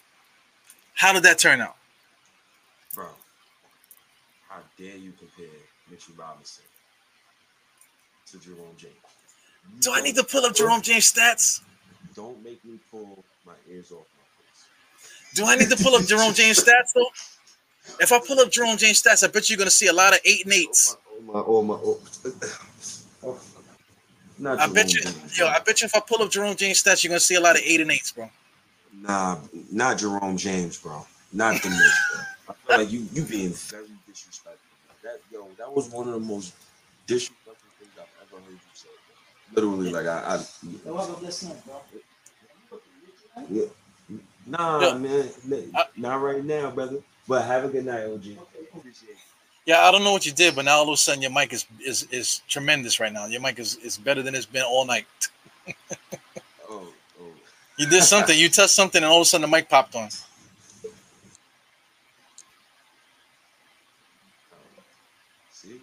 [0.94, 1.76] How did that turn out?
[2.94, 3.08] Bro,
[4.48, 5.48] how dare you compare
[5.90, 6.64] Mitchell Robinson
[8.32, 8.94] to Jerome James?
[9.76, 11.62] You Do I need to pull up Jerome James stats?
[12.16, 14.66] Don't make me pull my ears off my face.
[15.36, 17.10] Do I need to pull up Jerome James stats though?
[18.00, 20.20] If I pull up Jerome James stats, I bet you're gonna see a lot of
[20.26, 20.98] eight and eights.
[21.08, 23.30] Oh my, oh my, oh my.
[23.30, 23.40] Oh.
[24.38, 25.48] Not I bet you, James, yo.
[25.48, 27.58] I bet you if I pull up Jerome James stats, you're gonna see a lot
[27.58, 28.30] of eight and eights, bro.
[28.94, 29.38] Nah,
[29.72, 31.06] not Jerome James, bro.
[31.34, 31.80] Not the Mitch,
[32.14, 32.22] bro.
[32.50, 34.60] I feel like you you being very disrespectful.
[35.04, 36.54] That yo, that was one of the most
[37.06, 38.88] disrespectful things I've ever heard you say.
[39.54, 39.64] Bro.
[39.64, 40.46] Literally, like I, I
[40.86, 41.82] Yo, have a blessed bro.
[43.50, 43.64] yeah.
[44.50, 45.30] Nah, Yo, man,
[45.96, 46.98] not right now, brother.
[47.28, 48.24] But have a good night, OG.
[49.66, 51.54] Yeah, I don't know what you did, but now all of a sudden your mic
[51.54, 53.28] is is is tremendous right now.
[53.28, 55.06] Your mic is is better than it's been all night.
[56.72, 56.88] Oh,
[57.20, 57.26] oh.
[57.78, 58.38] You did something.
[58.38, 60.10] You touched something, and all of a sudden the mic popped on.
[65.52, 65.82] See?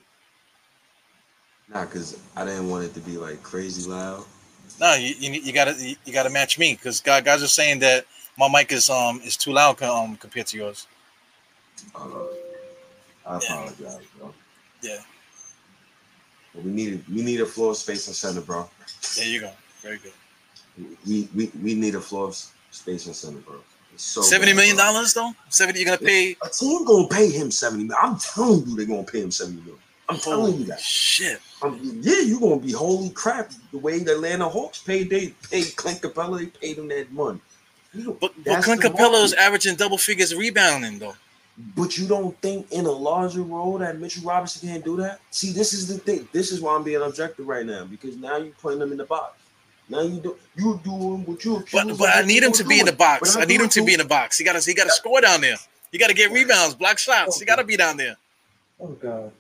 [1.73, 4.25] Nah, cause I didn't want it to be like crazy loud.
[4.81, 7.81] No, you you, you gotta you, you gotta match me because guys guys are saying
[7.81, 8.07] that
[8.39, 10.87] my mic is um is too loud um compared to yours.
[11.95, 12.01] Uh,
[13.27, 14.33] I apologize, bro.
[14.83, 14.99] Yeah,
[16.55, 18.69] But we need we need a floor space and center, bro.
[19.17, 19.53] there you go.
[19.83, 20.13] Very good.
[21.07, 22.33] We we, we need a floor
[22.71, 23.57] space and center, bro.
[23.95, 25.33] It's so Seventy bad, million dollars though.
[25.49, 25.81] Seventy.
[25.81, 26.37] You're gonna pay.
[26.43, 27.99] A team gonna pay him seventy million.
[28.03, 29.79] I'm telling you, they're gonna pay him seventy million.
[30.09, 30.79] I'm telling Holy you that.
[30.81, 31.41] shit.
[31.63, 33.51] Um, yeah, you're gonna be holy crap.
[33.73, 37.41] The way the Atlanta Hawks paid, they paid Clint Capela, they paid him that money.
[38.21, 41.15] But, but Clint Capela is averaging double figures rebounding though.
[41.75, 45.21] But you don't think in a larger role that Mitchell Robinson can't do that?
[45.31, 46.29] See, this is the thing.
[46.31, 49.05] This is why I'm being objective right now because now you're putting them in the
[49.05, 49.41] box.
[49.89, 52.81] Now you do you doing what you But but I need him to were be
[52.81, 53.37] in the box.
[53.37, 54.37] I need him to doing be in the box.
[54.37, 55.57] He got to he got to score down there.
[55.93, 57.39] He got to get rebounds, block shots.
[57.39, 58.17] He got to be down there.
[58.81, 59.33] Oh God.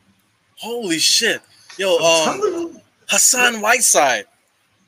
[0.58, 1.42] Holy shit,
[1.76, 2.80] yo, um.
[3.08, 4.26] Hassan Whiteside.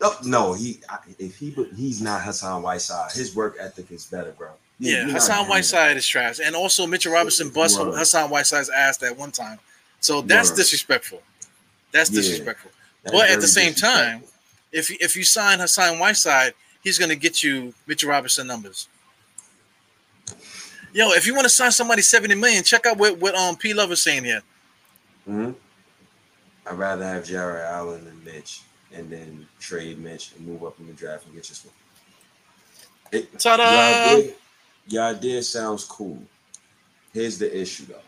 [0.01, 0.81] No, no, he
[1.19, 3.11] if he he's not Hassan Whiteside.
[3.13, 4.51] His work ethic is better, bro.
[4.79, 7.95] You- Yeah, Hassan Whiteside is trash, and also Mitchell Robinson bust Word.
[7.99, 9.59] Hassan Whiteside's ass that one time.
[10.01, 10.57] So that's Word.
[10.57, 11.23] disrespectful.
[11.91, 12.21] That's Yeah.
[12.21, 12.71] disrespectful.
[13.03, 13.13] that.
[13.13, 14.23] But at the same time,
[14.71, 18.87] if you, if you sign Hassan Whiteside, he's gonna get you Mitchell Robinson numbers.
[20.93, 23.75] Yo, if you want to sign somebody seventy million, check out what what um P
[23.75, 24.43] Love is saying here.
[25.29, 25.55] Mhm.
[26.67, 28.61] I'd rather have Jarrett Allen than Mitch,
[28.99, 31.73] and then trade Mitch and move up in the draft and get your swing.
[33.13, 33.63] It, Ta-da!
[33.63, 34.35] Your idea,
[34.89, 36.21] your idea sounds cool.
[37.13, 38.01] Here's the issue, though,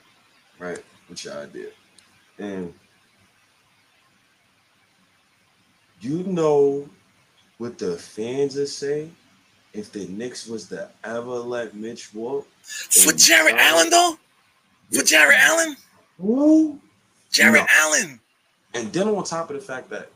[0.58, 0.82] right?
[1.08, 1.68] With your idea,
[2.38, 2.74] and
[6.00, 6.88] you know
[7.58, 9.14] what the fans are saying.
[9.72, 14.18] If the Knicks was to ever let Mitch walk, For Jarrett Allen though,
[14.92, 15.76] for Jarrett Allen,
[16.18, 16.80] Who?
[17.30, 17.66] Jarrett No.
[17.70, 18.20] Allen.
[18.74, 20.10] And then on top of the fact that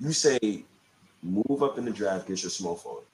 [0.00, 0.64] you say
[1.22, 3.04] move up in the draft, get your small forward.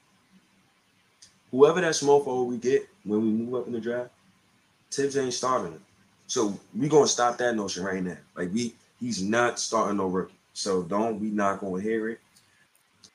[1.51, 4.11] Whoever that small forward we get when we move up in the draft,
[4.91, 5.81] Thibs ain't starting it.
[6.27, 8.17] So we gonna stop that notion right now.
[8.37, 10.35] Like we he's not starting no rookie.
[10.55, 12.21] So don't we not gonna hear it.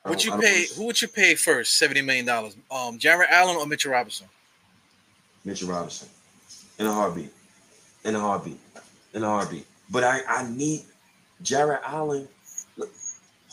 [0.05, 0.65] Would you pay?
[0.75, 1.77] Who would you pay first?
[1.77, 2.55] Seventy million dollars.
[2.69, 4.27] Um, Jarrett Allen or Mitchell Robinson?
[5.43, 6.09] Mitchell Robinson
[6.77, 7.31] in a heartbeat,
[8.03, 8.59] in a heartbeat,
[9.13, 9.65] in a heartbeat.
[9.89, 10.81] But I, I need
[11.41, 12.27] Jarrett Allen.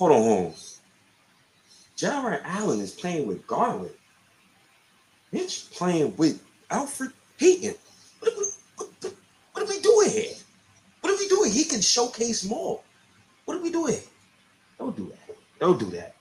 [0.03, 0.55] Hold on, hold on.
[1.95, 3.95] Jarrett Allen is playing with Garland.
[5.31, 6.43] Mitch playing with
[6.73, 7.77] Elfrid Payton.
[8.19, 9.15] What are, we, what, what-
[9.53, 10.35] what are we doing here?
[11.03, 11.53] What are we doing?
[11.53, 12.81] He can showcase more.
[13.45, 14.01] What are we doing?
[14.77, 15.37] Don't do that.
[15.61, 16.17] Don't do that.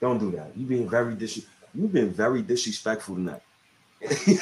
[0.00, 0.50] Don't do that.
[0.56, 1.46] You being very dis.
[1.76, 3.42] You've been very disrespectful tonight.
[4.26, 4.38] you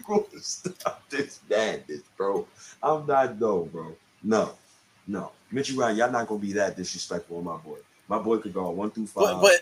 [0.00, 2.48] to stop this madness, bro?
[2.82, 3.94] I'm not no, bro.
[4.22, 4.52] No,
[5.06, 5.32] no.
[5.52, 7.78] Mitchell Ryan, y'all not gonna be that disrespectful, with my boy.
[8.08, 9.40] My boy could guard one through five.
[9.40, 9.60] But but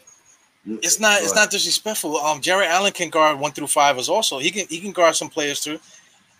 [0.66, 2.16] Mm, it's not it's not disrespectful.
[2.16, 4.38] Um, Jarrett Allen can guard one through five as also.
[4.38, 5.78] He can he can guard some players too.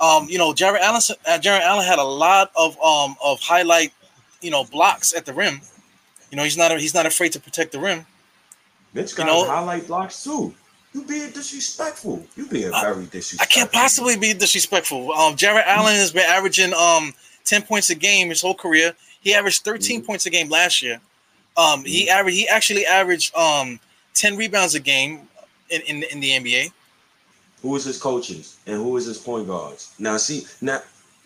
[0.01, 3.93] Um, you know, Jarrett Allen uh, Jarrett Allen had a lot of um of highlight,
[4.41, 5.61] you know, blocks at the rim.
[6.31, 8.07] You know, he's not he's not afraid to protect the rim.
[8.95, 10.55] Mitch got you know- highlight blocks too.
[10.95, 12.25] You being disrespectful.
[12.37, 13.43] You being very disrespectful.
[13.43, 15.13] I can't possibly be disrespectful.
[15.13, 17.13] Um, Jarrett Allen has been averaging um
[17.45, 18.95] 10 points a game his whole career.
[19.21, 20.07] He averaged 13 Mhm.
[20.07, 21.01] points a game last year.
[21.57, 23.79] Um, he averaged he actually averaged um
[24.15, 25.29] 10 rebounds a game
[25.71, 26.73] in, in, in the NBA.
[27.63, 29.93] Who is his coaches and who is his point guards?
[29.99, 30.81] Now, see, now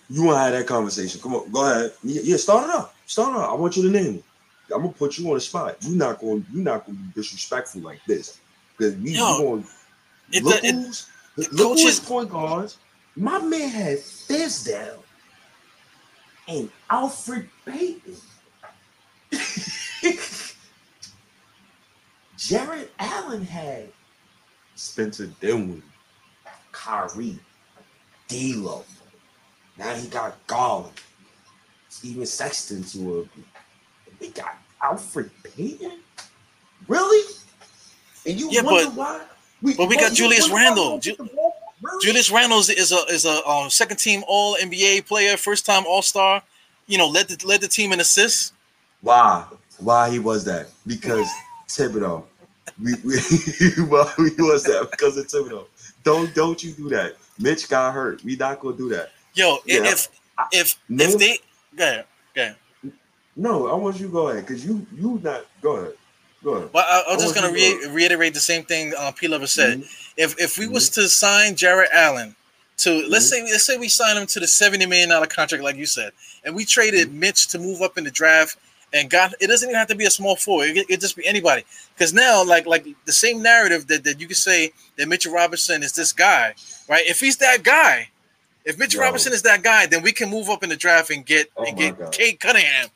[0.08, 1.20] you want to have that conversation.
[1.20, 1.92] Come on, go ahead.
[2.04, 2.94] Yeah, start it up.
[3.06, 3.50] Start it up.
[3.50, 4.24] I want you to name it.
[4.72, 5.76] I'm gonna put you on the spot.
[5.80, 6.44] You're not going.
[6.52, 8.38] You're not going to be disrespectful like this
[8.76, 9.66] because we you going.
[10.30, 12.76] it- Look it- who's look coaches- who his point guards.
[13.16, 14.98] My man had Fizdale
[16.48, 18.16] and Elfrid Payton.
[22.36, 23.88] Jarrett Allen had
[24.74, 25.82] Spencer Dinwiddie,
[26.72, 27.38] Kyrie,
[28.28, 28.84] D'Lo.
[29.76, 30.94] Now he got Garland,
[31.88, 33.24] Steven Sexton to a.
[34.20, 36.00] We got Elfrid Payton.
[36.86, 37.34] Really?
[38.26, 39.20] And you Yeah, wonder but- why?
[39.60, 40.98] We, but we got Julius wonder why we Randle.
[41.00, 41.16] Ju-
[41.80, 41.92] get the ball?
[41.92, 42.04] Really?
[42.04, 46.02] Julius Randles is a is a um, second team All NBA player, first time All
[46.02, 46.42] Star.
[46.86, 48.52] You know, led the led the team in assists.
[49.02, 49.44] Why?
[49.78, 50.68] Why he was that?
[50.86, 51.28] Because
[51.68, 52.24] Thibodeau.
[52.82, 53.14] We, we
[53.88, 55.66] why he was that because of Thibodeau.
[56.04, 57.16] Don't don't you do that.
[57.38, 58.24] Mitch got hurt.
[58.24, 59.10] We not gonna do that.
[59.34, 59.84] Yo, Yeah.
[59.84, 60.08] if
[60.52, 61.38] if Name- if they
[61.76, 62.56] go ahead, go ahead.
[63.36, 65.92] No, I want you to go ahead because you you not go ahead.
[66.72, 69.26] Well, I, I was just gonna re- reiterate the same thing uh, P.
[69.28, 69.80] Lover said.
[69.80, 70.12] Mhm.
[70.16, 72.34] If if we was to sign Jarrett Allen
[72.78, 75.76] to let's say let's say we sign him to the seventy million dollar contract, like
[75.76, 76.12] you said,
[76.44, 78.56] and we traded Mitch to move up in the draft
[78.92, 80.68] and got it doesn't even have to be a small forward.
[80.68, 81.64] It could just be anybody.
[81.94, 85.82] Because now, like like the same narrative that, that you could say that Mitchell Robinson
[85.82, 86.54] is this guy,
[86.88, 87.04] right?
[87.06, 88.08] If he's that guy,
[88.64, 89.06] if Mitchell Yo.
[89.06, 91.64] Robinson is that guy, then we can move up in the draft and get Oh
[91.64, 92.12] and get God.
[92.12, 92.88] Cade Cunningham.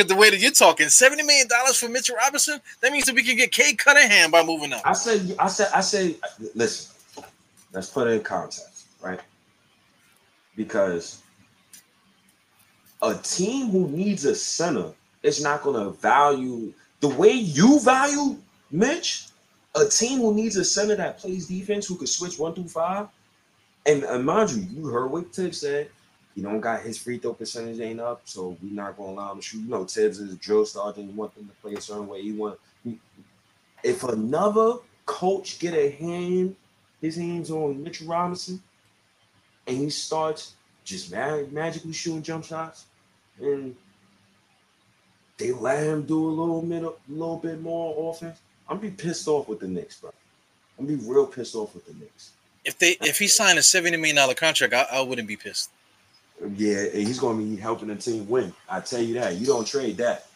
[0.00, 3.14] Because the way that you're talking, seventy million dollars for Mitchell Robinson, that means that
[3.14, 4.80] we can get Cade Cunningham by moving up.
[4.82, 6.14] I said I said I said
[6.54, 6.96] listen.
[7.74, 9.20] Let's put it in context, right?
[10.56, 11.20] Because
[13.02, 18.38] a team who needs a center is not going to value the way you value
[18.70, 19.26] Mitch.
[19.74, 23.06] A team who needs a center that plays defense who could switch one through five.
[23.84, 25.90] And, and mind you, you heard what Thibs said.
[26.34, 29.38] He don't got his free throw percentage ain't up, so we're not gonna allow him
[29.38, 29.58] to shoot.
[29.58, 31.10] You know, Thibs is a drill sergeant.
[31.10, 32.22] He want them to play a certain way.
[32.22, 32.58] He want.
[33.82, 34.74] If another
[35.06, 36.54] coach get a hand,
[37.00, 38.62] his hands on Mitchell Robinson,
[39.66, 40.54] and he starts
[40.84, 42.86] just mag- magically shooting jump shots,
[43.40, 43.74] and
[45.38, 48.38] they let him do a little bit, a little bit more offense,
[48.68, 50.12] I'm be pissed off with the Knicks, bro.
[50.78, 52.32] I'm be real pissed off with the Knicks.
[52.64, 55.70] If they if he signed a seventy million dollar contract, I, I wouldn't be pissed.
[56.56, 58.52] Yeah, he's gonna be helping the team win.
[58.68, 59.36] I tell you that.
[59.36, 60.26] You don't trade that.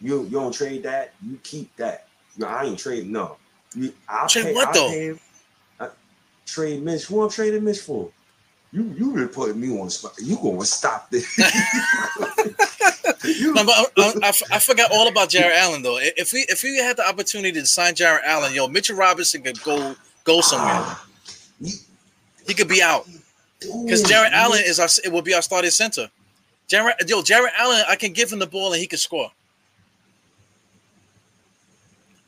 [0.00, 1.14] You you don't trade that.
[1.24, 2.08] You keep that.
[2.36, 3.12] You, I ain't trading.
[3.12, 3.36] No.
[3.74, 4.88] You, I'll Trade pay, what, I'll though?
[4.90, 5.14] pay.
[5.80, 5.88] I,
[6.46, 7.04] trade Mitch.
[7.04, 8.10] Who I'm trading Mitch for?
[8.72, 10.14] You you been putting me on the spot.
[10.20, 11.38] You gonna stop this?
[13.24, 15.98] you, No, but I, I, I I forgot all about Jarrett Allen though.
[16.00, 19.62] If we if we had the opportunity to sign Jarrett Allen, yo, Mitchell Robinson could
[19.62, 19.94] go
[20.24, 20.72] go somewhere.
[20.74, 21.06] Ah,
[22.46, 23.06] He could be out
[23.84, 26.10] because Jarrett you- Allen is our it will be our starting center.
[26.68, 29.30] Jarrett, yo, Jarrett Allen, I can give him the ball and he can score.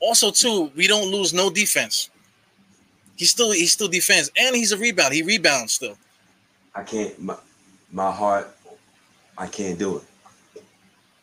[0.00, 2.10] Also, too, we don't lose no defense.
[3.16, 5.14] He still he still defends and he's a rebound.
[5.14, 5.96] He rebounds still.
[6.74, 7.18] I can't.
[7.20, 7.36] My,
[7.92, 8.54] my heart.
[9.38, 10.62] I can't do it.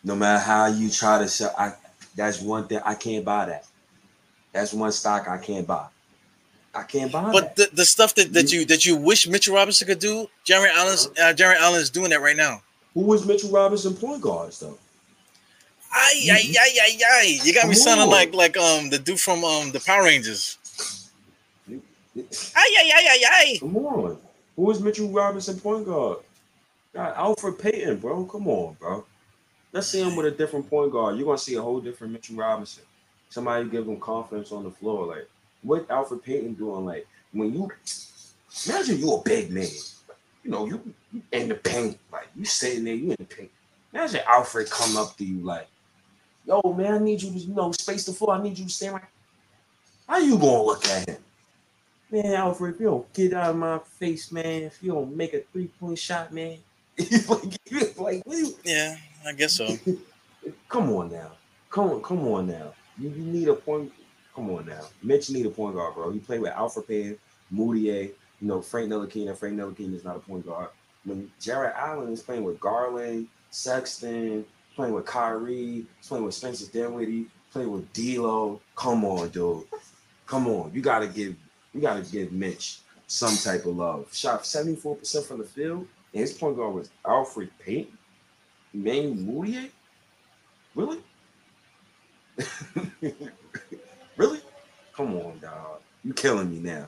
[0.04, 1.74] No matter how you try to sell, I.
[2.16, 3.46] That's one thing I can't buy.
[3.46, 3.66] That.
[4.52, 5.88] That's one stock I can't buy.
[6.74, 7.72] I can't buy But that.
[7.72, 11.10] the, the stuff that, that you that you wish Mitchell Robinson could do, Jarrett Allen's
[11.22, 12.62] uh, Jarrett Allen is doing that right now.
[12.94, 14.78] Who was Mitchell Robinson point guards though?
[15.94, 17.40] Ay, ay, ay, ay, ay.
[17.44, 20.58] You got me sounding like like um the dude from um the Power Rangers.
[21.70, 22.22] Ay,
[22.56, 23.58] ay, ay, ay, ay.
[23.60, 24.18] Come on.
[24.56, 26.20] Who is Mitchell Robinson point guard?
[26.94, 28.26] God, Elfrid Payton, bro.
[28.26, 29.06] Come on, bro.
[29.72, 31.16] Let's see him with a different point guard.
[31.18, 32.84] You're gonna see a whole different Mitchell Robinson.
[33.30, 35.08] Somebody give him confidence on the floor.
[35.08, 35.30] Like
[35.64, 36.86] what Elfrid Payton doing?
[36.86, 37.72] Like when you
[38.68, 39.68] imagine you a big man,
[40.44, 40.82] you know, you,
[41.14, 43.52] you in the paint, like you sitting there, you in the paint.
[43.94, 45.68] Imagine Elfrid come up to you like,
[46.46, 48.36] yo, man, I need you to, you know, space the floor.
[48.36, 49.04] I need you to stand right.
[50.08, 51.18] How you gonna look at him?
[52.12, 55.34] Man, Elfrid, if you don't get out of my face, man, if you don't make
[55.34, 56.58] a three point shot, man,
[56.98, 59.78] like, you- like what you- Yeah, I guess so.
[60.70, 61.32] come on now,
[61.70, 62.74] come on, come on now.
[62.98, 63.92] You, you need a point.
[64.36, 66.12] Come on now, Mitch need a point guard, bro.
[66.12, 67.18] He played with Elfrid Payne,
[67.54, 69.38] Mudiay, you know Frank Ntilikina.
[69.38, 70.70] Frank Ntilikina is not a point guard.
[71.04, 74.46] When Jared Allen is playing with Garland, Sexton,
[74.76, 78.62] playing with Kyrie, playing with Spencer Dinwiddie, playing with D'Lo.
[78.76, 79.64] Come on, dude.
[80.26, 81.36] Come on, you gotta give
[81.74, 84.08] you gotta give Mitch some type of love.
[84.14, 87.98] Shot 74% from the field, and his point guard was Elfrid Payton,
[88.74, 89.70] Emmanuel Mudiay.
[90.74, 91.00] Really?
[94.22, 94.40] really?
[94.94, 95.82] Come on, dog.
[96.04, 96.88] You killing me now.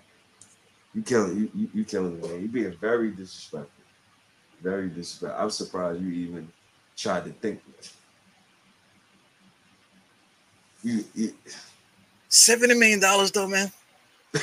[0.93, 2.41] You killing you, you, you killing me, man.
[2.41, 3.83] You being very disrespectful.
[4.61, 5.41] Very disrespectful.
[5.41, 6.47] I'm surprised you even
[6.95, 7.61] tried to think.
[10.83, 11.33] You, you,
[12.29, 13.71] Seventy million dollars though, man.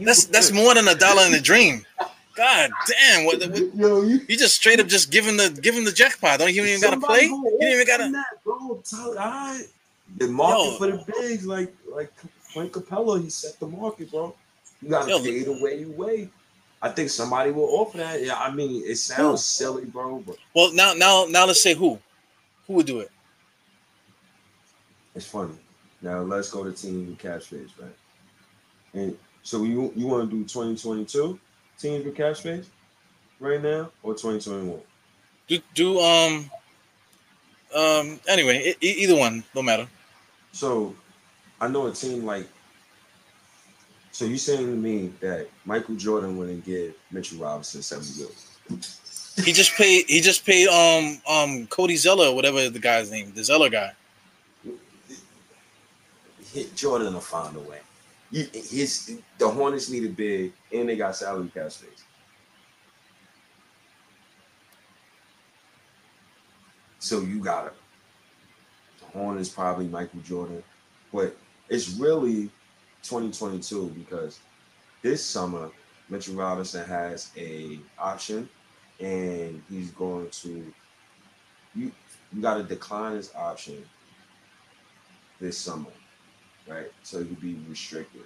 [0.00, 1.84] That's that's more than a dollar in a dream.
[2.34, 3.24] God damn!
[3.24, 6.40] What, what Yo, you you just straight up just giving the giving the jackpot?
[6.40, 7.22] Don't you even gotta play?
[7.22, 8.10] You didn't even gotta.
[8.10, 8.82] that, bro.
[8.84, 9.64] Tell, all right.
[10.16, 10.76] The market Yo.
[10.78, 12.12] for the bigs, like like
[12.52, 14.34] Frank Capela, he set the market, bro.
[14.82, 16.30] You gotta Yo, pay the way you weigh.
[16.80, 18.22] I think somebody will offer that.
[18.24, 21.98] Yeah, I mean, it sounds silly, bro, but Well, now now now let's say who,
[22.66, 23.10] who would do it?
[25.14, 25.54] it's funny.
[26.00, 27.96] Now let's go to team cash space, right?
[28.94, 31.38] And so you you want to do 2022
[31.78, 32.70] teams with cash space
[33.40, 34.80] right now or 2021?
[35.48, 36.50] Do do um
[37.74, 39.88] um anyway either one don't matter.
[40.58, 40.92] So
[41.60, 42.48] I know a team like.
[44.10, 48.82] So you saying to me that Michael Jordan wouldn't give Mitchell Robinson seventy million?
[49.44, 53.44] He just paid he just paid um um Cody Zeller whatever the guy's name the
[53.44, 53.92] Zeller guy.
[56.52, 57.78] Hit Jordan will find a way.
[58.32, 62.02] You, his the Hornets needed big, and they got salary cap space.
[66.98, 67.72] So you got
[69.14, 69.40] it.
[69.40, 70.62] is probably Michael Jordan,
[71.12, 71.36] but
[71.68, 72.50] it's really
[73.02, 74.40] 2022 because
[75.02, 75.70] this summer
[76.08, 78.48] Mitchell Robinson has a option,
[79.00, 80.72] and he's going to
[81.74, 81.92] you.
[82.32, 83.84] You got to decline his option
[85.40, 85.90] this summer,
[86.66, 86.90] right?
[87.02, 88.22] So could be restricted.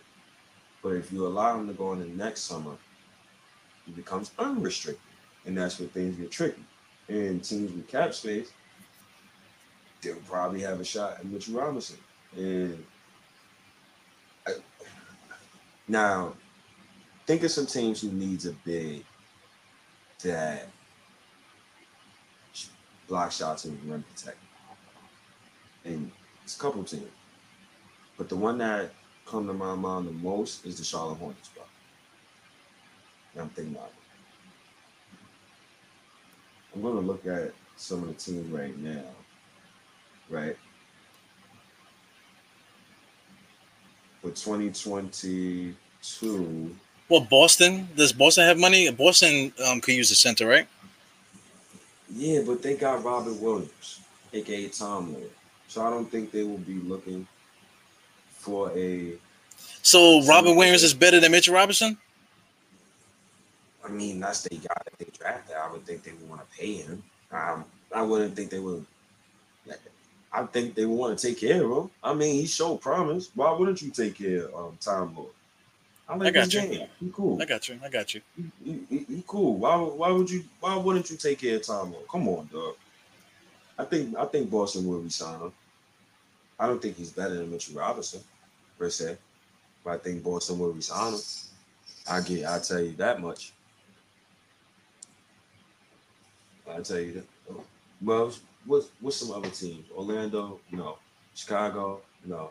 [0.83, 2.77] But if you allow him to go in the next summer,
[3.87, 5.03] he becomes unrestricted,
[5.47, 6.65] and that's where things get tricky.
[7.09, 8.51] And teams with cap space,
[10.03, 11.97] they'll probably have a shot at Mitchell Robinson.
[12.37, 12.85] And
[14.47, 14.53] I,
[15.89, 16.35] now,
[17.27, 19.05] think of some teams who needs a big
[20.23, 20.69] that
[23.09, 24.39] block shots and rim protect.
[25.85, 26.11] And
[26.45, 27.11] it's a couple teams.
[28.17, 28.93] But the one that
[29.27, 31.65] come to my mind the most is the Charlotte Hornets, bro.
[33.33, 33.95] And I'm thinking about it.
[36.75, 39.05] I'm gonna look at some of the teams right now,
[40.33, 40.57] right?
[44.23, 46.77] For 2022,
[47.09, 48.91] Well, Boston does Boston have money?
[48.91, 50.67] Boston um could use a center, right?
[52.15, 54.01] yeah, but they got Robert Williams,
[54.33, 55.31] aka Tom Lillard.
[55.69, 57.27] So I don't think they will be looking
[58.39, 59.15] for a
[59.83, 61.99] So Robin Williams is better than Mitchell Robinson.
[63.85, 65.57] I mean, that's they got if they drafted.
[65.57, 67.03] I would think they would want to pay him.
[67.33, 67.65] Um,
[67.95, 68.87] I wouldn't think they would.
[70.33, 71.91] I think they want to take care of him.
[72.03, 73.31] I mean, he showed promise.
[73.35, 75.31] Why wouldn't you take care of um, Time Lord?
[76.09, 76.61] I like I got you.
[76.61, 76.89] game.
[77.01, 77.41] He cool.
[77.41, 77.79] I got you.
[77.85, 78.21] I got you.
[78.37, 79.57] He, he- he- he cool.
[79.57, 79.77] Why?
[79.77, 80.45] Why would you?
[80.61, 82.09] Why wouldn't you take care of Time Lord?
[82.09, 82.75] Come on, dog.
[83.79, 85.53] I think I think Boston will resign him.
[86.59, 88.21] I don't think he's better than Mitchell Robinson
[88.79, 89.17] per se,
[89.85, 91.21] but I think Boston will resign him.
[92.09, 92.47] I get.
[92.47, 93.53] I tell you that much.
[96.71, 97.25] I tell you that.
[98.01, 98.33] Well,
[98.67, 99.87] what's what's some other teams?
[99.97, 100.99] Orlando, no.
[101.35, 102.51] Chicago, no.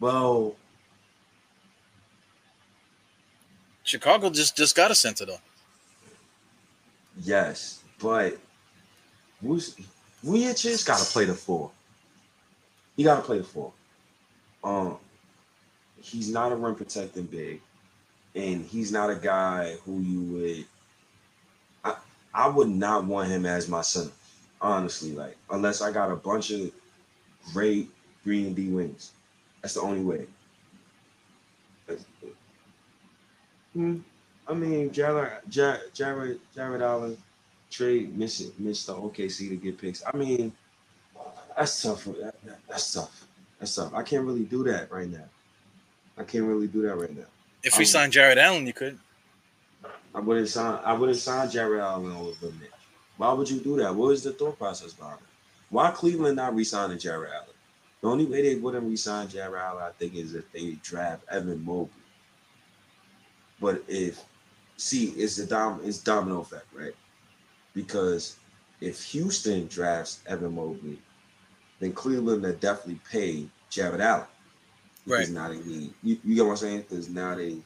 [0.00, 0.56] Well,
[3.84, 5.40] Chicago just just got a center though.
[7.22, 8.38] yes, but
[9.44, 11.70] Vucevic got to play the four.
[12.96, 13.72] He got to play the four.
[14.64, 14.98] Um,
[16.02, 17.62] he's not a rim protecting big,
[18.34, 20.66] and he's not a guy who you would.
[21.84, 21.96] I
[22.34, 24.12] I would not want him as my center,
[24.60, 25.12] honestly.
[25.12, 26.70] Like unless I got a bunch of
[27.52, 27.90] great
[28.24, 29.12] green D wings,
[29.62, 30.26] that's the only way.
[33.72, 33.98] Hmm.
[34.48, 37.16] I mean, Jarrett, Jarrett, Jarrett, Jarrett Allen
[37.70, 39.00] trade miss Mr.
[39.00, 40.02] OKC to get picks.
[40.12, 40.52] I mean,
[41.56, 42.04] that's tough.
[42.04, 43.26] That, that, that's tough.
[43.60, 43.94] That's tough.
[43.94, 45.24] I can't really do that right now.
[46.18, 47.26] I can't really do that right now.
[47.62, 48.98] If we Um, sign Jarrett Allen, you could.
[50.14, 50.80] I wouldn't sign.
[50.84, 52.70] I wouldn't sign Jarrett Allen over Mitch.
[53.20, 53.94] Why would you do that?
[53.94, 55.26] What is the thought process behind it?
[55.68, 57.54] Why Cleveland not re-signing Jarrett Allen?
[58.00, 61.62] The only way they wouldn't re-sign Jarrett Allen, I think, is if they draft Evan
[61.62, 61.90] Mobley.
[63.60, 64.24] But if
[64.78, 66.94] see, it's the dom it's domino effect, right?
[67.74, 68.38] Because
[68.80, 70.98] if Houston drafts Evan Mobley,
[71.78, 74.24] then Cleveland will definitely pay Jarrett Allen.
[75.06, 75.28] Right.
[75.28, 76.84] now they need you, you get what I'm saying?
[76.88, 77.58] Because now they,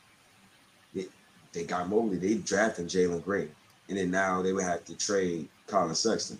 [0.92, 1.06] they
[1.52, 3.50] they got Mobley, they drafted Jalen Green.
[3.88, 6.38] And then now they would have to trade Collin Sexton.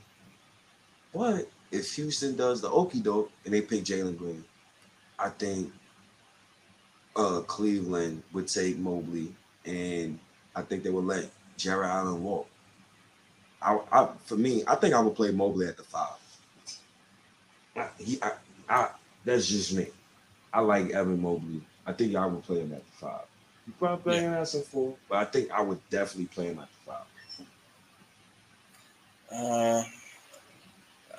[1.13, 4.45] But if Houston does the okey doke and they pick Jalen Green,
[5.19, 5.73] I think
[7.17, 9.33] uh Cleveland would take Mobley
[9.65, 10.19] and
[10.57, 12.49] I think they would let Jarrett Allen walk.
[13.63, 16.19] I, I for me, I think I would play Mobley at the five.
[17.77, 18.33] I, he, I,
[18.69, 18.89] I,
[19.25, 19.87] that's just me.
[20.53, 21.63] I like Evan Mobley.
[21.87, 23.25] I think I would play him at the five.
[23.67, 26.59] You probably play him at some four, but I think I would definitely play him
[26.59, 26.74] at the five.
[29.35, 29.83] Uh,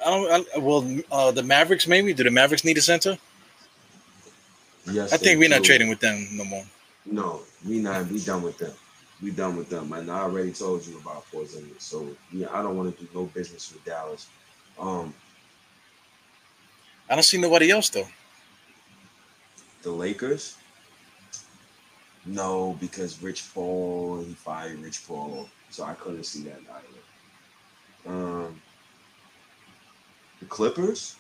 [0.06, 0.48] I don't.
[0.56, 2.14] I, well, uh, the Mavericks maybe.
[2.14, 3.18] Do the Mavericks need a center?
[4.92, 6.64] Yes, I think we're not trading with them no more.
[7.06, 8.08] No, we not.
[8.08, 8.74] We done with them.
[9.22, 9.92] We done with them.
[9.94, 11.82] And I already told you about Porzingis.
[11.82, 14.28] So yeah, I don't want to do no business with Dallas.
[14.80, 15.14] Um,
[17.10, 18.08] I don't see nobody else though.
[19.84, 20.58] the Lakers.
[22.26, 26.95] No, because Rich Paul, he fired Rich Paul, so I couldn't see that either.
[28.08, 28.62] Um,
[30.40, 31.16] the Clippers.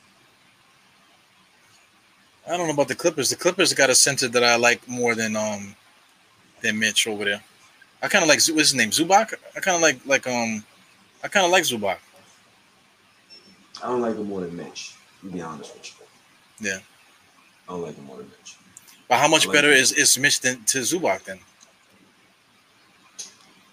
[2.47, 3.29] I don't know about the Clippers.
[3.29, 5.75] The Clippers got a center that I like more than um
[6.61, 7.43] than Mitch over there.
[8.01, 9.33] I kind of like what's his name Zubac.
[9.55, 10.63] I kind of like like um
[11.23, 11.97] I kind of like Zubac.
[13.83, 14.93] I don't like him more than Mitch.
[15.21, 15.93] To be honest with
[16.59, 16.67] you.
[16.69, 16.79] Yeah.
[17.67, 18.57] I don't like him more than Mitch.
[19.09, 19.79] But how much like better him.
[19.79, 21.39] is is Mitch than to Zubac then?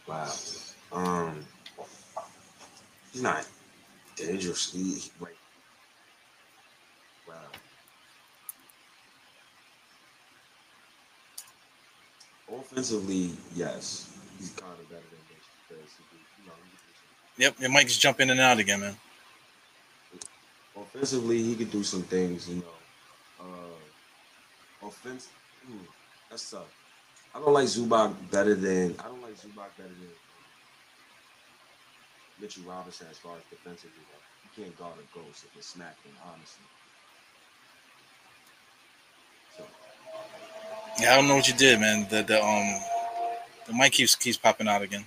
[0.06, 0.32] Wow.
[0.92, 1.46] Um,
[3.12, 3.46] he's not
[4.16, 4.72] dangerous.
[4.72, 5.36] He, he- like,
[7.28, 7.34] wow.
[12.48, 16.54] Offensively, yes, he's kind of better than Mitch because he, can- you know,
[17.38, 18.96] Yep, your mic's jump in and out again, man.
[20.76, 22.48] offensively he could do some things.
[22.48, 22.78] You know,
[23.40, 25.28] uh, offense.
[25.66, 25.78] hmm,
[26.30, 26.66] that's tough.
[27.34, 30.10] I don't like Zubac better than I don't like Zubac better than
[32.42, 34.06] Mitchell Robinson as far as defensively.
[34.44, 36.68] You can't guard a ghost if it's snapping, honestly.
[39.48, 39.70] So
[41.00, 42.08] Yeah, I don't know what you did, man.
[42.08, 42.80] The the um
[43.66, 45.06] the mic keeps keeps popping out again.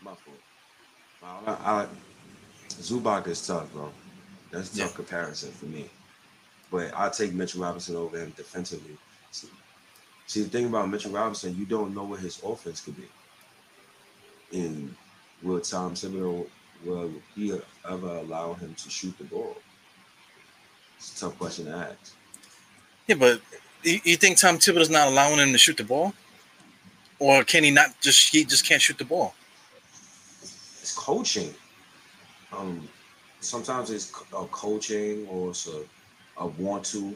[0.00, 0.44] my fault.
[1.46, 1.88] I, I,
[2.68, 3.92] Zubac is tough, bro.
[4.50, 4.96] That's a tough Yeah.
[4.96, 5.90] comparison for me.
[6.70, 8.98] But I take Mitchell Robinson over him defensively.
[10.26, 13.08] See, the thing about Mitchell Robinson, you don't know what his offense could be.
[14.58, 14.94] And
[15.42, 16.46] will Tom Thibodeau
[16.84, 17.52] will he
[17.88, 19.56] ever allow him to shoot the ball?
[20.98, 22.14] It's a tough question to ask.
[23.06, 23.40] Yeah, but
[23.82, 26.12] you, you think Tom Thibodeau's not allowing him to shoot the ball,
[27.18, 29.34] or can he not just he just can't shoot the ball?
[30.42, 31.54] It's coaching.
[32.52, 32.88] Um,
[33.40, 35.82] sometimes it's a coaching or it's a,
[36.38, 37.14] a want to,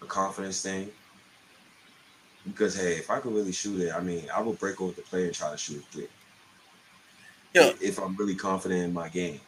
[0.00, 0.90] a confidence thing.
[2.46, 5.02] Because hey, if I could really shoot it, I mean, I would break over the
[5.02, 6.08] play and try to shoot a three.
[7.54, 7.72] Yeah.
[7.80, 9.40] If I'm really confident in my game.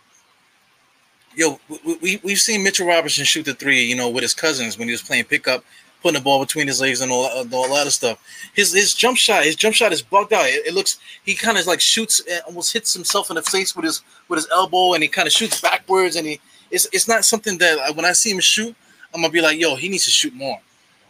[1.37, 4.79] Yo, we, we we've seen Mitchell Robinson shoot the three, you know, with his cousins
[4.79, 5.65] when he was playing pickup,
[6.01, 8.23] putting the ball between his legs and all, all that stuff.
[8.55, 10.47] His his jump shot, his jump shot is bugged out.
[10.47, 13.85] It, it looks he kind of like shoots, almost hits himself in the face with
[13.85, 16.15] his with his elbow, and he kind of shoots backwards.
[16.15, 16.41] And he
[16.71, 18.77] it's it's not something that uh, when I see him shoot,
[19.13, 20.61] I'm gonna be like, yo, he needs to shoot more.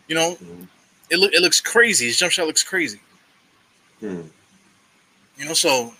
[0.09, 0.69] You know, Mhm.
[1.11, 2.07] It look it looks crazy.
[2.07, 3.01] His jump shot looks crazy.
[4.01, 4.23] Hmm.
[5.37, 5.93] You know, so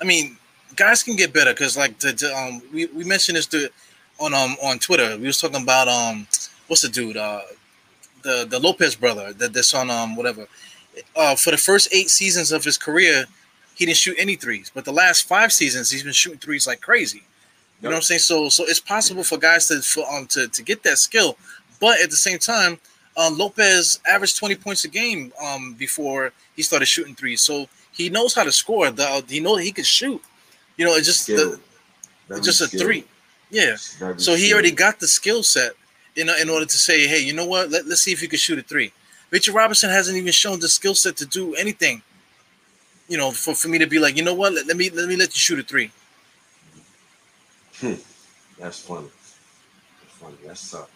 [0.00, 0.36] I mean,
[0.76, 3.68] guys can get better because like the, the, um we, we mentioned this to,
[4.20, 5.16] on um on Twitter.
[5.16, 6.26] We was talking about um
[6.68, 7.42] what's the dude uh
[8.22, 10.46] the the Lopez brother that that's on um whatever
[11.16, 13.26] uh for the first eight seasons of his career
[13.74, 14.70] he didn't shoot any threes.
[14.72, 17.22] But the last five seasons, he's been shooting threes like crazy.
[17.80, 18.20] You know what I'm saying?
[18.20, 21.36] So so it's possible for guys to for, um to, to get that skill,
[21.80, 22.78] but at the same time,
[23.16, 27.40] um, Lopez averaged 20 points a game um before he started shooting threes.
[27.40, 28.90] So he knows how to score.
[28.90, 30.20] The he knows he can shoot.
[30.76, 31.60] You know, it's just the,
[32.28, 32.82] Very just a skilled.
[32.82, 33.04] three.
[33.50, 33.76] Yeah.
[34.16, 35.72] So he already got the skill set
[36.16, 37.70] in, in order to say, hey, you know what?
[37.70, 38.92] Let, let's see if you can shoot a three.
[39.30, 42.02] Richard Robinson hasn't even shown the skill set to do anything.
[43.08, 44.54] You know, for, for me to be like, you know what?
[44.54, 45.90] Let, let me let me let you shoot a three.
[48.58, 49.08] That's funny.
[50.00, 50.36] That's funny.
[50.44, 50.90] That's tough.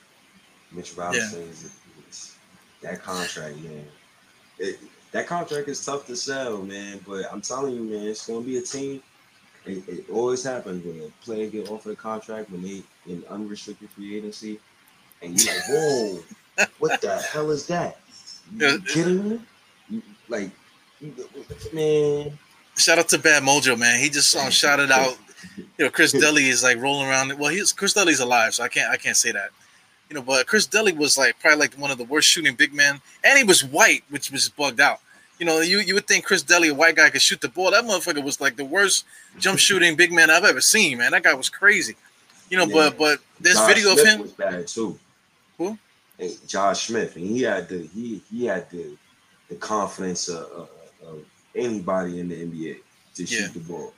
[0.72, 1.77] Mitch Robinson is, is
[2.82, 3.84] that contract, man.
[4.58, 4.78] It,
[5.12, 7.00] that contract is tough to sell, man.
[7.06, 9.02] But I'm telling you, man, it's gonna be a team.
[9.64, 13.90] It, it always happens when a player get offered a contract when they in unrestricted
[13.90, 14.60] free agency,
[15.22, 16.18] and you're like, whoa,
[16.78, 17.98] what the hell is that?
[18.56, 19.40] You kidding me?
[19.90, 20.50] You- Like,
[21.72, 22.38] man.
[22.76, 24.00] Shout out to Bad Mojo, man.
[24.00, 25.16] He just um, shouted out.
[25.56, 27.36] You know, Chris Dudley is like rolling around.
[27.38, 29.50] Well, he's Chris Dudley's alive, so I can't I can't say that.
[30.08, 32.72] You know, but Chris Dudley was like probably like one of the worst shooting big
[32.72, 35.00] men, and he was white, which was bugged out.
[35.38, 37.70] You know, you, you would think Chris Dudley, a white guy, could shoot the ball.
[37.70, 39.04] That motherfucker was like the worst
[39.38, 41.12] jump shooting big man I've ever seen, man.
[41.12, 41.94] That guy was crazy.
[42.50, 42.90] You know, Yeah.
[42.90, 44.20] but but this Josh video Smith of him.
[44.22, 44.98] was bad too.
[45.58, 45.78] Who?
[46.16, 48.96] Hey, Josh Smith, and he had the he he had the
[49.48, 50.68] the confidence of, of,
[51.06, 51.24] of
[51.54, 52.78] anybody in the NBA
[53.16, 53.48] to shoot Yeah.
[53.52, 53.92] the ball.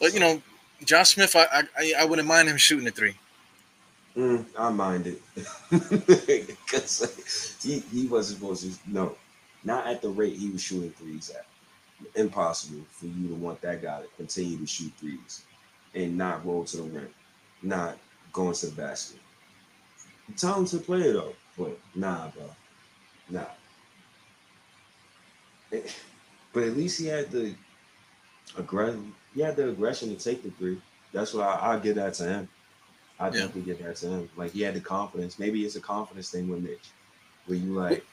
[0.00, 0.40] But you know,
[0.84, 3.16] Josh Smith, I I, I wouldn't mind him shooting the three.
[4.18, 5.22] Mm, I mind it
[6.48, 8.92] because he he wasn't supposed to.
[8.92, 9.16] No,
[9.64, 11.46] not at the rate he was shooting threes at.
[12.16, 15.44] Impossible for you to want that guy to continue to shoot threes
[15.94, 17.10] and not roll to the rim,
[17.62, 17.98] not
[18.32, 19.20] going to the basket.
[20.36, 22.50] Talented player though, but nah, bro,
[23.30, 23.46] nah.
[25.72, 25.82] Eh,
[26.52, 27.54] But at least he had the
[28.56, 29.14] aggression.
[29.34, 30.82] He had the aggression to take the three.
[31.12, 32.48] That's why I, I'll give that to him.
[33.20, 33.30] I Yeah.
[33.30, 34.30] definitely give that to him.
[34.36, 35.38] Like he had the confidence.
[35.38, 36.90] Maybe it's a confidence thing with Mitch,
[37.46, 38.04] where you like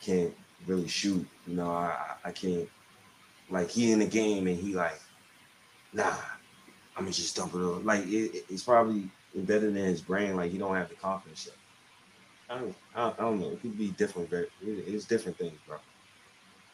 [0.00, 0.34] can't
[0.66, 1.26] really shoot.
[1.46, 2.68] You know, I I can't.
[3.50, 5.00] Like he in the game and he like,
[5.92, 6.16] nah,
[6.96, 7.80] I'm gonna just dump it over.
[7.80, 10.36] Like it, it- it's probably embedded in his brain.
[10.36, 11.56] Like he don't have the confidence yet.
[12.50, 13.50] I don't, I don't, I don't know.
[13.52, 14.32] It could be different.
[14.32, 15.78] It- it's different things, bro.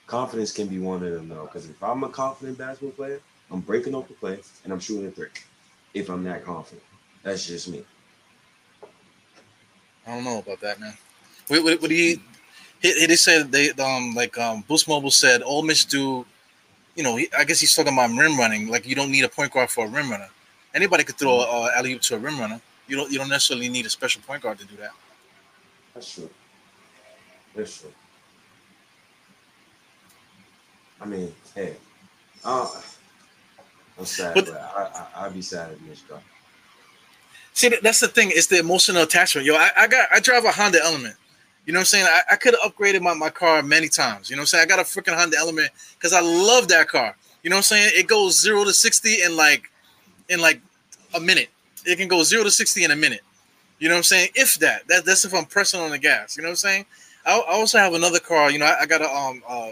[0.07, 1.45] Confidence can be one of them though.
[1.45, 3.21] Because if I'm a confident basketball player,
[3.51, 5.29] I'm breaking the play and I'm shooting a three.
[5.99, 6.83] If I'm that confident,
[7.25, 7.85] that's just me.
[10.07, 10.95] I don't know about that, man.
[11.49, 12.21] What, what, what do you?
[12.81, 16.25] He, he- they said they um like um Boost Mobile said all Mitch do,
[16.95, 17.17] you know.
[17.17, 18.69] He, I guess he's talking about rim running.
[18.69, 20.29] Like you don't need a point guard for a rim runner.
[20.73, 22.61] Anybody could throw a alley oop to a rim runner.
[22.87, 24.91] You don't you don't necessarily need a special point guard to do that.
[25.95, 26.31] That's true.
[27.57, 27.93] That's true.
[31.01, 31.77] I mean, hey,
[32.45, 32.69] uh,
[33.99, 36.19] I'm sad, But- but, I, I I'd be sad if Mitch go.
[37.53, 38.31] See, that's the thing.
[38.33, 39.45] It's the emotional attachment.
[39.47, 41.17] Yo, I, I got I drive a Honda Element.
[41.67, 42.07] You know what I'm saying?
[42.07, 44.31] I, I could have upgraded my, my car many times.
[44.31, 44.63] You know what I'm saying?
[44.63, 47.17] I got a freaking Honda Element because I love that car.
[47.43, 47.91] You know what I'm saying?
[47.95, 49.71] It goes zero to sixty in like
[50.29, 50.61] in like
[51.15, 51.49] a minute.
[51.85, 53.21] It can go zero to sixty in a minute.
[53.81, 54.31] You know what I'm saying?
[54.35, 56.37] If that, that that's if I'm pressing on the gas.
[56.37, 56.87] You know what I'm saying?
[57.27, 58.51] I, I also have another car.
[58.51, 59.71] You know, I, I got a um uh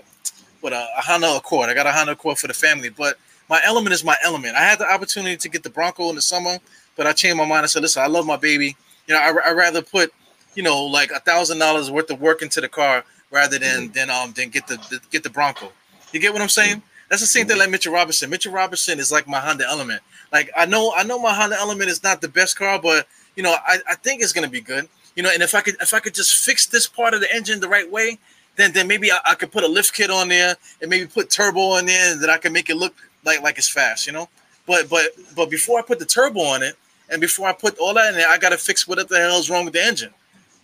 [0.60, 1.68] what a, a Honda Accord.
[1.68, 3.16] I got a Honda Accord for the family, but
[3.48, 4.56] my Element is my Element.
[4.56, 6.58] I had the opportunity to get the Bronco in the summer,
[6.96, 7.64] but I changed my mind.
[7.64, 8.76] I said, listen, I love my baby.
[9.06, 10.12] You know, I I rather put
[10.54, 14.10] you know like a thousand dollars worth of work into the car rather than than
[14.10, 15.72] um than get the, the get the Bronco.
[16.12, 16.82] You get what I'm saying?
[17.08, 18.30] That's the same thing like Mitchell Robinson.
[18.30, 20.02] Mitchell Robinson is like my Honda Element.
[20.32, 23.06] Like I know I know my Honda Element is not the best car, but
[23.36, 24.88] you know I, I think it's gonna be good.
[25.14, 27.34] You know, and if I could if I could just fix this part of the
[27.34, 28.18] engine the right way,
[28.56, 31.30] then then maybe I, I could put a lift kit on there and maybe put
[31.30, 32.94] turbo on there and that I can make it look
[33.26, 34.06] like like it's fast.
[34.06, 34.28] You know,
[34.66, 36.76] but but but before I put the turbo on it
[37.10, 39.50] and before I put all that in there, I gotta fix what the hell is
[39.50, 40.14] wrong with the engine.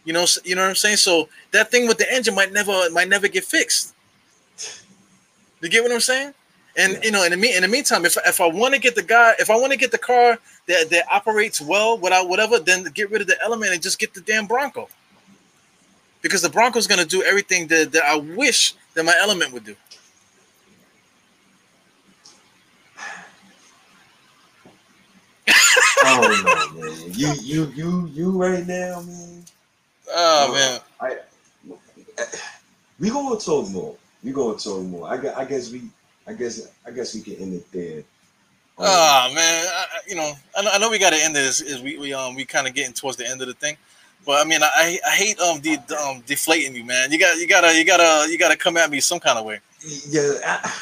[0.04, 0.96] You know, you know what I'm saying.
[0.96, 3.94] So that thing with the engine might never might never get fixed.
[5.60, 6.34] You get what I'm saying?
[6.76, 7.00] And Yeah.
[7.04, 9.02] you know, in the me in the meantime, if if I want to get the
[9.02, 12.84] guy, if I want to get the car that that operates well without whatever, then
[12.94, 14.88] get rid of the element and just get the damn Bronco.
[16.20, 19.76] Because the Bronco's gonna do everything that, that I wish that my element would do.
[26.14, 27.12] Oh no, man.
[27.14, 29.44] You you you you right now, man.
[30.10, 30.80] Oh man.
[31.00, 31.18] I
[33.00, 33.96] we gonna talk more.
[34.22, 35.08] We gonna talk more.
[35.08, 35.82] I guess, I guess we
[36.26, 37.98] I guess I guess we can end it there.
[38.78, 41.34] Um, Oh man, I, I- you know, I know, I know we got to end
[41.36, 41.60] this.
[41.60, 43.76] Is we we um we kind of getting towards the end of the thing,
[44.26, 47.10] But I mean, I I hate um de- um deflating you, man.
[47.12, 49.60] You got you gotta you gotta you gotta come at me some kind of way.
[50.08, 50.80] Yeah, I,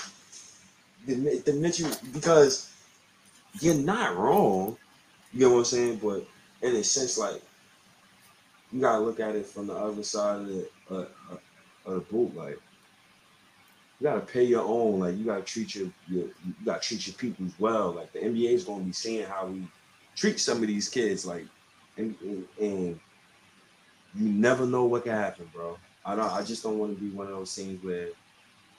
[1.06, 2.70] the, the mention because
[3.60, 4.76] you're not wrong.
[5.32, 6.00] You know what I'm saying?
[6.02, 6.26] But
[6.62, 7.42] in a sense, like
[8.72, 11.36] you gotta look at it from the other side of the uh, uh,
[11.86, 12.36] of the boot.
[12.36, 12.58] Like
[14.00, 15.00] you gotta pay your own.
[15.00, 17.92] Like you gotta treat your, your you gotta treat your people well.
[17.92, 19.66] Like the NBA is gonna be seeing how we
[20.16, 21.24] treat some of these kids.
[21.24, 21.46] Like
[21.96, 23.00] and, and, and
[24.14, 25.78] you never know what can happen, bro.
[26.04, 26.32] I don't.
[26.32, 28.08] I just don't want to be one of those scenes where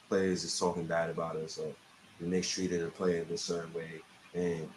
[0.10, 1.72] players is talking bad about us or
[2.20, 4.02] the Knicks treated a player in a certain way.
[4.34, 4.70] And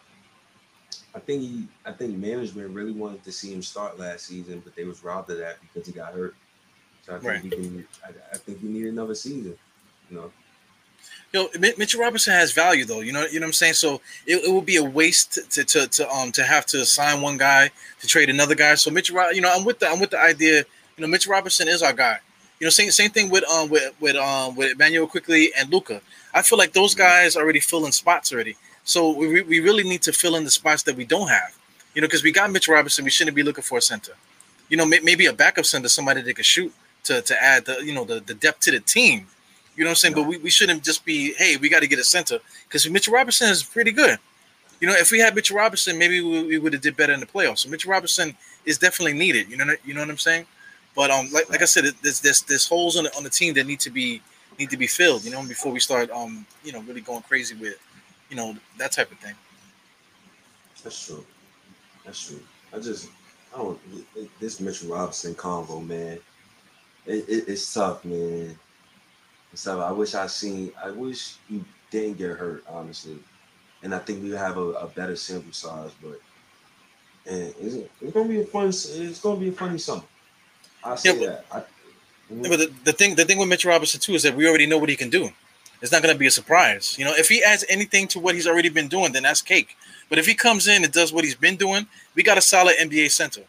[1.14, 4.74] I think he, I think management really wanted to see him start last season, but
[4.74, 6.34] they was robbed of that because he got hurt.
[7.06, 7.42] So I think Right.
[7.42, 9.56] he can, I, I think he need another season.
[10.10, 10.32] You know,
[11.32, 13.00] Yo, Mitchell Robinson has value though.
[13.00, 13.74] You know, you know what I'm saying.
[13.74, 17.20] So it, it would be a waste to, to to um to have to sign
[17.20, 18.76] one guy to trade another guy.
[18.76, 20.58] So Mitchell, you know, I'm with the I'm with the idea.
[20.96, 22.20] You know, Mitchell Robinson is our guy.
[22.60, 26.00] You know, same same thing with um with with um with Immanuel Quickley and Luca.
[26.32, 28.56] I feel like those guys are already filling spots already.
[28.84, 31.56] So we, we really need to fill in the spots that we don't have.
[31.94, 34.12] You know, because we got Mitchell Robinson, we shouldn't be looking for a center.
[34.68, 36.72] You know, may, maybe a backup center, somebody that could shoot
[37.04, 39.26] to to add the you know the, the depth to the team.
[39.76, 40.14] You know what I'm saying?
[40.14, 42.38] But we, we shouldn't just be, hey, we got to get a center
[42.68, 44.18] because Mitchell Robinson is pretty good.
[44.80, 47.20] You know, if we had Mitchell Robinson, maybe we, we would have did better in
[47.20, 47.58] the playoffs.
[47.58, 49.50] So Mitchell Robinson is definitely needed.
[49.50, 50.46] You know, you know what I'm saying?
[50.94, 53.54] But um, like, like I said, there's there's there's holes on the, on the team
[53.54, 54.22] that need to be
[54.58, 55.24] need to be filled.
[55.24, 57.76] You know, before we start um, you know, really going crazy with,
[58.30, 59.34] you know, that type of thing.
[60.82, 61.24] that's true.
[62.04, 62.40] That's true.
[62.72, 63.08] I just,
[63.54, 63.78] I don't.
[64.40, 66.18] This Mitchell Robinson convo, man,
[67.06, 68.58] it, it, it's tough, man.
[69.52, 69.80] It's tough.
[69.80, 70.72] I wish I seen.
[70.82, 73.18] I wish you didn't get hurt, honestly,
[73.82, 75.92] and I think we have a, a better sample size.
[76.02, 76.20] But
[77.26, 78.68] and it's, it's gonna be a fun.
[78.68, 80.02] It's gonna be a funny summer.
[80.82, 81.44] I say Yeah, that.
[81.50, 81.62] I,
[82.30, 84.66] Yeah, But the, the thing the thing with Mitchell Robinson too is that we already
[84.66, 85.30] know what he can do.
[85.84, 86.98] It's not going to be a surprise.
[86.98, 89.76] You know, if he adds anything to what he's already been doing, then that's cake.
[90.08, 92.76] But if he comes in and does what he's been doing, we got a solid
[92.78, 93.42] NBA center.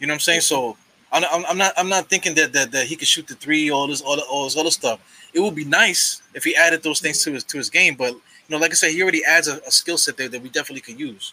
[0.00, 0.40] You know what I'm saying?
[0.40, 0.76] So
[1.12, 3.86] I'm, I'm, not I'm not thinking that, that that he could shoot the three, all
[3.86, 4.98] this all, all this other stuff.
[5.32, 7.94] It would be nice if he added those things to his to his game.
[7.94, 8.20] But you
[8.50, 10.80] know, like I said, he already adds a, a skill set there that we definitely
[10.80, 11.32] could use.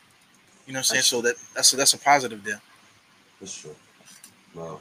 [0.68, 1.02] You know what I'm saying?
[1.02, 2.62] So that that's a, that's a positive there.
[3.40, 3.76] That's true.
[4.54, 4.80] Well,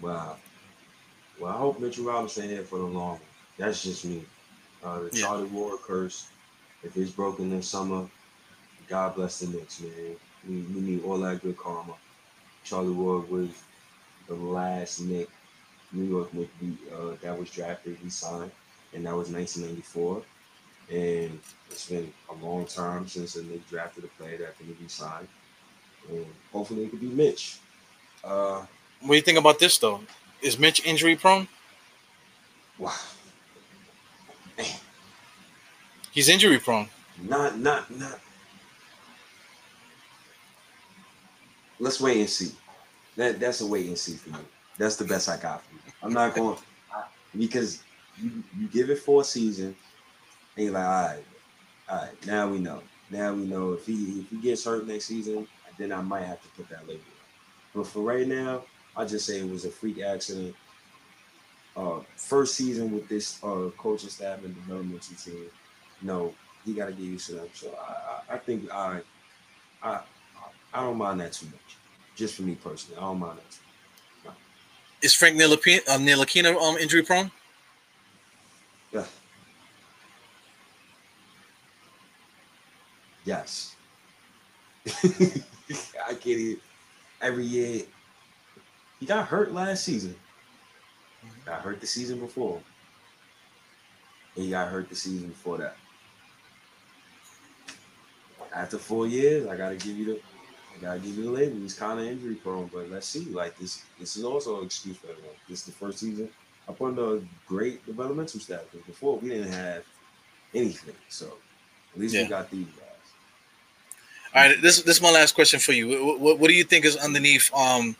[0.00, 0.36] wow.
[1.38, 3.20] Well, I hope Mitchell Robinson here for the long.
[3.60, 4.24] That's just me.
[4.82, 5.26] Uh, the Yeah.
[5.26, 6.28] Charlie Ward curse.
[6.82, 8.08] If it's broken this summer,
[8.88, 10.16] God bless the Knicks, man.
[10.48, 11.94] We, we need all that good karma.
[12.64, 13.50] Charlie Ward was
[14.26, 15.28] the last Knick,
[15.92, 17.98] New York Knick we, uh, that was drafted.
[18.02, 18.50] he signed,
[18.94, 20.22] and that was 1994.
[20.90, 21.38] And
[21.70, 25.28] it's been a long time since a Knick drafted a player that can be signed.
[26.08, 27.58] And hopefully it could be Mitch.
[28.24, 28.64] Uh,
[29.00, 30.00] What do you think about this though?
[30.40, 31.46] Is Mitch injury prone?
[32.78, 32.94] wow.
[36.12, 36.88] He's injury prone.
[37.22, 38.20] Not, not, not.
[41.78, 42.52] Let's wait and see.
[43.16, 44.38] That that's a wait and see for me.
[44.78, 45.80] That's the best I got for you.
[46.02, 46.56] I'm not going
[47.36, 47.82] because
[48.20, 49.76] you, you give it four seasons,
[50.56, 51.24] and you're like, all right,
[51.88, 52.26] all right.
[52.26, 52.82] Now we know.
[53.10, 55.46] Now we know if he if he gets hurt next season,
[55.78, 57.00] then I might have to put that label.
[57.00, 57.82] on.
[57.82, 58.64] But for right now,
[58.96, 60.54] I just say it was a freak accident.
[61.80, 65.46] Uh, first season with this uh, coaching staff and developmental team.
[66.02, 67.48] No, he got to get used to them.
[67.54, 69.00] So I, I, I think I,
[69.82, 70.00] I,
[70.74, 71.76] I don't mind that too much.
[72.16, 73.50] Just for me personally, I don't mind that.
[74.24, 74.30] Too
[75.00, 77.30] Is Frank Ntilikina um, Ntilikina, um injury prone?
[78.92, 79.06] Yeah.
[83.24, 83.74] Yes.
[85.02, 86.58] I get it.
[87.22, 87.84] Every year,
[88.98, 90.14] he got hurt last season.
[91.44, 92.60] Got hurt the season before.
[94.36, 95.76] And he got hurt the season before that.
[98.54, 100.20] After four years, I gotta give you the
[100.76, 101.56] I gotta give you the label.
[101.58, 103.24] He's kind of injury prone, but let's see.
[103.26, 105.34] Like this, this is also an excuse for everyone.
[105.48, 106.28] This is the first season
[106.68, 108.62] up under a great developmental staff.
[108.70, 109.84] Because before we didn't have
[110.54, 111.34] anything, so
[111.94, 112.22] at least Yeah.
[112.22, 112.86] we got these guys.
[114.34, 116.04] All right, this this is my last question for you.
[116.06, 117.96] What, what, what do you think is underneath um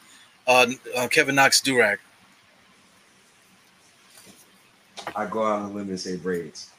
[0.46, 0.66] uh,
[0.96, 1.98] uh Kevin Knox durag?
[5.16, 6.70] I go out on a limb and say braids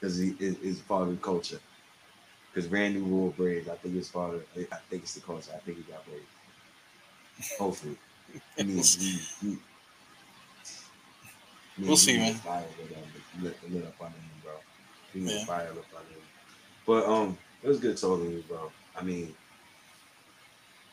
[0.00, 1.60] because he is part of the culture.
[2.52, 4.44] Because Randy wore braids, I think it's part of.
[4.56, 5.52] I think it's the culture.
[5.54, 6.24] I think he got braids.
[7.58, 7.96] Hopefully,
[8.56, 8.96] he needs.
[9.40, 9.58] He, he,
[11.78, 12.34] We'll see, man.
[12.34, 12.64] Fire
[13.40, 14.52] lit, lit up under him, bro.
[15.12, 15.44] He Yeah.
[15.44, 16.22] fire lit under him.
[16.86, 18.72] But um, it was good talking to you, bro.
[18.96, 19.34] I mean,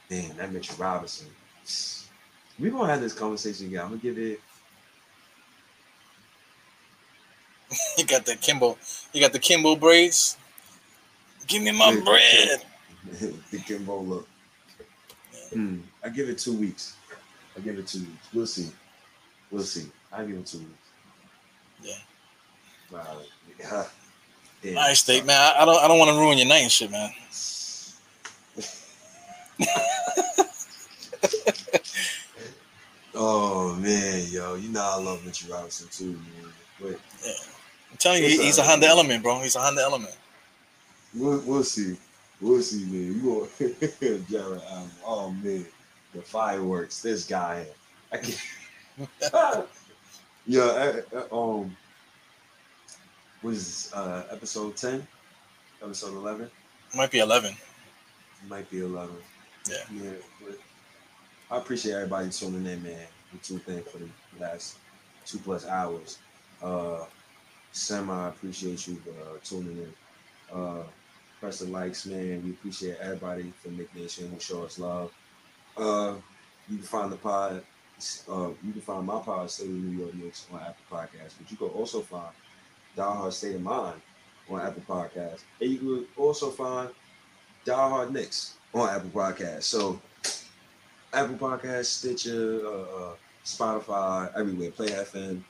[0.10, 1.28] man, that Mitchell Robinson.
[2.60, 3.82] We're gonna have this conversation again.
[3.82, 4.45] I'm gonna give it.
[7.98, 8.78] You got the Kimbo.
[9.14, 10.38] You got the Kimbo braids.
[11.48, 12.62] Give me my bread.
[13.52, 14.28] the Kimbo look.
[15.54, 15.80] Hmm.
[16.04, 16.96] I give it two weeks.
[17.56, 18.28] I give it two weeks.
[18.34, 18.70] We'll see.
[19.52, 19.90] We'll see.
[20.12, 20.72] I give it two weeks.
[21.82, 21.96] Yeah.
[22.92, 23.18] Wow.
[23.60, 23.86] Yeah.
[24.62, 24.78] Damn.
[24.78, 25.40] All right, State, man.
[25.40, 27.12] I, I don't I don't want to ruin your night and shit, man.
[33.16, 36.52] oh man, yo, you know I love Mitchell Robinson too, man.
[36.82, 37.00] But
[37.96, 39.40] I'm telling you, he's a Honda element, bro.
[39.40, 40.18] He's a Honda element.
[41.14, 41.96] we'll, we'll see.
[42.42, 43.14] We'll see, man.
[43.14, 43.48] You go,
[44.30, 44.90] Jarrett Allen.
[45.06, 45.66] Oh man,
[46.14, 47.02] the fireworks.
[47.02, 47.66] This guy.
[48.12, 48.42] I can't.
[50.46, 50.62] yeah.
[50.62, 51.02] uh,
[51.32, 51.78] uh, um.
[53.42, 53.94] This?
[53.94, 55.08] Uh, episode ten.
[55.82, 56.52] Episode eleven.
[56.98, 57.56] Might be 11.
[58.50, 59.16] Might be eleven.
[59.70, 59.78] Yeah.
[59.94, 60.12] Yeah.
[60.46, 60.60] But
[61.50, 63.08] I appreciate everybody tuning in, man.
[63.32, 64.80] We tuned in for the last
[65.26, 66.18] two plus hours.
[66.62, 67.06] Uh,
[67.76, 69.94] Sam, I appreciate you uh, tuning in.
[70.58, 70.84] Uh,
[71.42, 72.42] press the likes, man.
[72.46, 75.12] We appreciate everybody for Knick Nation who show us love.
[75.76, 76.16] Uh,
[76.70, 77.62] you can find the pod.
[78.32, 81.52] Uh, you can find my pod, State of New York Knicks, on Apple Podcasts, but
[81.52, 82.34] you can also find
[82.96, 84.02] Die Hard State of Mind
[84.50, 86.90] on Apple Podcasts, and you can also find
[87.66, 89.64] Die Hard Knicks on Apple Podcasts.
[89.64, 90.00] So,
[91.12, 95.44] Apple Podcasts, Stitcher, uh, uh, Spotify, everywhere, Play FM,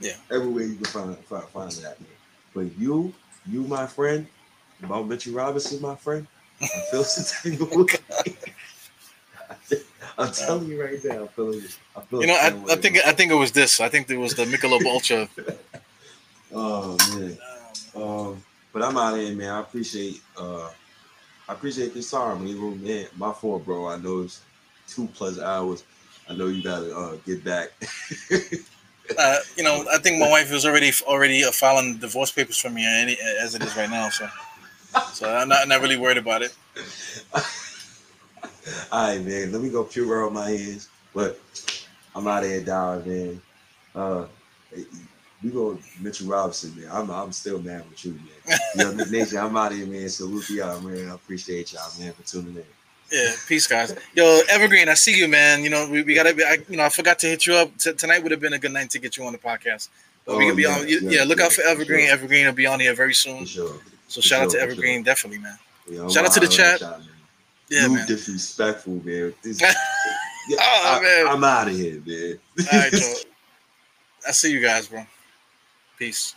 [0.00, 0.12] Yeah.
[0.30, 2.00] everywhere you can find find, find that.
[2.00, 2.10] Man.
[2.54, 3.12] But you,
[3.46, 4.26] you, my friend,
[4.82, 6.26] about Mitchell Robinson, my friend,
[6.62, 7.86] I feel some type of way.
[10.18, 11.62] I'm telling you right now, I'm.
[11.96, 13.80] I feel You know, I, I think I think it was this.
[13.80, 15.28] I think it was the Michelob Ultra.
[16.50, 17.38] Oh man.
[17.94, 18.42] Um,
[18.72, 19.50] but I'm out of here, man.
[19.50, 20.70] I appreciate uh
[21.48, 22.82] I appreciate this time, man.
[22.82, 23.06] man.
[23.16, 23.88] My fault, bro.
[23.88, 24.40] I know it's
[24.86, 25.84] two plus hours.
[26.28, 27.68] I know you gotta uh get back.
[29.16, 32.70] Uh, you know, I think my wife is already already uh, filing divorce papers for
[32.70, 32.84] me
[33.40, 34.08] as it is right now.
[34.10, 34.28] So,
[35.12, 36.54] so I'm not, not really worried about it.
[38.92, 39.52] All right, man.
[39.52, 40.88] Let me go pure on my hands.
[41.14, 41.40] But
[42.14, 43.40] I'm out of here, dog, man.
[43.94, 44.26] Uh
[45.42, 46.88] we go Mitchell Robinson, man.
[46.90, 48.12] I'm I'm still mad with you,
[48.46, 48.58] man.
[48.76, 50.08] Yo, Nation, I'm out of here, man.
[50.08, 51.10] Salute y'all, man.
[51.10, 52.64] I appreciate y'all, man, for tuning in.
[53.10, 53.94] Yeah, peace, guys.
[54.14, 55.64] Yo, Evergreen, I see you, man.
[55.64, 56.44] You know, we, we gotta be.
[56.44, 57.76] I, you know, I forgot to hit you up.
[57.78, 59.88] T- tonight would have been a good night to get you on the podcast.
[60.26, 60.88] But we Oh, can be yeah, on.
[60.88, 62.06] you- yeah, Yeah, look yeah, out for for Evergreen.
[62.06, 62.14] sure.
[62.14, 63.44] Evergreen will be on here very For soon.
[63.46, 63.80] sure.
[64.08, 65.58] So For shout out to sure, Evergreen, definitely, man.
[65.88, 66.80] Know, Shout out to the chat.
[66.82, 67.08] holler man.
[67.70, 68.06] Yeah, you man.
[68.06, 69.32] disrespectful, man.
[69.42, 69.72] This, yeah,
[70.60, 71.28] Oh, I, man.
[71.28, 72.38] I'm out of here, man.
[72.72, 73.14] All right, Joe.
[74.26, 75.06] I see you guys, bro.
[75.98, 76.34] Peace.